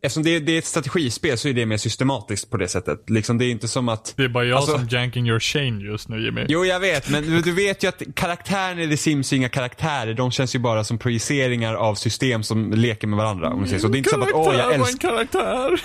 [0.06, 3.10] Eftersom det, det, är ett strategispel så är det mer systematiskt på det sättet.
[3.10, 4.14] Liksom, det är inte som att...
[4.18, 6.46] Det är bara jag alltså, som janking your chain just nu Jimmy.
[6.50, 7.10] Jo, jag vet.
[7.10, 10.14] Men du, vet ju att karaktärerna i The Sims är inga karaktärer.
[10.14, 13.50] De känns ju bara som projiceringar av system som leker med varandra.
[13.50, 13.88] Om säger så.
[13.88, 15.10] Det är inte som att, åh, jag älskar...
[15.10, 15.82] en karaktär.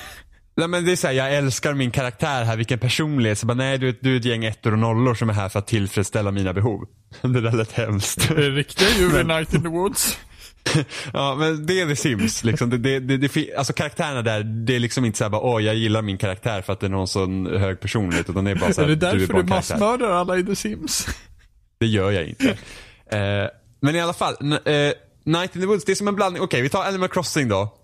[0.56, 3.38] Nej men det är såhär, jag älskar min karaktär här, vilken personlighet.
[3.38, 5.58] Så bara, nej du, du är ett gäng ettor och nollor som är här för
[5.58, 6.84] att tillfredsställa mina behov.
[7.22, 8.28] Det där lät hemskt.
[8.28, 10.18] Det är riktiga djur i Night in the Woods.
[11.12, 12.44] ja, men det är The Sims.
[12.44, 12.70] Liksom.
[12.70, 15.74] Det, det, det, det, alltså karaktärerna där, det är liksom inte såhär bara, åh jag
[15.74, 18.30] gillar min karaktär för att det är någon sån hög personlighet.
[18.30, 21.06] Utan det är bara såhär, är det därför du, du massmördar alla i The Sims?
[21.78, 22.48] det gör jag inte.
[23.10, 23.48] Eh,
[23.80, 24.92] men i alla fall, eh,
[25.24, 26.42] Night in the Woods, det är som en blandning.
[26.42, 27.74] Okej, okay, vi tar Animal Crossing då.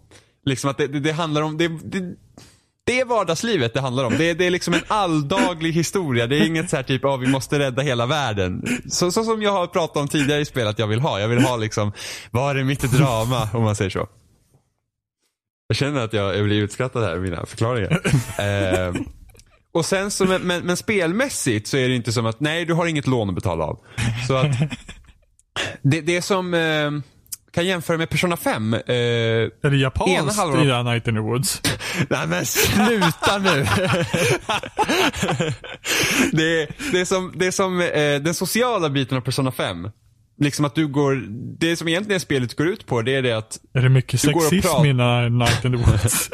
[0.45, 1.69] Liksom att det handlar om, det,
[2.85, 4.15] det, är vardagslivet det handlar om.
[4.19, 6.27] Det är, det är liksom en alldaglig historia.
[6.27, 8.63] Det är inget så här typ, oh, vi måste rädda hela världen.
[8.89, 11.21] Så, så som jag har pratat om tidigare i spel att jag vill ha.
[11.21, 11.93] Jag vill ha liksom,
[12.31, 14.09] var är mitt drama om man säger så.
[15.69, 18.01] Jag känner att jag, jag blir utskrattad här mina förklaringar.
[18.39, 18.95] eh,
[19.73, 22.75] och sen så, men, men, men, spelmässigt så är det inte som att, nej du
[22.75, 23.79] har inget lån att betala av.
[24.27, 24.57] Så att,
[25.83, 26.91] det, det är som, eh,
[27.55, 28.75] kan jämföra med Persona 5.
[28.75, 30.63] Eh, är det japanskt halvan...
[30.63, 31.63] i Night in the Woods?
[32.11, 33.51] Nej men sluta nu.
[36.33, 39.91] det, är, det är som, det är som eh, den sociala biten av Persona 5.
[40.39, 41.15] Liksom att du går,
[41.59, 44.85] det som egentligen spelet går ut på det är det att Är det mycket sexism
[44.85, 46.31] i Night in the Woods?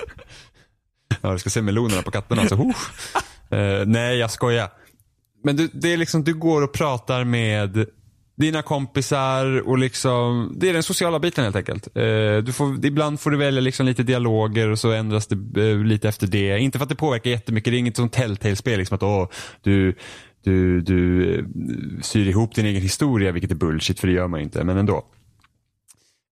[1.20, 2.60] ja, du ska se melonerna på katterna så, uh.
[2.60, 4.68] uh, Nej, jag skojar.
[5.44, 7.86] Men du, det är liksom, du går och pratar med
[8.40, 11.96] dina kompisar och liksom, det är den sociala biten helt enkelt.
[11.96, 15.78] Eh, du får, ibland får du välja liksom lite dialoger och så ändras det eh,
[15.78, 16.58] lite efter det.
[16.58, 19.28] Inte för att det påverkar jättemycket, det är inget sånt telltale-spel liksom att åh,
[19.62, 19.94] du,
[20.44, 21.44] du, du eh,
[22.02, 25.04] syr ihop din egen historia, vilket är bullshit för det gör man inte, men ändå.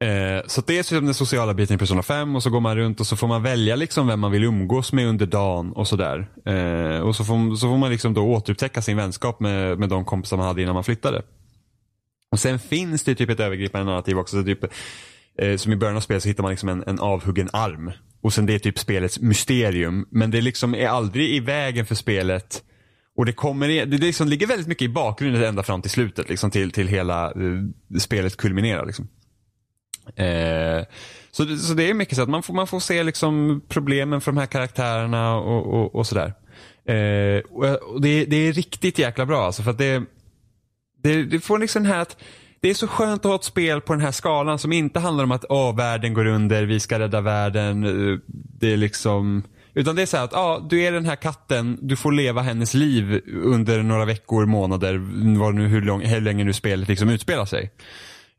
[0.05, 2.77] Eh, så det är som den sociala biten i Persona 5 och så går man
[2.77, 5.89] runt och så får man välja liksom vem man vill umgås med under dagen och
[5.89, 6.29] sådär.
[6.45, 10.05] Eh, och så får, så får man liksom då återupptäcka sin vänskap med, med de
[10.05, 11.23] kompisar man hade innan man flyttade.
[12.31, 14.37] Och sen finns det typ ett övergripande narrativ också.
[14.37, 14.65] Så typ,
[15.39, 17.93] eh, som i början av spelet så hittar man liksom en, en avhuggen arm.
[18.21, 20.07] Och sen det är typ spelets mysterium.
[20.11, 22.63] Men det liksom är aldrig i vägen för spelet.
[23.17, 26.29] Och det kommer, det liksom ligger väldigt mycket i bakgrunden ända fram till slutet.
[26.29, 28.87] Liksom till, till hela eh, spelet kulminerar.
[28.87, 29.09] Liksom.
[30.17, 30.85] Eh,
[31.31, 34.21] så, det, så det är mycket så att man får, man får se liksom problemen
[34.21, 36.35] för de här karaktärerna och, och, och sådär.
[36.85, 37.41] Eh,
[37.81, 40.03] och det, det, är riktigt jäkla bra alltså för att det
[41.03, 42.17] det, det får liksom här att
[42.61, 45.25] det är så skönt att ha ett spel på den här skalan som inte handlar
[45.25, 47.85] om att åh, världen går under, vi ska rädda världen.
[47.85, 48.19] Eh,
[48.61, 49.43] det är liksom...
[49.75, 52.43] Utan det är så här att ja, du är den här katten, du får leva
[52.43, 54.97] hennes liv under några veckor, månader,
[55.39, 57.71] vad nu, hur, lång, hur länge nu spelet liksom utspelar sig.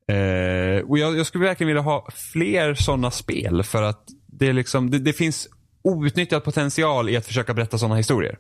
[0.10, 4.54] Eh, och jag, jag, skulle verkligen vilja ha fler sådana spel för att det, är
[4.54, 5.48] liksom, det, det finns
[5.84, 8.38] outnyttjad potential i att försöka berätta sådana historier.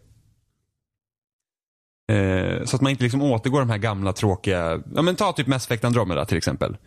[2.10, 5.48] Eh, så att man inte liksom återgår de här gamla tråkiga, ja men ta typ
[5.48, 6.78] Mass Effect Andromeda till exempel.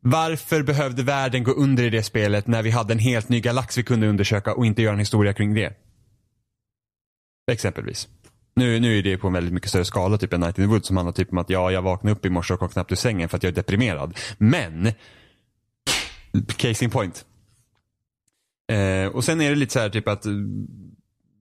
[0.00, 3.78] Varför behövde världen gå under i det spelet när vi hade en helt ny galax
[3.78, 5.72] vi kunde undersöka och inte göra en historia kring det?
[7.52, 8.08] Exempelvis.
[8.54, 10.68] Nu, nu är det på en väldigt mycket större skala, typ en Night in the
[10.68, 12.92] Woods som handlar typ om att ja, jag vaknade upp i morse och kom knappt
[12.92, 14.18] ur sängen för att jag är deprimerad.
[14.38, 14.92] Men,
[16.56, 17.24] case in point.
[18.72, 20.26] Eh, och sen är det lite så här typ att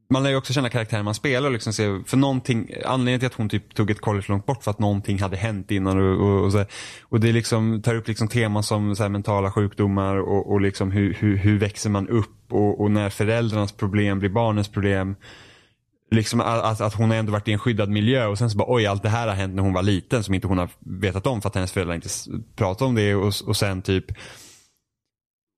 [0.09, 3.33] man lär ju också känna karaktären man spelar liksom se, för någonting, anledningen till att
[3.33, 6.45] hon typ tog ett college långt bort för att någonting hade hänt innan och, och,
[6.45, 6.65] och, så,
[7.01, 11.13] och det liksom tar upp liksom teman som så mentala sjukdomar och, och liksom hur,
[11.13, 15.15] hur, hur växer man upp och, och när föräldrarnas problem blir barnens problem.
[16.11, 18.73] Liksom att, att hon har ändå varit i en skyddad miljö och sen så bara
[18.73, 21.27] oj allt det här har hänt när hon var liten som inte hon har vetat
[21.27, 22.09] om för att hennes föräldrar inte
[22.55, 24.05] pratar om det och, och sen typ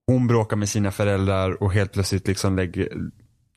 [0.07, 2.89] hon bråkar med sina föräldrar och helt plötsligt liksom lägger,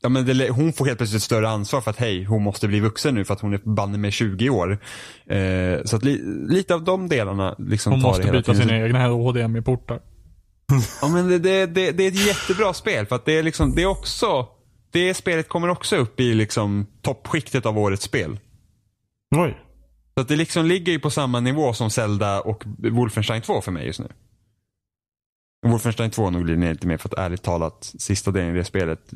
[0.01, 2.67] Ja, men det, hon får helt plötsligt ett större ansvar för att hej, hon måste
[2.67, 4.79] bli vuxen nu för att hon är banne med 20 år.
[5.25, 8.67] Eh, så att li, lite av de delarna liksom Hon tar måste byta tiden.
[8.67, 9.99] sina egna HDMI-portar.
[11.01, 13.75] ja men det, det, det, det, är ett jättebra spel för att det är liksom,
[13.75, 14.47] det är också,
[14.91, 18.39] det spelet kommer också upp i liksom toppskiktet av årets spel.
[19.35, 19.57] Oj.
[20.13, 23.71] Så att det liksom ligger ju på samma nivå som Zelda och Wolfenstein 2 för
[23.71, 24.07] mig just nu.
[25.65, 29.13] Wolfenstein 2 nog blir lite mer för att ärligt talat, sista delen i det spelet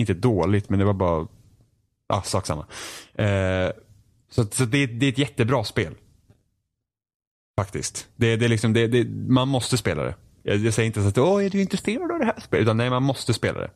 [0.00, 1.26] inte dåligt, men det var bara
[2.06, 2.66] ah, sak samma.
[3.14, 3.70] Eh,
[4.30, 5.94] så så det, det, är ett jättebra spel.
[7.58, 8.08] Faktiskt.
[8.16, 10.14] Det, det är liksom, det, man måste spela det.
[10.42, 12.62] Jag, jag säger inte så att Åh, är du intresserad av det här spelet?
[12.62, 13.70] Utan nej, man måste spela det.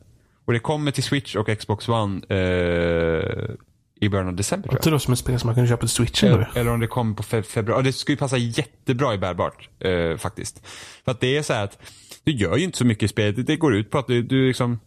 [0.45, 3.55] Och det kommer till Switch och Xbox One eh,
[4.01, 4.93] i början av december tror jag.
[4.93, 7.15] Det som ett spel som man kan köpa till Switch eller, eller om det kommer
[7.15, 7.83] på fe februari.
[7.83, 10.67] Det skulle passa jättebra i bärbart eh, faktiskt.
[11.05, 11.79] För att det är så här att
[12.23, 13.47] du gör ju inte så mycket i spelet.
[13.47, 14.79] Det går ut på att du, du liksom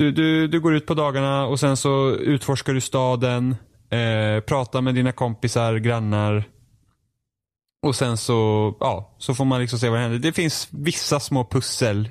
[0.00, 3.56] du, du, du går ut på dagarna och sen så utforskar du staden,
[3.90, 6.44] eh, pratar med dina kompisar, grannar.
[7.82, 10.18] Och sen så, ja, så får man liksom se vad det händer.
[10.18, 12.08] Det finns vissa små pussel,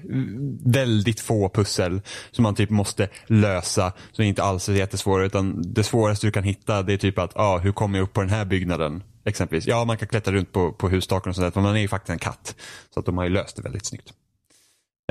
[0.65, 2.01] väldigt få pussel,
[2.31, 3.93] som man typ måste lösa.
[4.11, 5.25] Som inte alls är jättesvåra.
[5.25, 8.13] Utan det svåraste du kan hitta det är typ att, ja, hur kommer jag upp
[8.13, 9.03] på den här byggnaden?
[9.25, 9.67] Exempelvis.
[9.67, 11.87] Ja, man kan klättra runt på, på hustaken och sånt där, men man är ju
[11.87, 12.55] faktiskt en katt.
[12.93, 14.13] Så att de har ju löst det väldigt snyggt.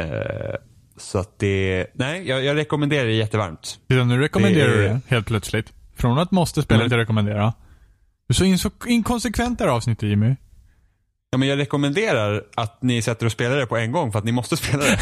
[0.00, 0.54] Eh,
[0.98, 3.78] så att det, nej, jag, jag rekommenderar det jättevarmt.
[3.86, 4.76] Ja, nu rekommenderar det...
[4.76, 5.72] du det helt plötsligt.
[5.96, 6.90] Från att måste spela mm.
[6.90, 7.52] till rekommendera.
[8.28, 10.36] Du är så in, så inkonsekvent det här avsnittet Jimmy.
[11.30, 14.24] Ja, men jag rekommenderar att ni sätter och spelar det på en gång för att
[14.24, 14.98] ni måste spela det.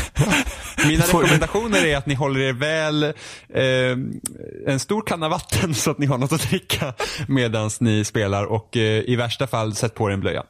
[0.89, 5.99] Mina rekommendationer är att ni håller er väl eh, en stor kanna vatten så att
[5.99, 6.95] ni har något att dricka
[7.29, 10.45] medan ni spelar och eh, i värsta fall sätt på er en blöja.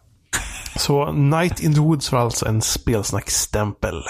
[0.76, 4.02] Så Night in the Woods var alltså en spelsnackstämpel.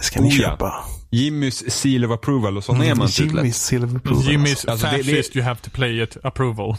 [0.00, 0.64] Det ska ni oh, köpa.
[0.64, 0.84] Ja.
[1.10, 4.24] Jimmys seal of approval och sån är man Jimmys seal of approval.
[4.24, 6.76] Jimmys alltså, fascist det, det, you have to play it approval.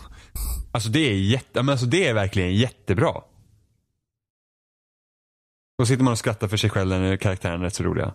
[0.72, 3.14] Alltså det är jätte, men alltså det är verkligen jättebra.
[5.80, 8.14] Då sitter man och skrattar för sig själv när karaktärerna är rätt så roliga.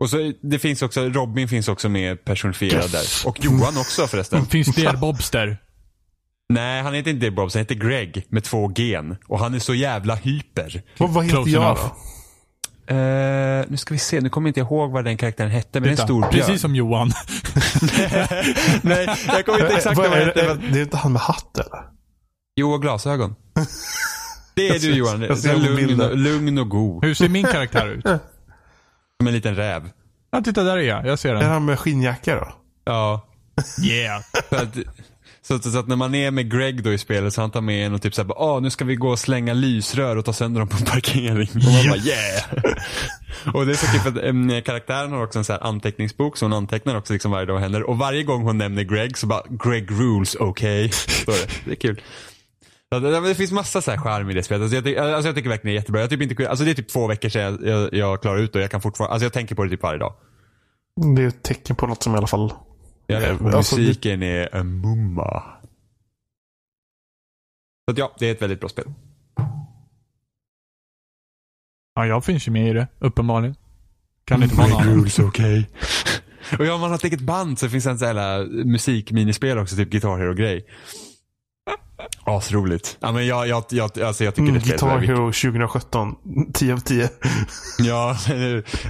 [0.00, 3.22] Och så det finns också, Robin finns också med personifierad yes.
[3.22, 3.28] där.
[3.28, 4.46] Och Johan också förresten.
[4.46, 5.58] finns det Bobster?
[6.48, 9.16] Nej, han heter inte Bobster, han heter Greg med två gen.
[9.26, 10.82] Och han är så jävla hyper.
[10.98, 11.92] Och vad heter Close jag enough.
[12.90, 15.82] Uh, nu ska vi se, nu kommer jag inte ihåg vad den karaktären hette, men
[15.82, 16.32] det är en stor björn.
[16.32, 17.08] Precis som Johan.
[18.82, 20.54] Nej, jag kommer inte exakt ihåg vad den hette.
[20.72, 21.80] Det är inte han med hatt eller?
[22.56, 23.34] Jo, och glasögon.
[24.54, 25.22] Det är du Johan.
[25.22, 27.04] Jag ser lugn, och, lugn och god.
[27.04, 28.04] Hur ser min karaktär ut?
[29.18, 29.90] Som en liten räv.
[30.30, 31.06] Ja, titta där är jag.
[31.06, 31.42] Jag ser den.
[31.42, 32.52] Är han med skinnjacka då?
[32.84, 33.26] Ja.
[33.82, 34.22] Yeah.
[34.50, 34.76] Att,
[35.58, 37.94] så att, när man är med Greg då i spelet så han tar med en
[37.94, 40.68] och typ såhär, åh nu ska vi gå och slänga lysrör och ta sönder dem
[40.68, 41.48] på en parkering.
[41.54, 42.44] Och man bara yeah!
[43.54, 46.36] och det är så kul för att äm, karaktären har också en så här anteckningsbok
[46.36, 47.82] så hon antecknar också liksom varje dag vad händer.
[47.82, 50.84] Och varje gång hon nämner Greg så bara, Greg rules, okej.
[50.86, 50.90] Okay.
[51.26, 51.48] det.
[51.64, 52.00] det är kul.
[52.90, 54.62] Det, det finns massa så här charm i det spelet.
[54.62, 56.00] Alltså jag, alltså jag tycker verkligen det är jättebra.
[56.00, 58.54] Jag typ inte, alltså det är typ två veckor sedan jag, jag, jag klarade ut
[58.54, 60.12] och jag kan fortfarande, alltså jag tänker på det typ varje dag.
[61.16, 62.52] Det är ett tecken på något som i alla fall
[63.12, 65.42] Ja, alltså, musiken är en mumma.
[67.84, 68.92] Så att ja, det är ett väldigt bra spel.
[71.94, 73.56] Ja, jag finns ju med i det, uppenbarligen.
[74.24, 75.00] Kan inte vara någon annan.
[75.00, 75.26] okej.
[75.26, 75.64] Okay.
[76.58, 79.58] och ja, om man har ett eget band så finns det en sån här musikminispel
[79.58, 80.66] också, typ Guitar Hero-grej.
[82.24, 82.98] Asroligt.
[83.00, 86.16] Ja, men jag, jag, jag, alltså jag tycker mm, det är Guitar Hero 2017,
[86.54, 87.08] 10 av 10.
[87.78, 88.16] ja,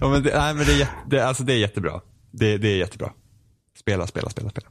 [0.00, 2.00] ja, men det, nej, men det, är, det, alltså det är jättebra.
[2.30, 3.12] Det, det är jättebra.
[3.80, 4.68] Spela, spela, spela, spela.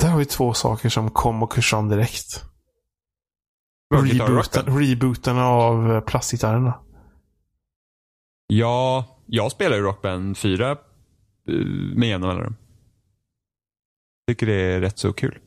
[0.00, 2.44] Där har vi två saker som kom och kursade direkt.
[3.94, 6.80] Rebooten, rebooten av eh, plastgitarrerna.
[8.46, 10.76] Ja, jag spelar ju Rockband 4 eh,
[11.96, 12.56] med jämna mellanrum.
[14.28, 15.38] Tycker det är rätt så kul.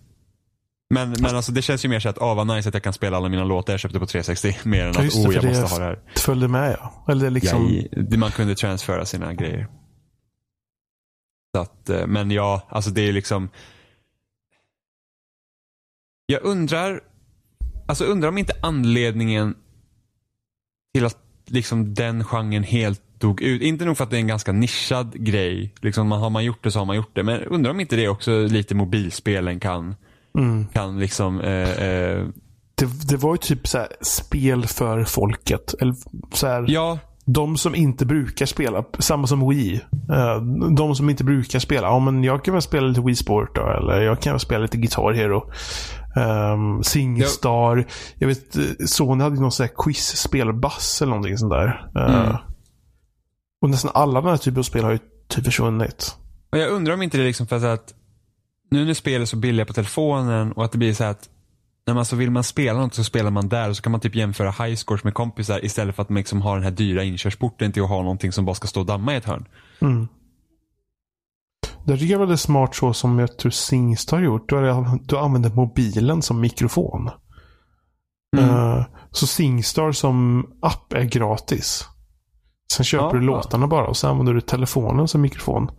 [0.89, 2.93] Men, men alltså det känns ju mer så att, ah vad nice att jag kan
[2.93, 4.57] spela alla mina låtar jag köpte på 360.
[4.63, 5.99] Mer än att, ja, oh jag måste ha det här.
[6.13, 7.05] Det följde med ja.
[7.07, 7.83] Eller liksom...
[7.91, 9.67] Ja, man kunde transfera sina grejer.
[11.55, 13.49] Så att, eh, men ja, alltså det är liksom.
[16.25, 17.01] Jag undrar,
[17.87, 19.55] alltså undrar om inte anledningen
[20.93, 23.61] till att liksom den genren helt dog ut.
[23.61, 25.73] Inte nog för att det är en ganska nischad grej.
[25.81, 27.23] Liksom, har man gjort det så har man gjort det.
[27.23, 29.95] Men undrar om inte det också lite mobilspelen kan,
[30.37, 30.67] mm.
[30.67, 32.27] kan liksom eh, eh,
[32.75, 35.73] det, det, var ju typ så spel för folket.
[35.79, 35.95] Eller
[36.33, 39.81] så här, ja, de som inte brukar spela, samma som Wii.
[40.11, 43.55] Uh, de som inte brukar spela, ja men jag kan väl spela lite Wii Sport
[43.55, 45.51] då, eller jag kan väl spela lite Guitar Hero.
[46.15, 47.77] Um, Singstar.
[47.77, 47.85] Jag...
[48.17, 48.57] jag vet,
[48.89, 51.91] Sony hade någon sån här quiz-spel, Bass eller någonting sånt där.
[51.97, 52.35] Uh, mm.
[53.61, 56.17] Och nästan alla den här typen av spel har ju typ försvunnit.
[56.51, 57.93] Och jag undrar om inte det är liksom för att
[58.71, 61.29] nu när spel är så billiga på telefonen och att det blir så att
[61.87, 64.01] när man så vill man spela något så spelar man där och så kan man
[64.01, 67.03] typ jämföra high scores med kompisar istället för att man liksom har den här dyra
[67.03, 69.45] inkörsporten till att ha någonting som bara ska stå och damma i ett hörn.
[69.81, 70.07] Mm.
[71.85, 74.49] Det tycker jag var det smart så som jag tror Singstar har gjort.
[74.49, 77.09] Du, använder mobilen som mikrofon.
[78.37, 78.49] Mm.
[78.49, 81.87] Uh, så Singstar som app är gratis.
[82.73, 83.67] Sen köper ja, du låtarna ja.
[83.67, 85.71] bara och så använder du telefonen som mikrofon.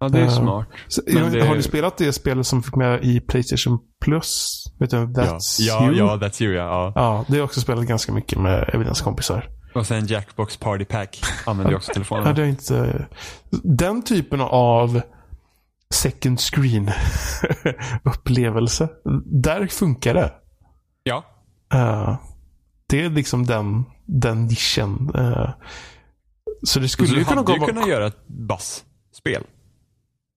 [0.00, 0.66] Ja, det är uh, smart.
[0.88, 1.46] Så, det...
[1.46, 4.64] Har du spelat det spelet som fick med i Playstation Plus?
[4.78, 5.84] Vet du, That's ja.
[5.84, 5.96] You?
[5.96, 6.92] Ja, That's You ja.
[6.94, 9.48] Ja, det har också spelat ganska mycket med Evidence kompisar.
[9.74, 12.26] Och sen Jackbox Party Pack använder ju också telefonen.
[12.26, 13.06] Ja, det är inte...
[13.62, 15.00] Den typen av
[15.94, 16.90] second screen
[18.04, 18.88] upplevelse.
[19.24, 20.32] Där funkar det.
[21.02, 21.24] Ja.
[21.74, 22.18] Uh,
[22.86, 25.10] det är liksom den, den nischen.
[25.16, 25.50] Uh,
[26.62, 27.52] så det skulle så ju kunna gå...
[27.52, 29.44] Du kunna göra ett bass-spel.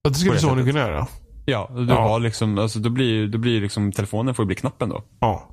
[0.02, 1.08] Ja, det skulle Sony kunna göra.
[1.46, 2.02] Ja, du ja.
[2.02, 5.04] har liksom, alltså då blir, då blir liksom, telefonen får bli knappen då.
[5.20, 5.50] Ja.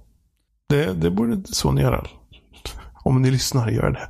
[0.68, 2.06] Det, det borde Sony göra.
[3.04, 4.08] Om ni lyssnar, gör det.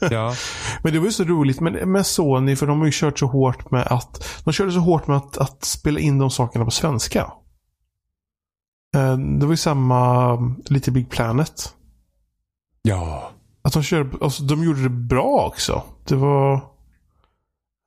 [0.14, 0.34] ja.
[0.82, 3.26] Men det var ju så roligt med, med Sony, för de har ju kört så
[3.26, 6.70] hårt med att, de körde så hårt med att, att spela in de sakerna på
[6.70, 7.32] svenska.
[8.96, 10.34] Eh, det var ju samma
[10.64, 11.74] Little Big Planet.
[12.82, 13.30] Ja.
[13.62, 15.82] Att de körde, alltså de gjorde det bra också.
[16.04, 16.54] Det var...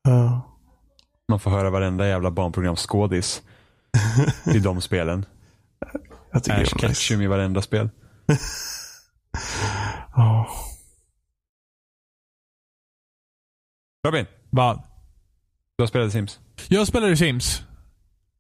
[0.08, 0.49] Uh...
[1.30, 3.42] Man får höra varenda jävla barnprogramsskådis
[4.56, 5.26] i de spelen.
[6.32, 7.24] Jag tycker Ash Ketchum nice.
[7.24, 7.90] i varenda spel.
[10.16, 10.48] oh.
[14.08, 14.26] Robin.
[14.50, 14.82] Vad?
[15.78, 16.40] Du har spelat Sims?
[16.68, 17.64] Jag spelade Sims.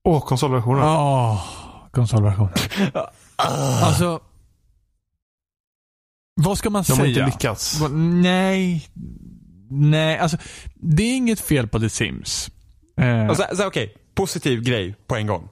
[0.03, 0.83] Åh, oh, konsolversionen.
[0.83, 2.53] Ja, oh, konsolversionen.
[3.33, 4.21] alltså.
[6.35, 6.95] Vad ska man De säga?
[6.95, 7.81] De har inte lyckats.
[7.91, 8.89] Nej.
[9.69, 10.37] Nej, alltså.
[10.75, 12.51] Det är inget fel på The Sims.
[12.99, 13.29] Eh.
[13.29, 13.95] Alltså, alltså, Okej, okay.
[14.15, 15.49] positiv grej på en gång.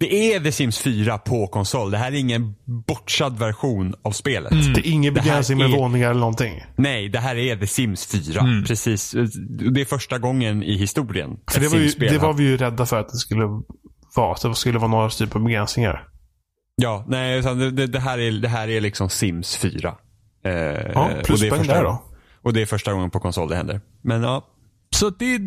[0.00, 1.90] Det är The Sims 4 på konsol.
[1.90, 4.52] Det här är ingen bortsad version av spelet.
[4.52, 4.72] Mm.
[4.72, 5.76] Det är ingen begränsning med är...
[5.76, 6.64] våningar eller någonting.
[6.76, 8.40] Nej, det här är The Sims 4.
[8.40, 8.64] Mm.
[8.64, 9.10] Precis.
[9.72, 11.36] Det är första gången i historien.
[11.50, 13.44] För det var, ju, det var vi ju rädda för att det skulle
[14.16, 14.32] vara.
[14.32, 16.04] Att det skulle vara några typer av begränsningar.
[16.76, 19.94] Ja, nej, det, det, här är, det här är liksom Sims 4.
[20.44, 20.52] Eh,
[20.94, 22.02] ja, pluspoäng där då.
[22.42, 23.80] Och det är första gången på konsol det händer.
[24.02, 24.46] Men ja.
[24.90, 25.38] Så det,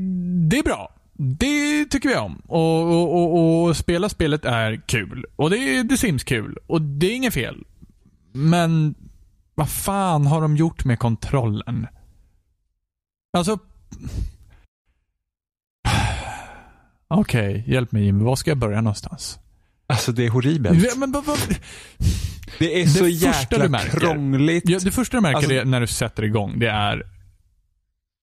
[0.49, 1.01] det är bra.
[1.23, 2.41] Det tycker vi om.
[2.48, 5.26] Och, och, och, och, spela spelet är kul.
[5.35, 6.57] Och det är The Sims kul.
[6.68, 7.64] Och det är inget fel.
[8.31, 8.95] Men
[9.56, 11.88] vad fan har de gjort med kontrollen?
[13.38, 13.53] Alltså...
[17.07, 18.23] Okej, okay, hjälp mig Jimmy.
[18.23, 19.39] Var ska jag börja någonstans?
[19.88, 20.84] Alltså det är horribelt.
[20.84, 21.11] Ja, men.
[22.60, 24.69] Det är det så jäkla märker, krångligt.
[24.69, 25.69] Ja, det första du märker alltså...
[25.69, 27.03] när du sätter igång, det är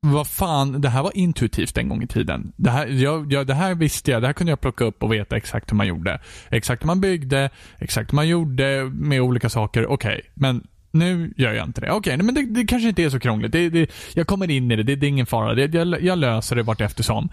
[0.01, 2.53] vad fan, det här var intuitivt en gång i tiden.
[2.57, 5.12] Det här, jag, jag, det här visste jag, det här kunde jag plocka upp och
[5.12, 6.20] veta exakt hur man gjorde.
[6.51, 9.87] Exakt hur man byggde, exakt hur man gjorde med olika saker.
[9.87, 10.23] Okej, okay.
[10.35, 11.91] men nu gör jag inte det.
[11.91, 13.53] Okej, okay, men det, det, kanske inte är så krångligt.
[13.53, 15.55] Det, det, jag kommer in i det, det, är ingen fara.
[15.55, 17.29] Det, jag, jag löser det vart eftersom.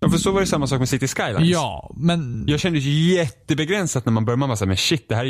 [0.00, 1.48] Ja, för så var det samma sak med City Skylines.
[1.48, 2.44] Ja, men...
[2.46, 4.38] Jag kände ju jättebegränsat när man började.
[4.38, 5.28] Man var såhär, men shit, det här är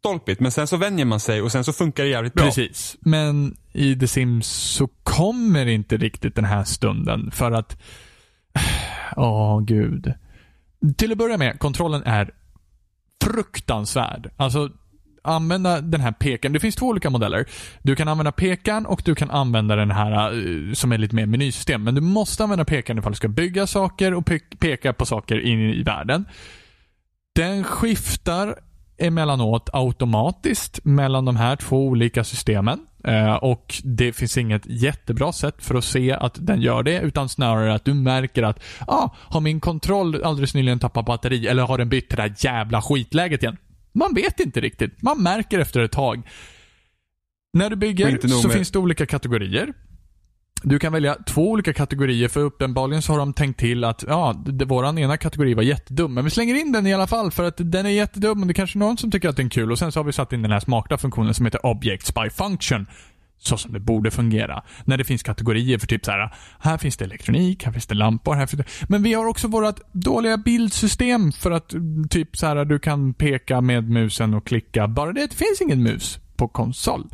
[0.00, 2.44] stolpigt Men sen så vänjer man sig och sen så funkar det jävligt bra.
[2.44, 2.96] Precis.
[3.00, 7.82] Men i The Sims så kommer inte riktigt den här stunden för att...
[9.16, 10.14] Åh, oh, gud.
[10.96, 12.30] Till att börja med, kontrollen är
[13.24, 14.30] fruktansvärd.
[14.36, 14.70] Alltså,
[15.22, 16.52] använda den här pekaren.
[16.52, 17.46] Det finns två olika modeller.
[17.82, 21.26] Du kan använda pekaren och du kan använda den här eh, som är lite mer
[21.26, 21.82] menysystem.
[21.82, 25.40] Men du måste använda pekaren ifall du ska bygga saker och pe peka på saker
[25.40, 26.24] in i världen.
[27.34, 28.58] Den skiftar
[29.00, 32.80] emellanåt automatiskt mellan de här två olika systemen.
[33.08, 37.28] Uh, och det finns inget jättebra sätt för att se att den gör det, utan
[37.28, 41.78] snarare att du märker att ah, har min kontroll alldeles nyligen tappat batteri eller har
[41.78, 43.56] den bytt till det här jävla skitläget igen?
[43.92, 45.02] Man vet inte riktigt.
[45.02, 46.22] Man märker efter ett tag.
[47.52, 48.56] När du bygger så med...
[48.56, 49.72] finns det olika kategorier.
[50.62, 54.42] Du kan välja två olika kategorier för uppenbarligen så har de tänkt till att ja,
[54.46, 57.44] det, våran ena kategori var jättedum, men vi slänger in den i alla fall för
[57.44, 59.72] att den är jättedum och det är kanske någon som tycker att den är kul
[59.72, 62.30] och sen så har vi satt in den här smarta funktionen som heter Objects by
[62.30, 62.86] Function
[63.40, 64.62] så som det borde fungera.
[64.84, 67.94] När det finns kategorier för typ så här, här finns det elektronik, här finns det
[67.94, 68.88] lampor, här finns det...
[68.88, 73.14] Men vi har också vårt dåliga bildsystem för att mm, typ så här, du kan
[73.14, 74.88] peka med musen och klicka.
[74.88, 77.06] Bara det, det finns ingen mus på konsol.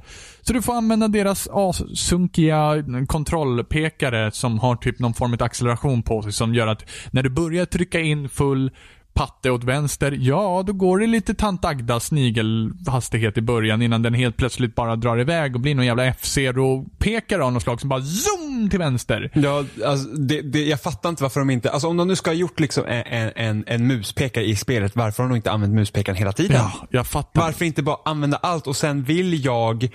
[0.42, 6.22] Så du får använda deras asunkiga kontrollpekare som har typ någon form av acceleration på
[6.22, 8.70] sig som gör att när du börjar trycka in full
[9.16, 14.14] patte åt vänster, ja då går det lite tant Agda snigelhastighet i början innan den
[14.14, 18.02] helt plötsligt bara drar iväg och blir någon jävla F-Zero-pekare av något slag som bara
[18.02, 19.30] zoom till vänster.
[19.34, 22.30] Ja, alltså, det, det, jag fattar inte varför de inte, alltså om de nu ska
[22.30, 26.16] ha gjort liksom en, en, en muspekare i spelet, varför har de inte använt muspekaren
[26.16, 26.56] hela tiden?
[26.56, 27.40] Ja, jag fattar.
[27.40, 29.88] Varför inte bara använda allt och sen vill jag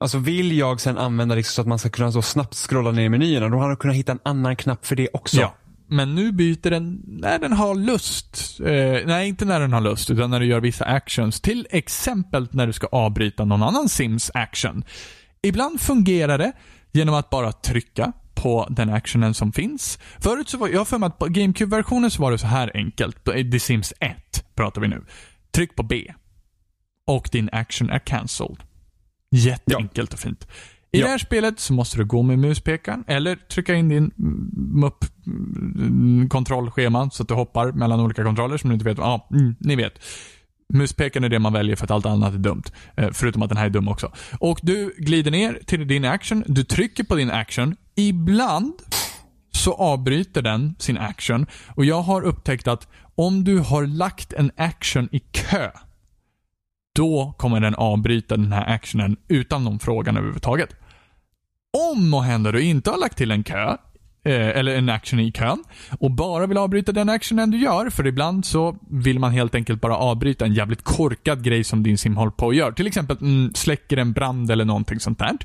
[0.00, 3.02] Alltså vill jag sen använda liksom så att man ska kunna så snabbt scrolla ner
[3.02, 5.40] i menyerna, då hade jag kunnat hitta en annan knapp för det också.
[5.40, 5.54] Ja,
[5.88, 8.60] men nu byter den när den har lust.
[8.60, 11.40] Eh, nej, inte när den har lust, utan när du gör vissa actions.
[11.40, 14.84] Till exempel när du ska avbryta någon annan Sims action.
[15.42, 16.52] Ibland fungerar det
[16.92, 19.98] genom att bara trycka på den actionen som finns.
[20.18, 22.70] Förut så var, jag har för mig att på GameCube-versionen så var det så här
[22.74, 23.24] enkelt.
[23.24, 25.04] På eh, The Sims 1 pratar vi nu.
[25.50, 26.12] Tryck på B.
[27.06, 28.58] Och din action är cancelled.
[29.30, 30.14] Jätteenkelt ja.
[30.14, 30.46] och fint.
[30.92, 31.06] I ja.
[31.06, 34.10] det här spelet så måste du gå med muspekaren eller trycka in din
[34.76, 35.04] mupp
[36.30, 38.98] kontrollschema så att du hoppar mellan olika kontroller som du inte vet.
[38.98, 39.92] Ja, mm, ni vet.
[40.74, 42.62] Muspekaren är det man väljer för att allt annat är dumt.
[42.96, 44.12] Eh, förutom att den här är dum också.
[44.40, 46.44] Och du glider ner till din action.
[46.46, 47.76] Du trycker på din action.
[47.94, 48.72] Ibland
[49.50, 51.46] så avbryter den sin action.
[51.74, 55.70] Och jag har upptäckt att om du har lagt en action i kö,
[56.94, 60.76] då kommer den avbryta den här actionen utan någon frågan överhuvudtaget.
[61.76, 63.76] Om och händer du inte har lagt till en kö,
[64.24, 65.64] eh, eller en action i kön,
[66.00, 69.80] och bara vill avbryta den actionen du gör, för ibland så vill man helt enkelt
[69.80, 72.72] bara avbryta en jävligt korkad grej som din sim håller på och gör.
[72.72, 75.36] Till exempel mm, släcker en brand eller någonting sånt där.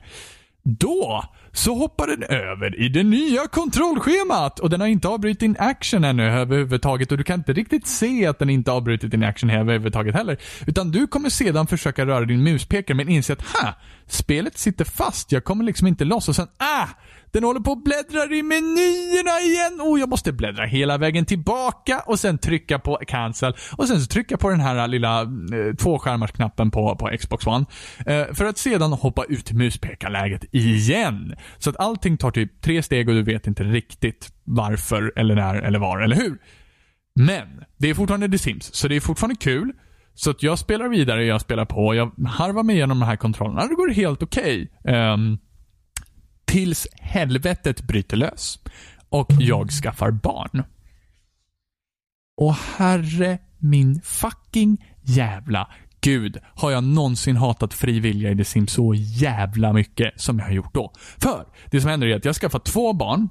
[0.63, 5.55] Då så hoppar den över i det nya kontrollschemat och den har inte avbrutit din
[5.59, 9.49] action ännu överhuvudtaget och du kan inte riktigt se att den inte avbrutit din action
[9.49, 10.37] överhuvudtaget heller.
[10.67, 13.73] Utan du kommer sedan försöka röra din muspekare men inse att ha,
[14.07, 16.87] spelet sitter fast, jag kommer liksom inte loss och sen ah,
[17.33, 19.81] den håller på och bläddrar i menyerna igen.
[19.81, 23.53] Oh, jag måste bläddra hela vägen tillbaka och sen trycka på cancel.
[23.77, 27.65] Och sen så trycka på den här lilla eh, tvåskärmarsknappen på, på Xbox One.
[28.05, 31.35] Eh, för att sedan hoppa ut till muspekarläget igen.
[31.57, 35.55] Så att allting tar typ tre steg och du vet inte riktigt varför, eller när,
[35.55, 36.37] eller var, eller hur.
[37.15, 39.73] Men, det är fortfarande The Sims, så det är fortfarande kul.
[40.13, 43.67] Så att jag spelar vidare, jag spelar på, jag harvar mig igenom de här kontrollerna.
[43.67, 44.71] Det går helt okej.
[44.83, 44.95] Okay.
[44.95, 45.37] Um,
[46.53, 48.59] tills helvetet bryter lös
[49.09, 50.63] och jag skaffar barn.
[52.37, 55.71] Och herre min fucking jävla
[56.01, 60.53] gud har jag någonsin hatat frivilliga i The Sims så jävla mycket som jag har
[60.53, 60.91] gjort då.
[61.17, 63.29] För det som händer är att jag skaffar två barn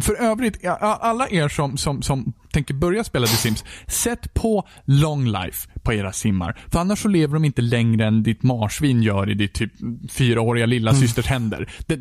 [0.00, 5.26] för övrigt, alla er som, som, som tänker börja spela The Sims, sätt på long
[5.26, 6.60] life på era simmar.
[6.72, 9.72] För annars så lever de inte längre än ditt marsvin gör i ditt typ
[10.10, 11.00] fyraåriga lilla mm.
[11.00, 11.70] systers händer.
[11.86, 11.96] De,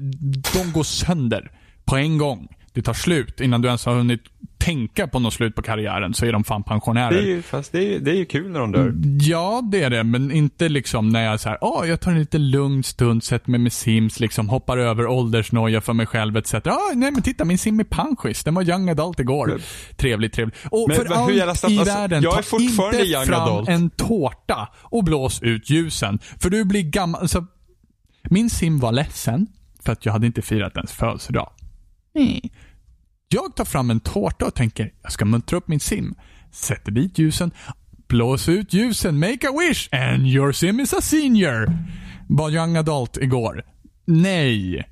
[0.53, 1.52] de går sönder
[1.86, 2.48] på en gång.
[2.78, 4.22] Det tar slut innan du ens har hunnit
[4.58, 7.12] tänka på något slut på karriären så är de fan pensionärer.
[7.12, 8.94] Det är ju, fast det är det är ju kul när de dör.
[9.22, 10.04] Ja, det är det.
[10.04, 13.60] Men inte liksom när jag så åh, jag tar en lite lugn stund, sätter mig
[13.60, 16.54] med Sims, liksom hoppar över åldersnoja för mig själv etc.
[16.54, 18.44] Ah, nej men titta, min sim är panschis.
[18.44, 19.48] Den var young adult igår.
[19.48, 19.60] Men,
[19.95, 20.58] trevligt, trevligt.
[20.72, 23.70] Och men, för men, allt i alltså, världen, jag är fortfarande ta inte fram adult.
[23.70, 26.20] en tårta och blås ut ljusen.
[26.40, 27.22] För du blir gammal.
[27.22, 27.45] Alltså,
[28.24, 29.48] min sim var ledsen
[29.84, 31.49] för att jag hade inte firat ens födelsedag.
[32.16, 32.40] Mm.
[33.30, 36.16] Jag tar fram en tårta och tänker, jag ska muntra upp min sim.
[36.52, 37.52] Sätter dit ljusen,
[38.08, 41.74] blåser ut ljusen, make a wish and your sim is a senior.
[42.30, 43.64] Var young adult igår.
[44.06, 44.84] Nej,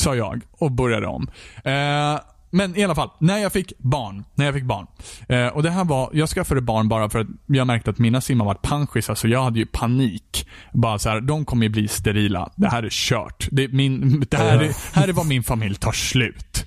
[0.00, 1.28] sa jag och började om.
[1.64, 2.20] Eh,
[2.50, 4.24] men i alla fall, när jag fick barn.
[4.34, 4.86] När jag fick barn.
[5.28, 8.20] Eh, och det här var, jag skaffade barn bara för att jag märkte att mina
[8.20, 10.48] simmar var panschisar så jag hade ju panik.
[10.72, 12.52] Bara så här, de kommer ju bli sterila.
[12.56, 13.48] Det här är kört.
[13.50, 16.66] Det, min, det här, är, här är vad min familj tar slut.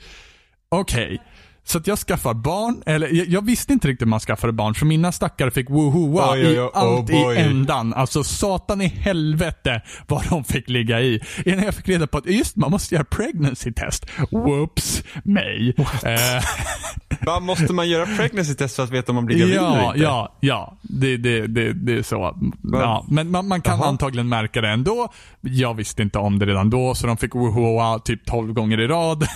[0.71, 1.15] Okej.
[1.15, 1.26] Okay.
[1.67, 4.85] Så jag skaffar barn, eller jag, jag, visste inte riktigt hur man skaffade barn för
[4.85, 7.93] mina stackare fick wohoa oj, i allt oh i ändan.
[7.93, 11.21] Alltså satan i helvete vad de fick ligga i.
[11.45, 14.05] Innan jag fick reda på att just man måste göra pregnancy test.
[14.31, 15.75] Whoops, mig.
[16.03, 17.39] Eh.
[17.41, 19.99] måste man göra pregnancy test för att veta om man blir gravid ja, eller inte?
[19.99, 20.77] Ja, ja.
[20.81, 22.37] Det, det, det, det är så.
[22.63, 23.85] Ja, men man, man kan Aha.
[23.85, 25.13] antagligen märka det ändå.
[25.41, 28.87] Jag visste inte om det redan då så de fick wohoa typ 12 gånger i
[28.87, 29.27] rad.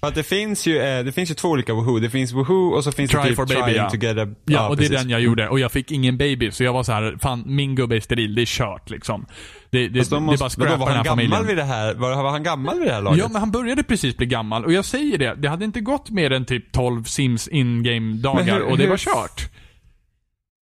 [0.00, 2.00] För det finns ju, eh, det finns ju två olika olika Woohoo.
[2.00, 3.90] Det finns Woohoo och så finns Try det typ for baby, Trying ja.
[3.90, 4.26] to get a...
[4.26, 4.90] Ja, ja och precis.
[4.90, 5.48] det är den jag gjorde.
[5.48, 6.50] Och jag fick ingen baby.
[6.50, 8.34] Så jag var så här, fan min gubbe är steril.
[8.34, 9.26] Det är kört liksom.
[9.70, 12.30] Det, det, de måste, det bara att den här gammal vid det här, var, var
[12.30, 13.18] han gammal vid det här laget?
[13.18, 14.64] Ja, men han började precis bli gammal.
[14.64, 18.60] Och jag säger det, det hade inte gått mer än typ 12 Sims in-game dagar
[18.60, 19.50] och det var kört.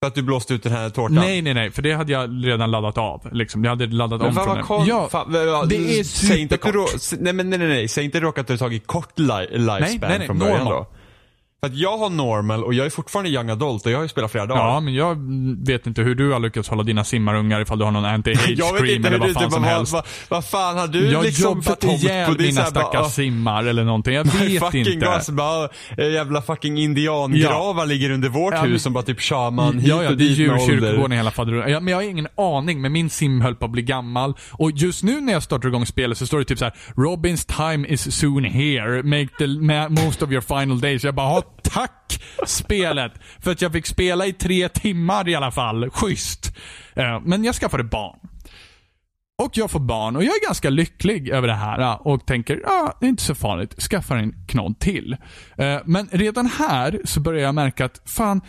[0.02, 1.14] För att du blåste ut den här tårtan?
[1.14, 1.70] Nej, nej, nej.
[1.70, 3.28] För det hade jag redan laddat av.
[3.32, 3.64] Liksom.
[3.64, 4.64] Jag hade laddat men om från den.
[4.64, 4.86] Kon...
[4.86, 7.20] Ja, fan, det är superkort.
[7.20, 7.88] Nej, men nej, nej, nej.
[7.88, 10.72] Säg inte råkat att du tagit kort li lifespan nej, nej, nej, från början normal.
[10.72, 10.86] då.
[11.64, 14.08] För att jag har normal och jag är fortfarande young adult och jag har ju
[14.08, 14.68] spelat flera dagar.
[14.68, 15.16] Ja, men jag
[15.66, 19.04] vet inte hur du har lyckats hålla dina simmarungar ifall du har någon anti-age cream
[19.04, 19.92] eller vad fan som helst.
[19.92, 24.14] Vad, vad fan har du jag liksom jobbat ihjäl mina stackars bara, simmar eller någonting.
[24.14, 25.06] Jag vet fucking inte.
[25.06, 25.68] Gas, bara,
[25.98, 27.84] eh, jävla fucking indiangravar ja.
[27.84, 31.12] ligger under vårt ja, hus som bara typ shaman hit Ja, ja, det är djurkyrkogården
[31.12, 31.70] i hela faderullan.
[31.70, 34.34] Ja, men jag har ingen aning, men min sim höll på att bli gammal.
[34.50, 37.44] Och just nu när jag startar igång spelet så står det typ så här: Robins
[37.44, 39.02] time is soon here.
[39.02, 39.46] Make the
[40.02, 41.04] most of your final days.
[41.04, 45.90] Jag bara, tack spelet för att jag fick spela i tre timmar i alla fall.
[45.90, 46.56] Schysst.
[46.94, 48.18] Eh, men jag skaffade barn.
[49.42, 52.60] Och jag får barn och jag är ganska lycklig över det här eh, och tänker,
[52.62, 53.82] ja, ah, det är inte så farligt.
[53.82, 55.16] Skaffar en knodd till.
[55.56, 58.40] Eh, men redan här så börjar jag märka att, fan,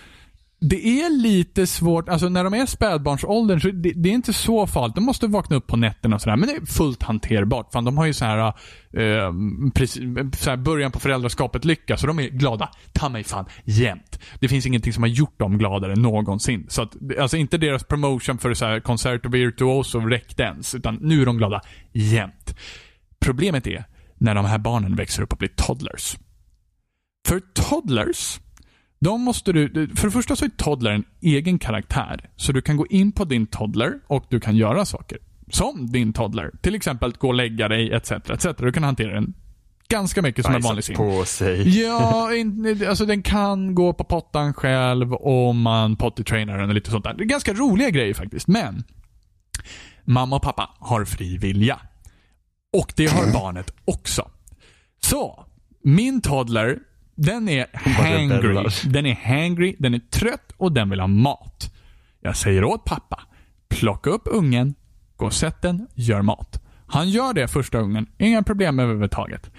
[0.70, 4.68] det är lite svårt, alltså när de är spädbarnsåldern så det, det är inte så
[4.68, 4.96] farligt.
[4.96, 7.72] De måste vakna upp på nätterna och sådär, men det är fullt hanterbart.
[7.74, 8.48] Fan, de har ju så här,
[8.94, 9.34] eh,
[9.76, 10.04] precis,
[10.38, 14.20] så här början på föräldraskapet lyckas, så de är glada, ta mig fan, jämt.
[14.40, 16.66] Det finns ingenting som har gjort dem gladare någonsin.
[16.70, 21.22] Så att, alltså inte deras promotion för så här Concerto Virtuoso räckte ens, utan nu
[21.22, 21.62] är de glada
[21.92, 22.56] jämt.
[23.20, 23.86] Problemet är
[24.18, 26.18] när de här barnen växer upp och blir toddlers.
[27.28, 28.40] För toddlers
[29.04, 32.30] de måste du, för det första så är toddler en egen karaktär.
[32.36, 35.18] Så du kan gå in på din toddler och du kan göra saker.
[35.50, 36.52] Som din toddler.
[36.62, 38.12] Till exempel att gå och lägga dig etc.
[38.12, 38.48] etc.
[38.58, 39.34] Du kan hantera den
[39.90, 40.96] ganska mycket som en vanlig sim.
[40.96, 41.82] på sig.
[41.84, 46.92] Ja, in, alltså den kan gå på pottan själv om man pottytrainar den och lite
[46.92, 47.14] sånt där.
[47.14, 48.48] Det är ganska roliga grejer faktiskt.
[48.48, 48.84] Men
[50.04, 51.80] mamma och pappa har fri vilja.
[52.78, 54.32] Och det har barnet också.
[55.02, 55.46] Så,
[55.84, 56.80] min toddler
[57.16, 58.70] den är hangry.
[58.84, 61.74] Den är hangry, den är trött och den vill ha mat.
[62.22, 63.22] Jag säger åt pappa,
[63.70, 64.76] plocka upp ungen,
[65.16, 66.64] gå och sätt den, gör mat.
[66.88, 69.52] Han gör det första ungen, inga problem överhuvudtaget.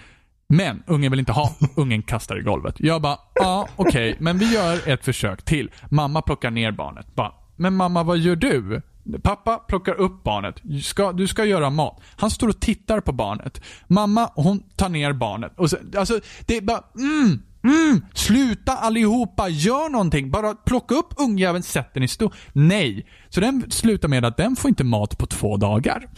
[0.47, 2.75] Men ungen vill inte ha, ungen kastar i golvet.
[2.79, 5.71] Jag bara, ja okej, okay, men vi gör ett försök till.
[5.91, 7.15] Mamma plockar ner barnet.
[7.15, 8.83] Bara, men mamma vad gör du?
[9.23, 10.85] Pappa plockar upp barnet.
[10.85, 12.01] Ska, du ska göra mat.
[12.17, 13.61] Han står och tittar på barnet.
[13.87, 15.53] Mamma, hon tar ner barnet.
[15.57, 20.31] Och så, alltså, det är bara mm, mm, sluta allihopa, gör någonting.
[20.31, 22.35] Bara plocka upp ungjäveln, sätt den i stol.
[22.53, 23.07] Nej.
[23.29, 26.09] Så den slutar med att den får inte mat på två dagar.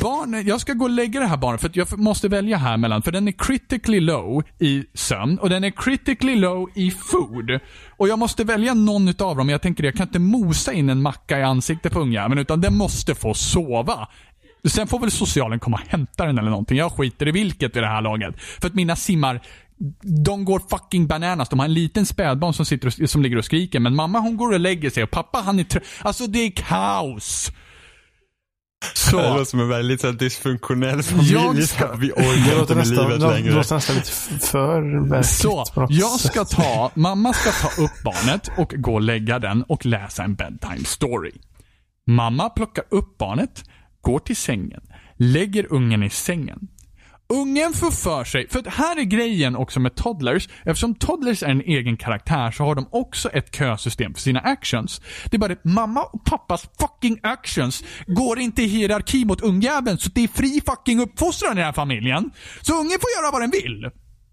[0.00, 2.76] Barnen, jag ska gå och lägga det här barnet för att jag måste välja här
[2.76, 7.60] mellan, för den är critically low i sömn och den är critically low i food.
[7.96, 9.48] Och jag måste välja någon utav dem.
[9.48, 12.76] Jag tänker jag kan inte mosa in en macka i ansiktet på ungjäveln utan den
[12.76, 14.08] måste få sova.
[14.64, 16.78] Sen får väl socialen komma och hämta den eller någonting.
[16.78, 18.40] Jag skiter i vilket i det här laget.
[18.40, 19.40] För att mina simmar,
[20.24, 21.48] de går fucking bananas.
[21.48, 23.80] De har en liten spädbarn som, sitter och, som ligger och skriker.
[23.80, 25.84] Men mamma hon går och lägger sig och pappa han är trött.
[26.02, 27.52] Alltså det är kaos.
[28.94, 29.16] Så.
[29.16, 31.32] Det låter som en väldigt så dysfunktionell familj.
[31.32, 33.50] Jag ska, vi orkar inte med livet längre.
[33.50, 34.10] Det låter nästan lite
[34.46, 35.30] för verkligt.
[35.30, 39.86] Så, jag ska ta, mamma ska ta upp barnet och gå och lägga den och
[39.86, 41.32] läsa en bedtime story.
[42.06, 43.64] Mamma plockar upp barnet,
[44.00, 44.80] går till sängen,
[45.16, 46.68] lägger ungen i sängen.
[47.32, 50.48] Ungen får för sig, för här är grejen också med toddlers.
[50.64, 55.00] Eftersom toddlers är en egen karaktär så har de också ett kösystem för sina actions.
[55.30, 59.98] Det är bara att mamma och pappas fucking actions går inte i hierarki mot ungjäveln
[59.98, 62.30] så det är fri fucking uppfostran i den här familjen.
[62.60, 63.90] Så ungen får göra vad den vill.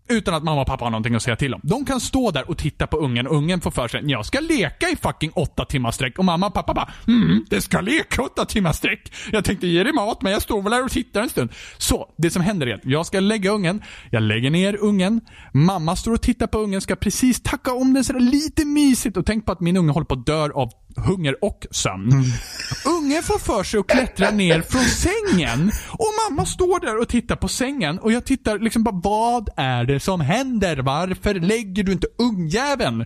[0.09, 1.61] Utan att mamma och pappa har någonting att säga till om.
[1.63, 4.39] De kan stå där och titta på ungen och ungen får för sig jag ska
[4.39, 6.19] leka i fucking åtta timmar sträck.
[6.19, 9.13] Och mamma och pappa bara mm, det ska leka åtta timmar sträck.
[9.31, 11.49] Jag tänkte ge dig mat men jag står väl här och tittar en stund.
[11.77, 15.21] Så, det som händer är att jag ska lägga ungen, jag lägger ner ungen,
[15.53, 19.25] mamma står och tittar på ungen, ska precis tacka om den sådär lite mysigt och
[19.25, 22.11] tänk på att min unge håller på att dö av hunger och sömn.
[22.11, 22.24] Mm.
[22.86, 25.72] Ungen får för sig att klättra ner från sängen.
[25.91, 29.84] Och mamma står där och tittar på sängen och jag tittar liksom bara, vad är
[29.84, 30.78] det som händer?
[30.78, 33.06] Varför lägger du inte ungjäveln?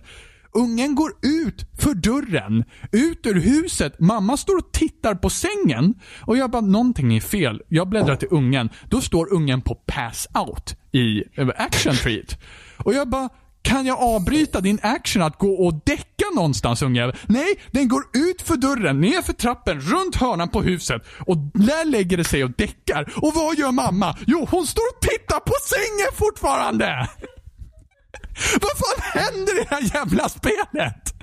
[0.54, 4.00] Ungen går ut för dörren, ut ur huset.
[4.00, 5.94] Mamma står och tittar på sängen.
[6.20, 7.62] Och jag bara, någonting är fel.
[7.68, 8.70] Jag bläddrar till ungen.
[8.88, 11.22] Då står ungen på pass out i
[11.56, 12.38] action treat.
[12.76, 13.28] Och jag bara,
[13.62, 17.16] kan jag avbryta din action att gå och däcka någonstans ungjävel?
[17.26, 21.84] Nej, den går ut för dörren, ner för trappen, runt hörnan på huset och där
[21.84, 23.12] lägger det sig och däckar.
[23.16, 24.16] Och vad gör mamma?
[24.26, 27.08] Jo, hon står och tittar på sängen fortfarande!
[28.60, 31.14] vad fan händer i det här jävla spelet?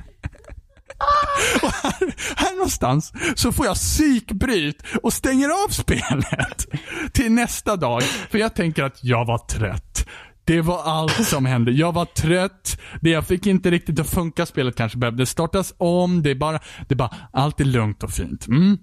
[1.61, 6.67] Och här, här någonstans så får jag psykbryt och stänger av spelet
[7.13, 8.03] till nästa dag.
[8.03, 10.07] För jag tänker att jag var trött.
[10.49, 11.71] Det var allt som hände.
[11.71, 12.79] Jag var trött.
[13.01, 14.45] Det jag fick inte riktigt att funka.
[14.45, 16.23] Spelet kanske behövde startas om.
[16.23, 18.47] Det är bara, det är bara, allt är lugnt och fint.
[18.47, 18.77] Mm.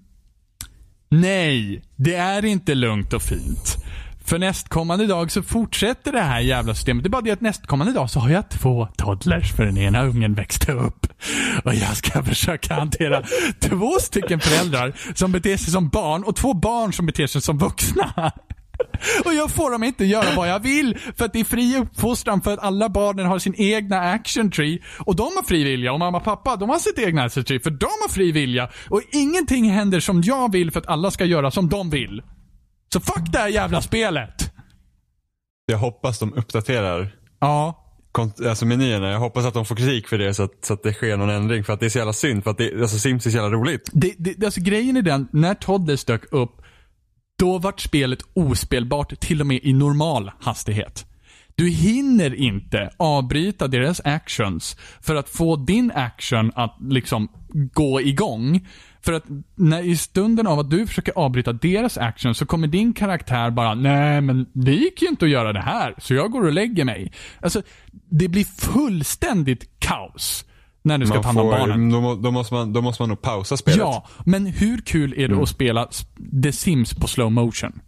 [1.08, 3.76] Nej, det är inte lugnt och fint.
[4.24, 7.04] För nästkommande dag så fortsätter det här jävla systemet.
[7.04, 10.02] Det är bara det att nästkommande dag så har jag två toddlers för den ena
[10.02, 11.06] ungen växte upp.
[11.64, 13.22] Och jag ska försöka hantera
[13.60, 17.58] två stycken föräldrar som beter sig som barn och två barn som beter sig som
[17.58, 18.32] vuxna.
[19.24, 22.40] Och jag får dem inte göra vad jag vill för att det är fri uppfostran
[22.40, 25.98] för att alla barnen har sin egna action tree och de har fri vilja och
[25.98, 29.02] mamma och pappa de har sitt egna action tree för de har fri vilja och
[29.12, 32.22] ingenting händer som jag vill för att alla ska göra som de vill.
[32.92, 34.52] Så fuck det här jävla spelet!
[35.66, 37.82] Jag hoppas de uppdaterar Ja.
[38.46, 39.10] Alltså menyerna.
[39.10, 41.30] Jag hoppas att de får kritik för det så att, så att det sker någon
[41.30, 41.64] ändring.
[41.64, 42.44] För att det är så jävla synd.
[42.44, 43.90] För att det, alltså Sims är så jävla roligt.
[43.92, 46.62] Det, det, alltså grejen är den, när Toddlers dök upp
[47.38, 51.06] då vart spelet ospelbart till och med i normal hastighet.
[51.54, 57.28] Du hinner inte avbryta deras actions för att få din action att liksom
[57.72, 58.66] gå igång.
[59.02, 62.92] För att när, i stunden av att du försöker avbryta deras action så kommer din
[62.92, 66.46] karaktär bara Nej men det gick ju inte att göra det här, så jag går
[66.46, 67.12] och lägger mig.
[67.40, 67.62] Alltså,
[68.08, 70.44] det blir fullständigt kaos.
[70.86, 71.90] När du ska ta hand om barnen.
[71.90, 73.78] Då, då, måste man, då måste man nog pausa spelet.
[73.78, 75.42] Ja, men hur kul är det mm.
[75.42, 75.88] att spela
[76.42, 77.80] The Sims på slow motion?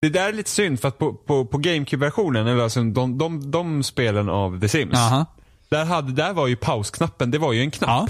[0.00, 3.50] Det där är lite synd för att på, på, på GameCube-versionen, eller alltså de, de,
[3.50, 4.98] de spelen av The Sims.
[4.98, 5.26] Aha.
[5.68, 7.88] Där, hade, där var ju pausknappen, det var ju en knapp.
[7.88, 8.08] Ja.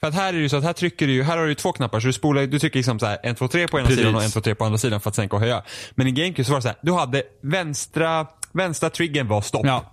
[0.00, 1.72] För att här är det ju så att här trycker du här har du två
[1.72, 4.00] knappar så du spolar, du trycker liksom så här 1, 2, 3 på ena Precis.
[4.00, 5.62] sidan och 1, 2, 3 på andra sidan för att sänka och höja.
[5.94, 9.66] Men i GameCube så var det så här, du hade vänstra, vänstra triggern var stopp.
[9.66, 9.84] Ja.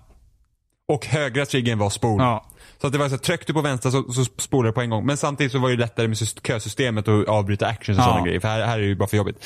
[0.87, 2.21] Och högra triggern var spol.
[2.21, 2.45] Ja.
[2.81, 4.81] Så att det var så att tryckte du på vänstra så, så spolade du på
[4.81, 5.05] en gång.
[5.05, 8.07] Men samtidigt så var det lättare med kösystemet att avbryta actions och ja.
[8.07, 8.39] sådana grejer.
[8.39, 9.45] För här, här är det ju bara för jobbigt.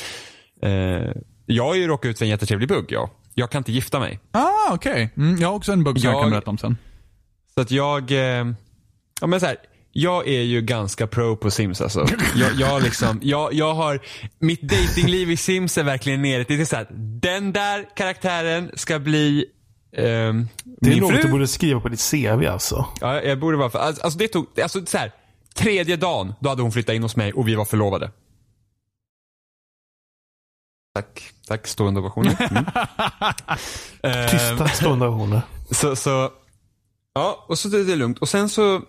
[0.65, 1.11] Uh,
[1.45, 3.09] jag har ju råkat ut för en jättetrevlig bugg, ja.
[3.33, 4.19] Jag kan inte gifta mig.
[4.31, 4.91] Ah, okej.
[4.91, 5.09] Okay.
[5.25, 6.77] Mm, jag har också en bugg som jag, jag kan berätta om sen.
[7.55, 8.47] Så att jag, eh,
[9.21, 9.57] ja men så här,
[9.91, 12.05] jag är ju ganska pro på Sims alltså.
[12.35, 13.99] Jag, jag, liksom, jag, jag har,
[14.39, 16.87] mitt datingliv i Sims är verkligen nere till så här,
[17.21, 19.45] den där karaktären ska bli
[19.97, 20.47] Um,
[20.81, 21.21] det är något fru...
[21.21, 22.85] du borde skriva på ditt CV alltså.
[23.01, 25.11] Ja, jag borde vara för, alltså, alltså det tog, alltså så här,
[25.55, 28.11] tredje dagen, då hade hon flyttat in hos mig och vi var förlovade.
[30.95, 32.35] Tack, tack stående ovationer.
[34.03, 34.29] Mm.
[34.29, 35.41] Tysta stående ovationer.
[35.71, 36.29] Så, så,
[37.13, 38.17] ja, och så det är det lugnt.
[38.17, 38.81] Och sen så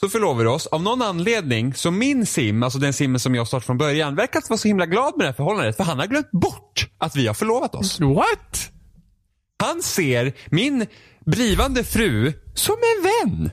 [0.00, 0.66] så förlovar vi oss.
[0.66, 4.38] Av någon anledning, så min sim, alltså den simmen som jag startade från början, verkar
[4.38, 5.76] inte vara så himla glad med det här förhållandet.
[5.76, 8.00] För han har glömt bort att vi har förlovat oss.
[8.00, 8.72] What?
[9.58, 10.86] Han ser min
[11.26, 13.50] blivande fru som en vän.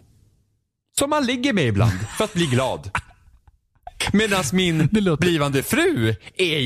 [0.99, 2.90] Som man ligger med ibland för att bli glad.
[4.14, 4.88] Medan min
[5.19, 6.60] blivande fru är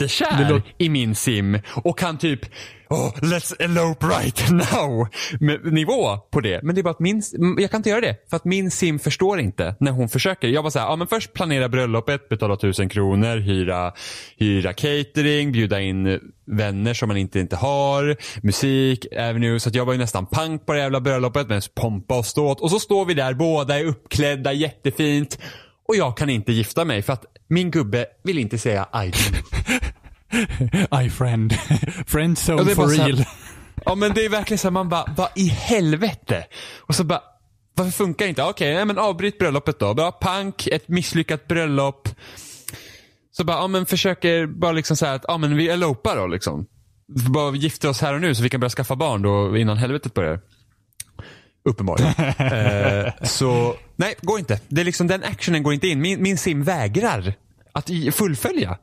[0.00, 2.40] jättekär i min sim och kan typ
[2.88, 5.08] oh, let's elope right now.
[5.40, 6.62] Med nivå på det.
[6.62, 7.22] Men det är bara att min,
[7.58, 8.16] jag kan inte göra det.
[8.30, 10.48] För att min sim förstår inte när hon försöker.
[10.48, 13.92] Jag bara säger, ja men först planera bröllopet, betala tusen kronor, hyra,
[14.36, 19.60] hyra catering, bjuda in vänner som man inte, inte har, musik, avenue.
[19.60, 22.60] Så att jag var ju nästan pank på det jävla bröllopet med pompa och ståt.
[22.60, 25.38] Och så står vi där, båda är uppklädda jättefint.
[25.88, 29.38] Och jag kan inte gifta mig för att min gubbe vill inte säga I do.
[31.04, 31.52] I friend.
[32.06, 33.16] Friend zone ja, for real.
[33.16, 33.26] Här,
[33.84, 36.46] ja men det är verkligen så man bara, vad i helvete?
[36.78, 37.22] Och så bara,
[37.74, 38.42] varför funkar det inte?
[38.42, 39.94] Okej, okay, men avbryt bröllopet då.
[39.94, 42.08] Bara pank, ett misslyckat bröllop.
[43.30, 46.66] Så bara, ja men försöker bara liksom säga att, ja men vi elopar då liksom.
[47.30, 50.14] Bara gifter oss här och nu så vi kan börja skaffa barn då innan helvetet
[50.14, 50.40] börjar.
[51.64, 52.14] Uppenbarligen.
[53.06, 54.60] eh, så, nej, går inte.
[54.68, 56.00] Det är liksom, den actionen går inte in.
[56.00, 57.34] Min, min sim vägrar
[57.72, 58.78] att fullfölja.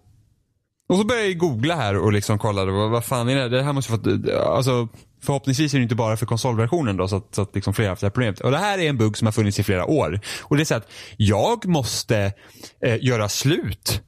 [0.87, 3.49] Och så började jag googla här och liksom kollade vad, vad fan är det?
[3.49, 4.87] Det här måste fått, alltså
[5.21, 7.91] förhoppningsvis är det inte bara för konsolversionen då så att, så att liksom flera har
[7.91, 8.39] haft det här problemet.
[8.39, 10.19] Och det här är en bugg som har funnits i flera år.
[10.41, 12.33] Och det är så att jag måste
[12.81, 14.01] eh, göra slut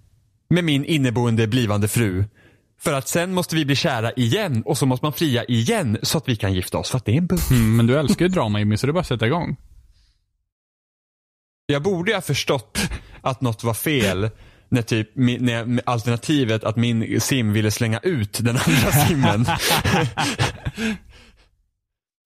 [0.50, 2.24] med min inneboende blivande fru.
[2.80, 6.18] För att sen måste vi bli kära igen och så måste man fria igen så
[6.18, 6.90] att vi kan gifta oss.
[6.90, 7.52] För att det är en bugg.
[7.52, 9.58] Mm, men du älskar ju drama Jimmy, så det är bara att sätta igång.
[11.66, 12.80] Jag borde ha förstått
[13.22, 14.30] att något var fel
[14.70, 19.46] när typ när alternativet att min sim ville slänga ut den andra simmen.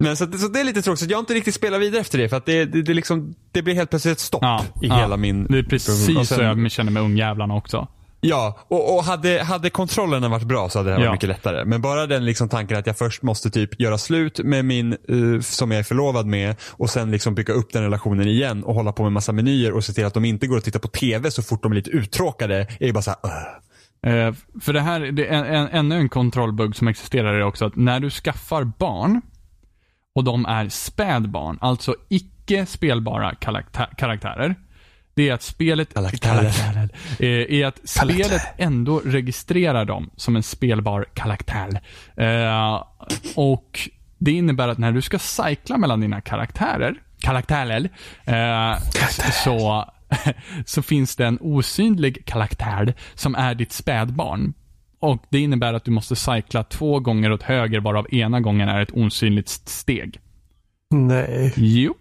[0.03, 2.29] Men så, så det är lite tråkigt, jag har inte riktigt spelat vidare efter det
[2.29, 4.99] för att det, det, det, liksom, det blir helt plötsligt ett stopp ja, i ja.
[4.99, 5.43] hela min...
[5.43, 7.87] Det är precis sen, så jag känner med ungjävlarna också.
[8.23, 11.09] Ja, och, och hade, hade kontrollerna varit bra så hade det här ja.
[11.09, 11.65] varit mycket lättare.
[11.65, 15.41] Men bara den liksom tanken att jag först måste typ göra slut med min uh,
[15.41, 18.91] som jag är förlovad med och sen liksom bygga upp den relationen igen och hålla
[18.91, 21.31] på med massa menyer och se till att de inte går och tittar på tv
[21.31, 22.67] så fort de är lite uttråkade.
[22.79, 23.17] är ju bara såhär,
[24.07, 24.27] uh.
[24.27, 27.65] uh, För det här, det är en, en, ännu en kontrollbugg som existerar är också
[27.65, 29.21] att när du skaffar barn
[30.15, 33.35] och de är spädbarn, alltså icke spelbara
[33.97, 34.55] karaktärer
[35.21, 36.89] det är att spelet, karaktär.
[37.19, 41.81] Eh, är att spelet ändå registrerar dem som en spelbar karaktär.
[42.15, 42.83] Eh,
[43.35, 47.89] och det innebär att när du ska cykla mellan dina karaktärer, karaktärer,
[48.25, 48.79] eh,
[49.43, 49.85] så,
[50.65, 54.53] så finns det en osynlig karaktär som är ditt spädbarn.
[54.99, 58.81] Och det innebär att du måste cykla två gånger åt höger varav ena gången är
[58.81, 60.19] ett osynligt steg.
[60.89, 61.53] Nej.
[61.55, 61.95] Jo.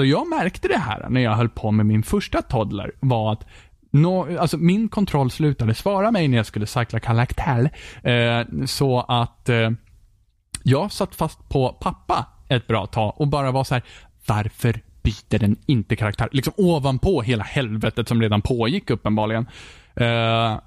[0.00, 3.46] Så jag märkte det här när jag höll på med min första toddler, var att
[3.90, 7.70] No, alltså min kontroll slutade svara mig när jag skulle cykla karaktär.
[8.02, 9.70] Eh, så att eh,
[10.62, 13.82] jag satt fast på pappa ett bra tag och bara var så här,
[14.26, 16.28] varför byter den inte karaktär?
[16.32, 19.46] Liksom ovanpå hela helvetet som redan pågick uppenbarligen.
[19.94, 20.60] Eh,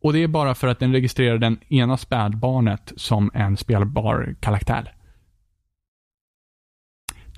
[0.00, 4.94] Och det är bara för att den registrerar den ena spädbarnet som en spelbar karaktär.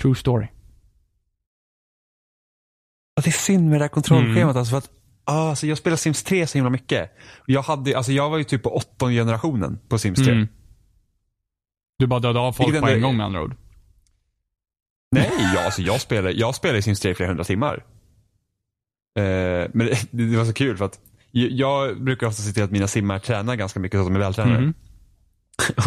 [0.03, 0.47] True story
[3.25, 4.37] det är synd med det här kontrollschemat.
[4.37, 4.57] Mm.
[4.57, 4.91] Alltså för att,
[5.25, 7.11] alltså jag spelar Sims 3 så himla mycket.
[7.47, 10.33] Jag, hade, alltså jag var ju typ på åttonde generationen på Sims 3.
[10.33, 10.49] Mm.
[11.99, 13.57] Du bara dödade av folk på en gång med andra ord.
[15.11, 17.85] Nej, jag, alltså jag spelar, jag spelar i Sims 3 i flera hundra timmar.
[19.19, 22.71] Eh, men det, det, var så kul för att jag brukar ofta se till att
[22.71, 24.59] mina simmar tränar ganska mycket så att de är vältränade.
[24.59, 24.75] Mm.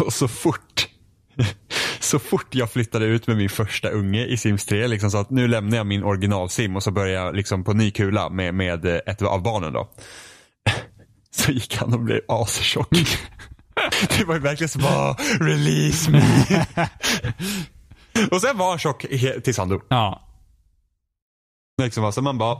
[0.06, 0.88] Och så fort
[2.04, 5.30] så fort jag flyttade ut med min första unge i Sims 3, liksom, så att
[5.30, 8.84] nu lämnar jag min originalsim och så börjar jag liksom på ny kula med, med
[8.84, 9.90] ett av barnen då.
[11.30, 12.88] Så gick han och blev astjock.
[14.18, 16.20] Det var ju verkligen så bara, release me.
[18.30, 19.06] och sen var han tjock
[19.44, 19.82] tills han dog.
[19.88, 20.28] Ja.
[21.82, 22.58] Liksom, alltså man bara,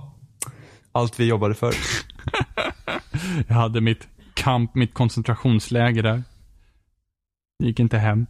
[0.92, 1.74] allt vi jobbade för.
[3.48, 6.22] jag hade mitt kamp, mitt koncentrationsläger där.
[7.62, 8.26] Gick inte hem.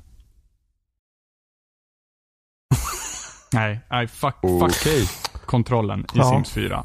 [3.54, 5.06] Nej, nej fuck, fuck okay.
[5.46, 6.30] kontrollen i ja.
[6.30, 6.84] Sims 4.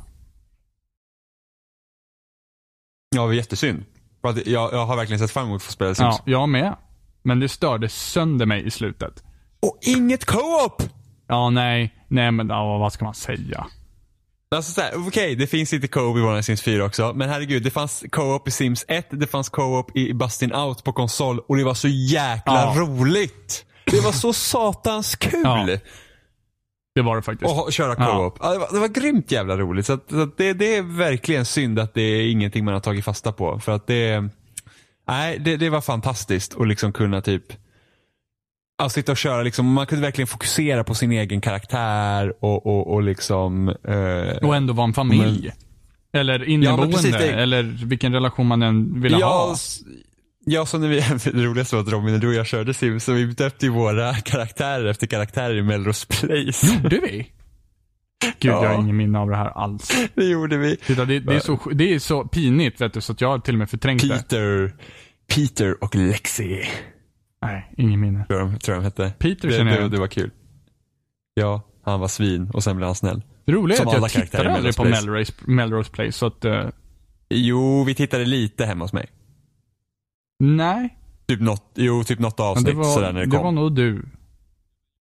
[3.15, 3.85] Ja, det var jättesynd.
[4.21, 6.15] För att jag, jag har verkligen sett fram emot att få spela Sims.
[6.17, 6.75] Ja, jag med.
[7.23, 9.23] Men det störde sönder mig i slutet.
[9.59, 10.83] Och inget co-op!
[11.27, 12.05] Ja, nej.
[12.07, 13.67] Nej, men ja, vad ska man säga?
[14.55, 17.13] Alltså okej, okay, det finns inte co-op i vanliga Sims 4 också.
[17.15, 20.93] Men herregud, det fanns co-op i Sims 1, det fanns co-op i Bustin Out på
[20.93, 22.73] konsol och det var så jäkla ja.
[22.77, 23.65] roligt.
[23.85, 25.41] Det var så satans kul.
[25.43, 25.77] Ja.
[26.99, 27.51] Det var det faktiskt.
[27.51, 28.37] Och köra co-op.
[28.41, 28.51] Ja.
[28.51, 29.85] det, var, det var grymt jävla roligt.
[29.85, 32.81] Så, att, så att det, det, är verkligen synd att det är ingenting man har
[32.81, 33.59] tagit fasta på.
[33.59, 34.29] För att det,
[35.07, 37.43] nej, det, det var fantastiskt att liksom kunna typ
[38.77, 42.93] Alltså sitta och köra, liksom, man kunde verkligen fokusera på sin egen karaktär och, och,
[42.93, 43.69] och liksom...
[43.69, 45.51] Eh, och ändå vara en familj.
[46.11, 49.55] Men, eller inneboende, ja, precis, eller vilken relation man än ville ja, ha.
[50.51, 50.95] Ja, så när vi,
[51.31, 54.13] det roligaste var att Robin du och jag körde Sims, så vi döpte ju våra
[54.13, 56.75] karaktärer efter karaktärer i Melrose Place.
[56.83, 57.31] Gjorde vi?
[58.39, 58.63] Gud, ja.
[58.63, 59.91] jag har ingen minne av det här alls.
[60.15, 60.75] Det gjorde vi.
[60.75, 63.55] Titta, det, det, är så, det är så pinigt, vet du, så att jag till
[63.55, 64.73] och med förträngt Peter, det.
[65.35, 66.63] Peter och Lexi.
[67.41, 68.25] Nej, ingen minne.
[68.25, 69.13] Tror jag, tror jag de hette.
[69.19, 69.83] Peter känner jag.
[69.83, 70.31] Det, det var kul.
[71.33, 73.21] Ja, han var svin och sen blev han snäll.
[73.45, 76.45] Det roliga är att jag tittade aldrig på Melrose, Melrose Place, så att...
[76.45, 76.67] Uh...
[77.29, 79.09] Jo, vi tittade lite hemma hos mig.
[80.39, 80.97] Nej.
[81.27, 83.37] Typ något, jo, typ något avsnitt var, sådär när det, det kom.
[83.37, 84.05] Det var nog du.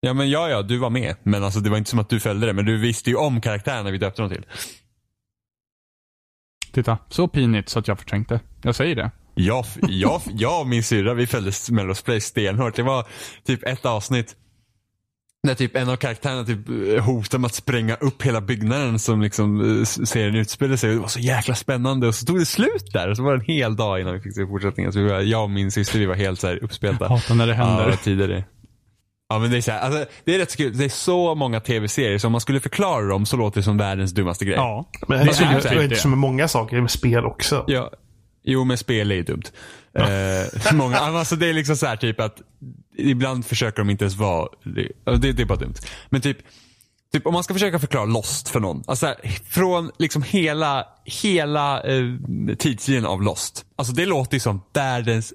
[0.01, 1.17] Ja, men ja, ja, du var med.
[1.23, 2.53] Men alltså det var inte som att du följde det.
[2.53, 4.47] Men du visste ju om karaktärerna vi döpte dem till.
[6.73, 8.41] Titta, så pinigt så att jag förträngte.
[8.63, 9.11] Jag säger det.
[9.35, 12.77] Jag, jag, jag och min syrra, vi följde Melrose Place stenhårt.
[12.77, 13.07] Det var
[13.45, 14.37] typ ett avsnitt
[15.43, 19.23] när typ en av karaktärerna typ eh, hotar med att spränga upp hela byggnaden som
[19.23, 20.91] liksom eh, serien utspelar sig.
[20.91, 23.11] Det var så jäkla spännande och så tog det slut där.
[23.11, 24.93] Och så var det en hel dag innan vi fick se fortsättningen.
[24.93, 27.09] Så vi var, jag och min syster vi var helt så här uppspelta.
[27.09, 27.89] Hatar när det händer.
[27.89, 28.45] Ja, tidigare.
[29.29, 30.77] Ja men det är så här, alltså, det är rätt kul.
[30.77, 33.77] Det är så många tv-serier, så om man skulle förklara dem så låter det som
[33.77, 34.57] världens dummaste grej.
[34.57, 37.65] Ja, men det, det är, är, är, som med många saker med spel också.
[37.67, 37.91] Ja,
[38.51, 39.43] Jo, men spel är ju dumt.
[39.95, 42.43] Eh, många, alltså det är liksom så här typ att
[42.99, 45.75] ibland försöker de inte ens vara, det, det, det är bara dumt.
[46.09, 46.39] Men typ,
[47.13, 48.83] typ om man ska försöka förklara Lost för någon.
[48.87, 49.17] Alltså här,
[49.49, 52.05] från liksom hela, hela eh,
[52.59, 53.65] tidslinjen av Lost.
[53.77, 55.35] Alltså det låter ju som världens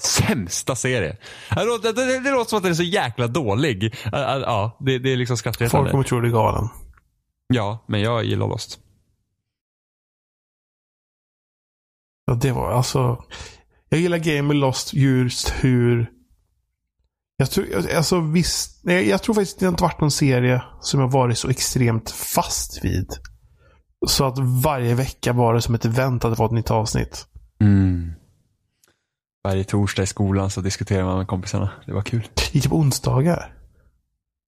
[0.00, 1.16] sämsta serie.
[1.50, 3.94] Det låter, det, det låter som att den är så jäkla dålig.
[4.12, 5.70] Ja, det, det är liksom skrattretande.
[5.70, 6.68] Folk kommer tro det är galen.
[7.54, 8.78] Ja, men jag gillar Lost.
[12.26, 13.24] Ja, det var alltså.
[13.88, 16.10] Jag gillar Game med Lost just hur.
[17.42, 18.80] Jag tror, alltså visst.
[18.84, 22.84] Nej, jag tror faktiskt det inte varit någon serie som jag varit så extremt fast
[22.84, 23.12] vid.
[24.06, 27.26] Så att varje vecka var det som ett event att det var ett nytt avsnitt.
[27.60, 28.12] Mm.
[29.44, 31.70] Varje torsdag i skolan så diskuterade man med kompisarna.
[31.86, 32.28] Det var kul.
[32.34, 33.54] Det gick på onsdagar.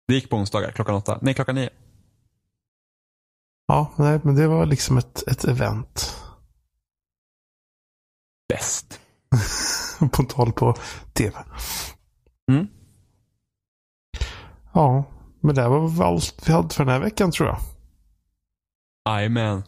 [0.08, 1.18] Det gick på onsdagar klockan åtta.
[1.22, 1.70] Nej, klockan nio.
[3.66, 6.16] Ja, nej, men det var liksom ett, ett event
[8.48, 9.00] bäst.
[10.12, 10.76] på tal på
[11.12, 11.36] tv.
[12.50, 12.66] Mm.
[14.74, 15.04] Ja,
[15.42, 17.58] men det var allt vi hade för den här veckan tror jag.
[19.08, 19.62] Jajamän.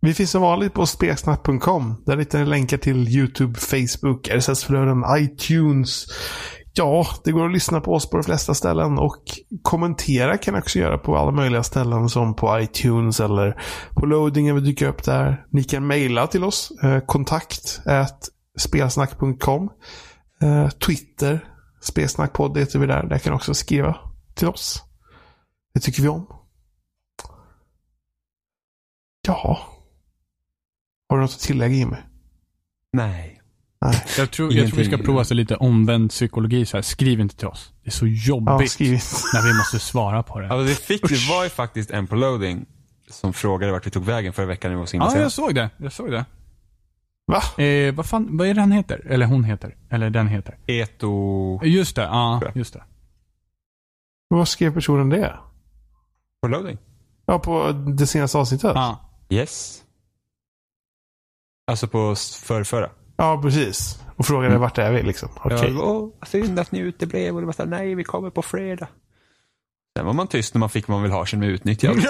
[0.00, 2.02] Vi finns som vanligt på speksnack.com.
[2.06, 6.06] Där hittar ni länkar till YouTube, Facebook, RSS-flöden, iTunes,
[6.72, 9.22] Ja, det går att lyssna på oss på de flesta ställen och
[9.62, 13.62] kommentera kan jag också göra på alla möjliga ställen som på iTunes eller
[13.94, 15.44] på loadingen vi dyker upp där.
[15.52, 17.80] Ni kan mejla till oss, eh, kontakt
[18.58, 19.70] spelsnack.com.
[20.42, 21.44] Eh, Twitter,
[21.80, 23.02] spelsnackpodd heter vi där.
[23.02, 23.96] Där kan ni också skriva
[24.34, 24.82] till oss.
[25.74, 26.26] Det tycker vi om.
[29.26, 29.60] Ja.
[31.10, 31.96] du något att tillägga Jimmy?
[32.92, 33.40] Nej.
[33.80, 34.04] Nej.
[34.18, 36.66] Jag tror, jag tror vi ska prova så lite omvänd psykologi.
[36.66, 36.82] Så här.
[36.82, 37.72] Skriv inte till oss.
[37.82, 38.86] Det är så jobbigt Ja,
[39.34, 40.48] när vi måste svara på det.
[40.48, 42.66] Alltså det, fick, det var ju faktiskt en på loading
[43.10, 45.54] som frågade vart vi tog vägen förra veckan när vi var så Ja, jag såg
[45.54, 45.70] det.
[45.76, 46.24] Jag såg det.
[47.30, 47.64] Va?
[47.64, 49.06] Eh, vad fan, vad är det han heter?
[49.06, 49.76] Eller hon heter?
[49.90, 50.58] Eller den heter?
[50.66, 51.60] Eto...
[51.64, 52.82] Just det, ja, just det.
[54.28, 55.36] Vad skrev personen det?
[56.42, 56.78] På loading?
[57.26, 58.72] Ja, på det senaste avsnittet?
[58.74, 59.10] Ja.
[59.28, 59.82] Yes.
[61.70, 62.90] Alltså på förrförra.
[63.16, 64.02] Ja, precis.
[64.16, 64.60] Och frågade Mm.
[64.60, 65.28] vart är vi liksom.
[65.36, 65.56] Okej.
[65.56, 65.70] Okay.
[65.72, 67.34] Ja, åh, synd att ni uteblev.
[67.34, 68.88] Och det var så här, nej vi kommer på fredag.
[69.96, 71.96] Sen var man tyst när man fick vad man vill ha, kände mig utnyttjad.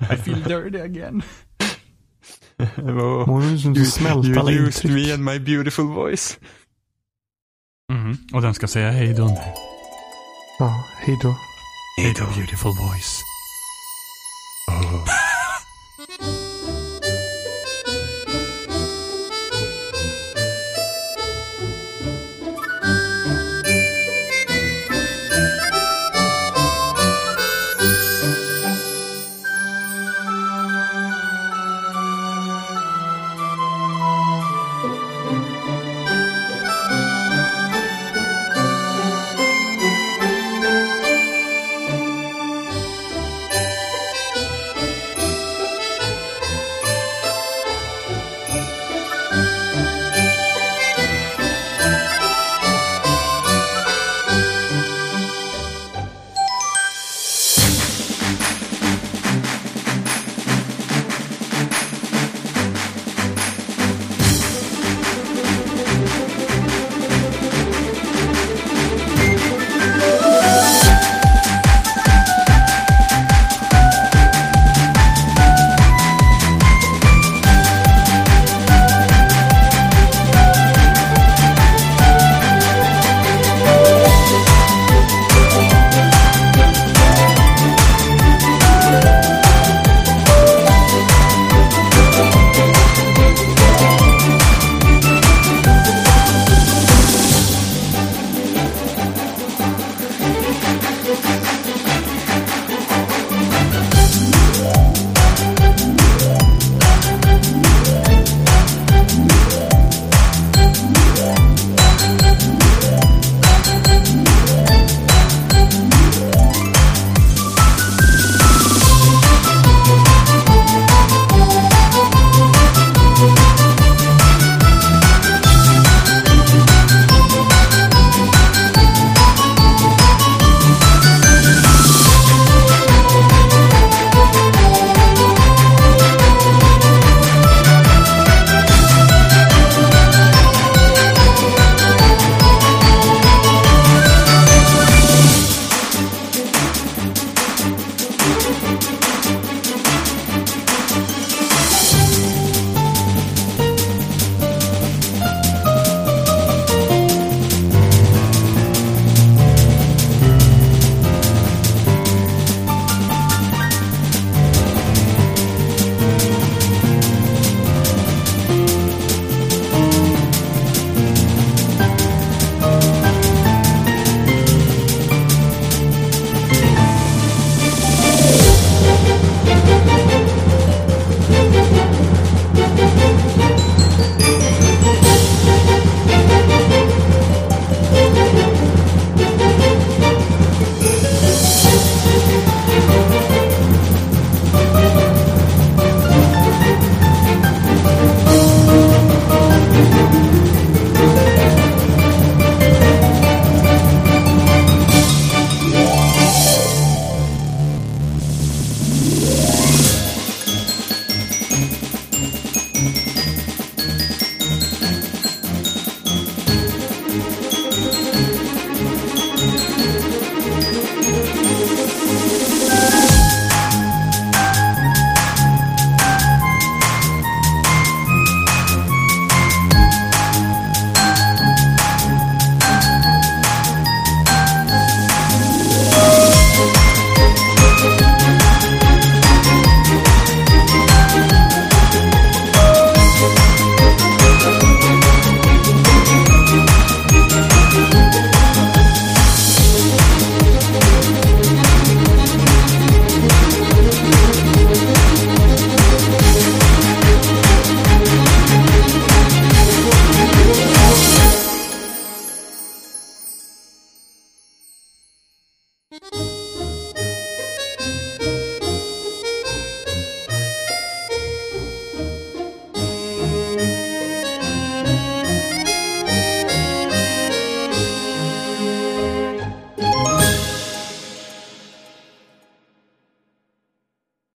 [0.00, 1.22] I feel dirty again.
[3.76, 6.38] you, smälta you used me and my beautiful voice.
[7.92, 9.40] Mm, och den ska säga hej då nu.
[10.58, 11.36] Ja, hej då.
[12.02, 13.22] Hej då beautiful voice.
[14.68, 15.04] Oh.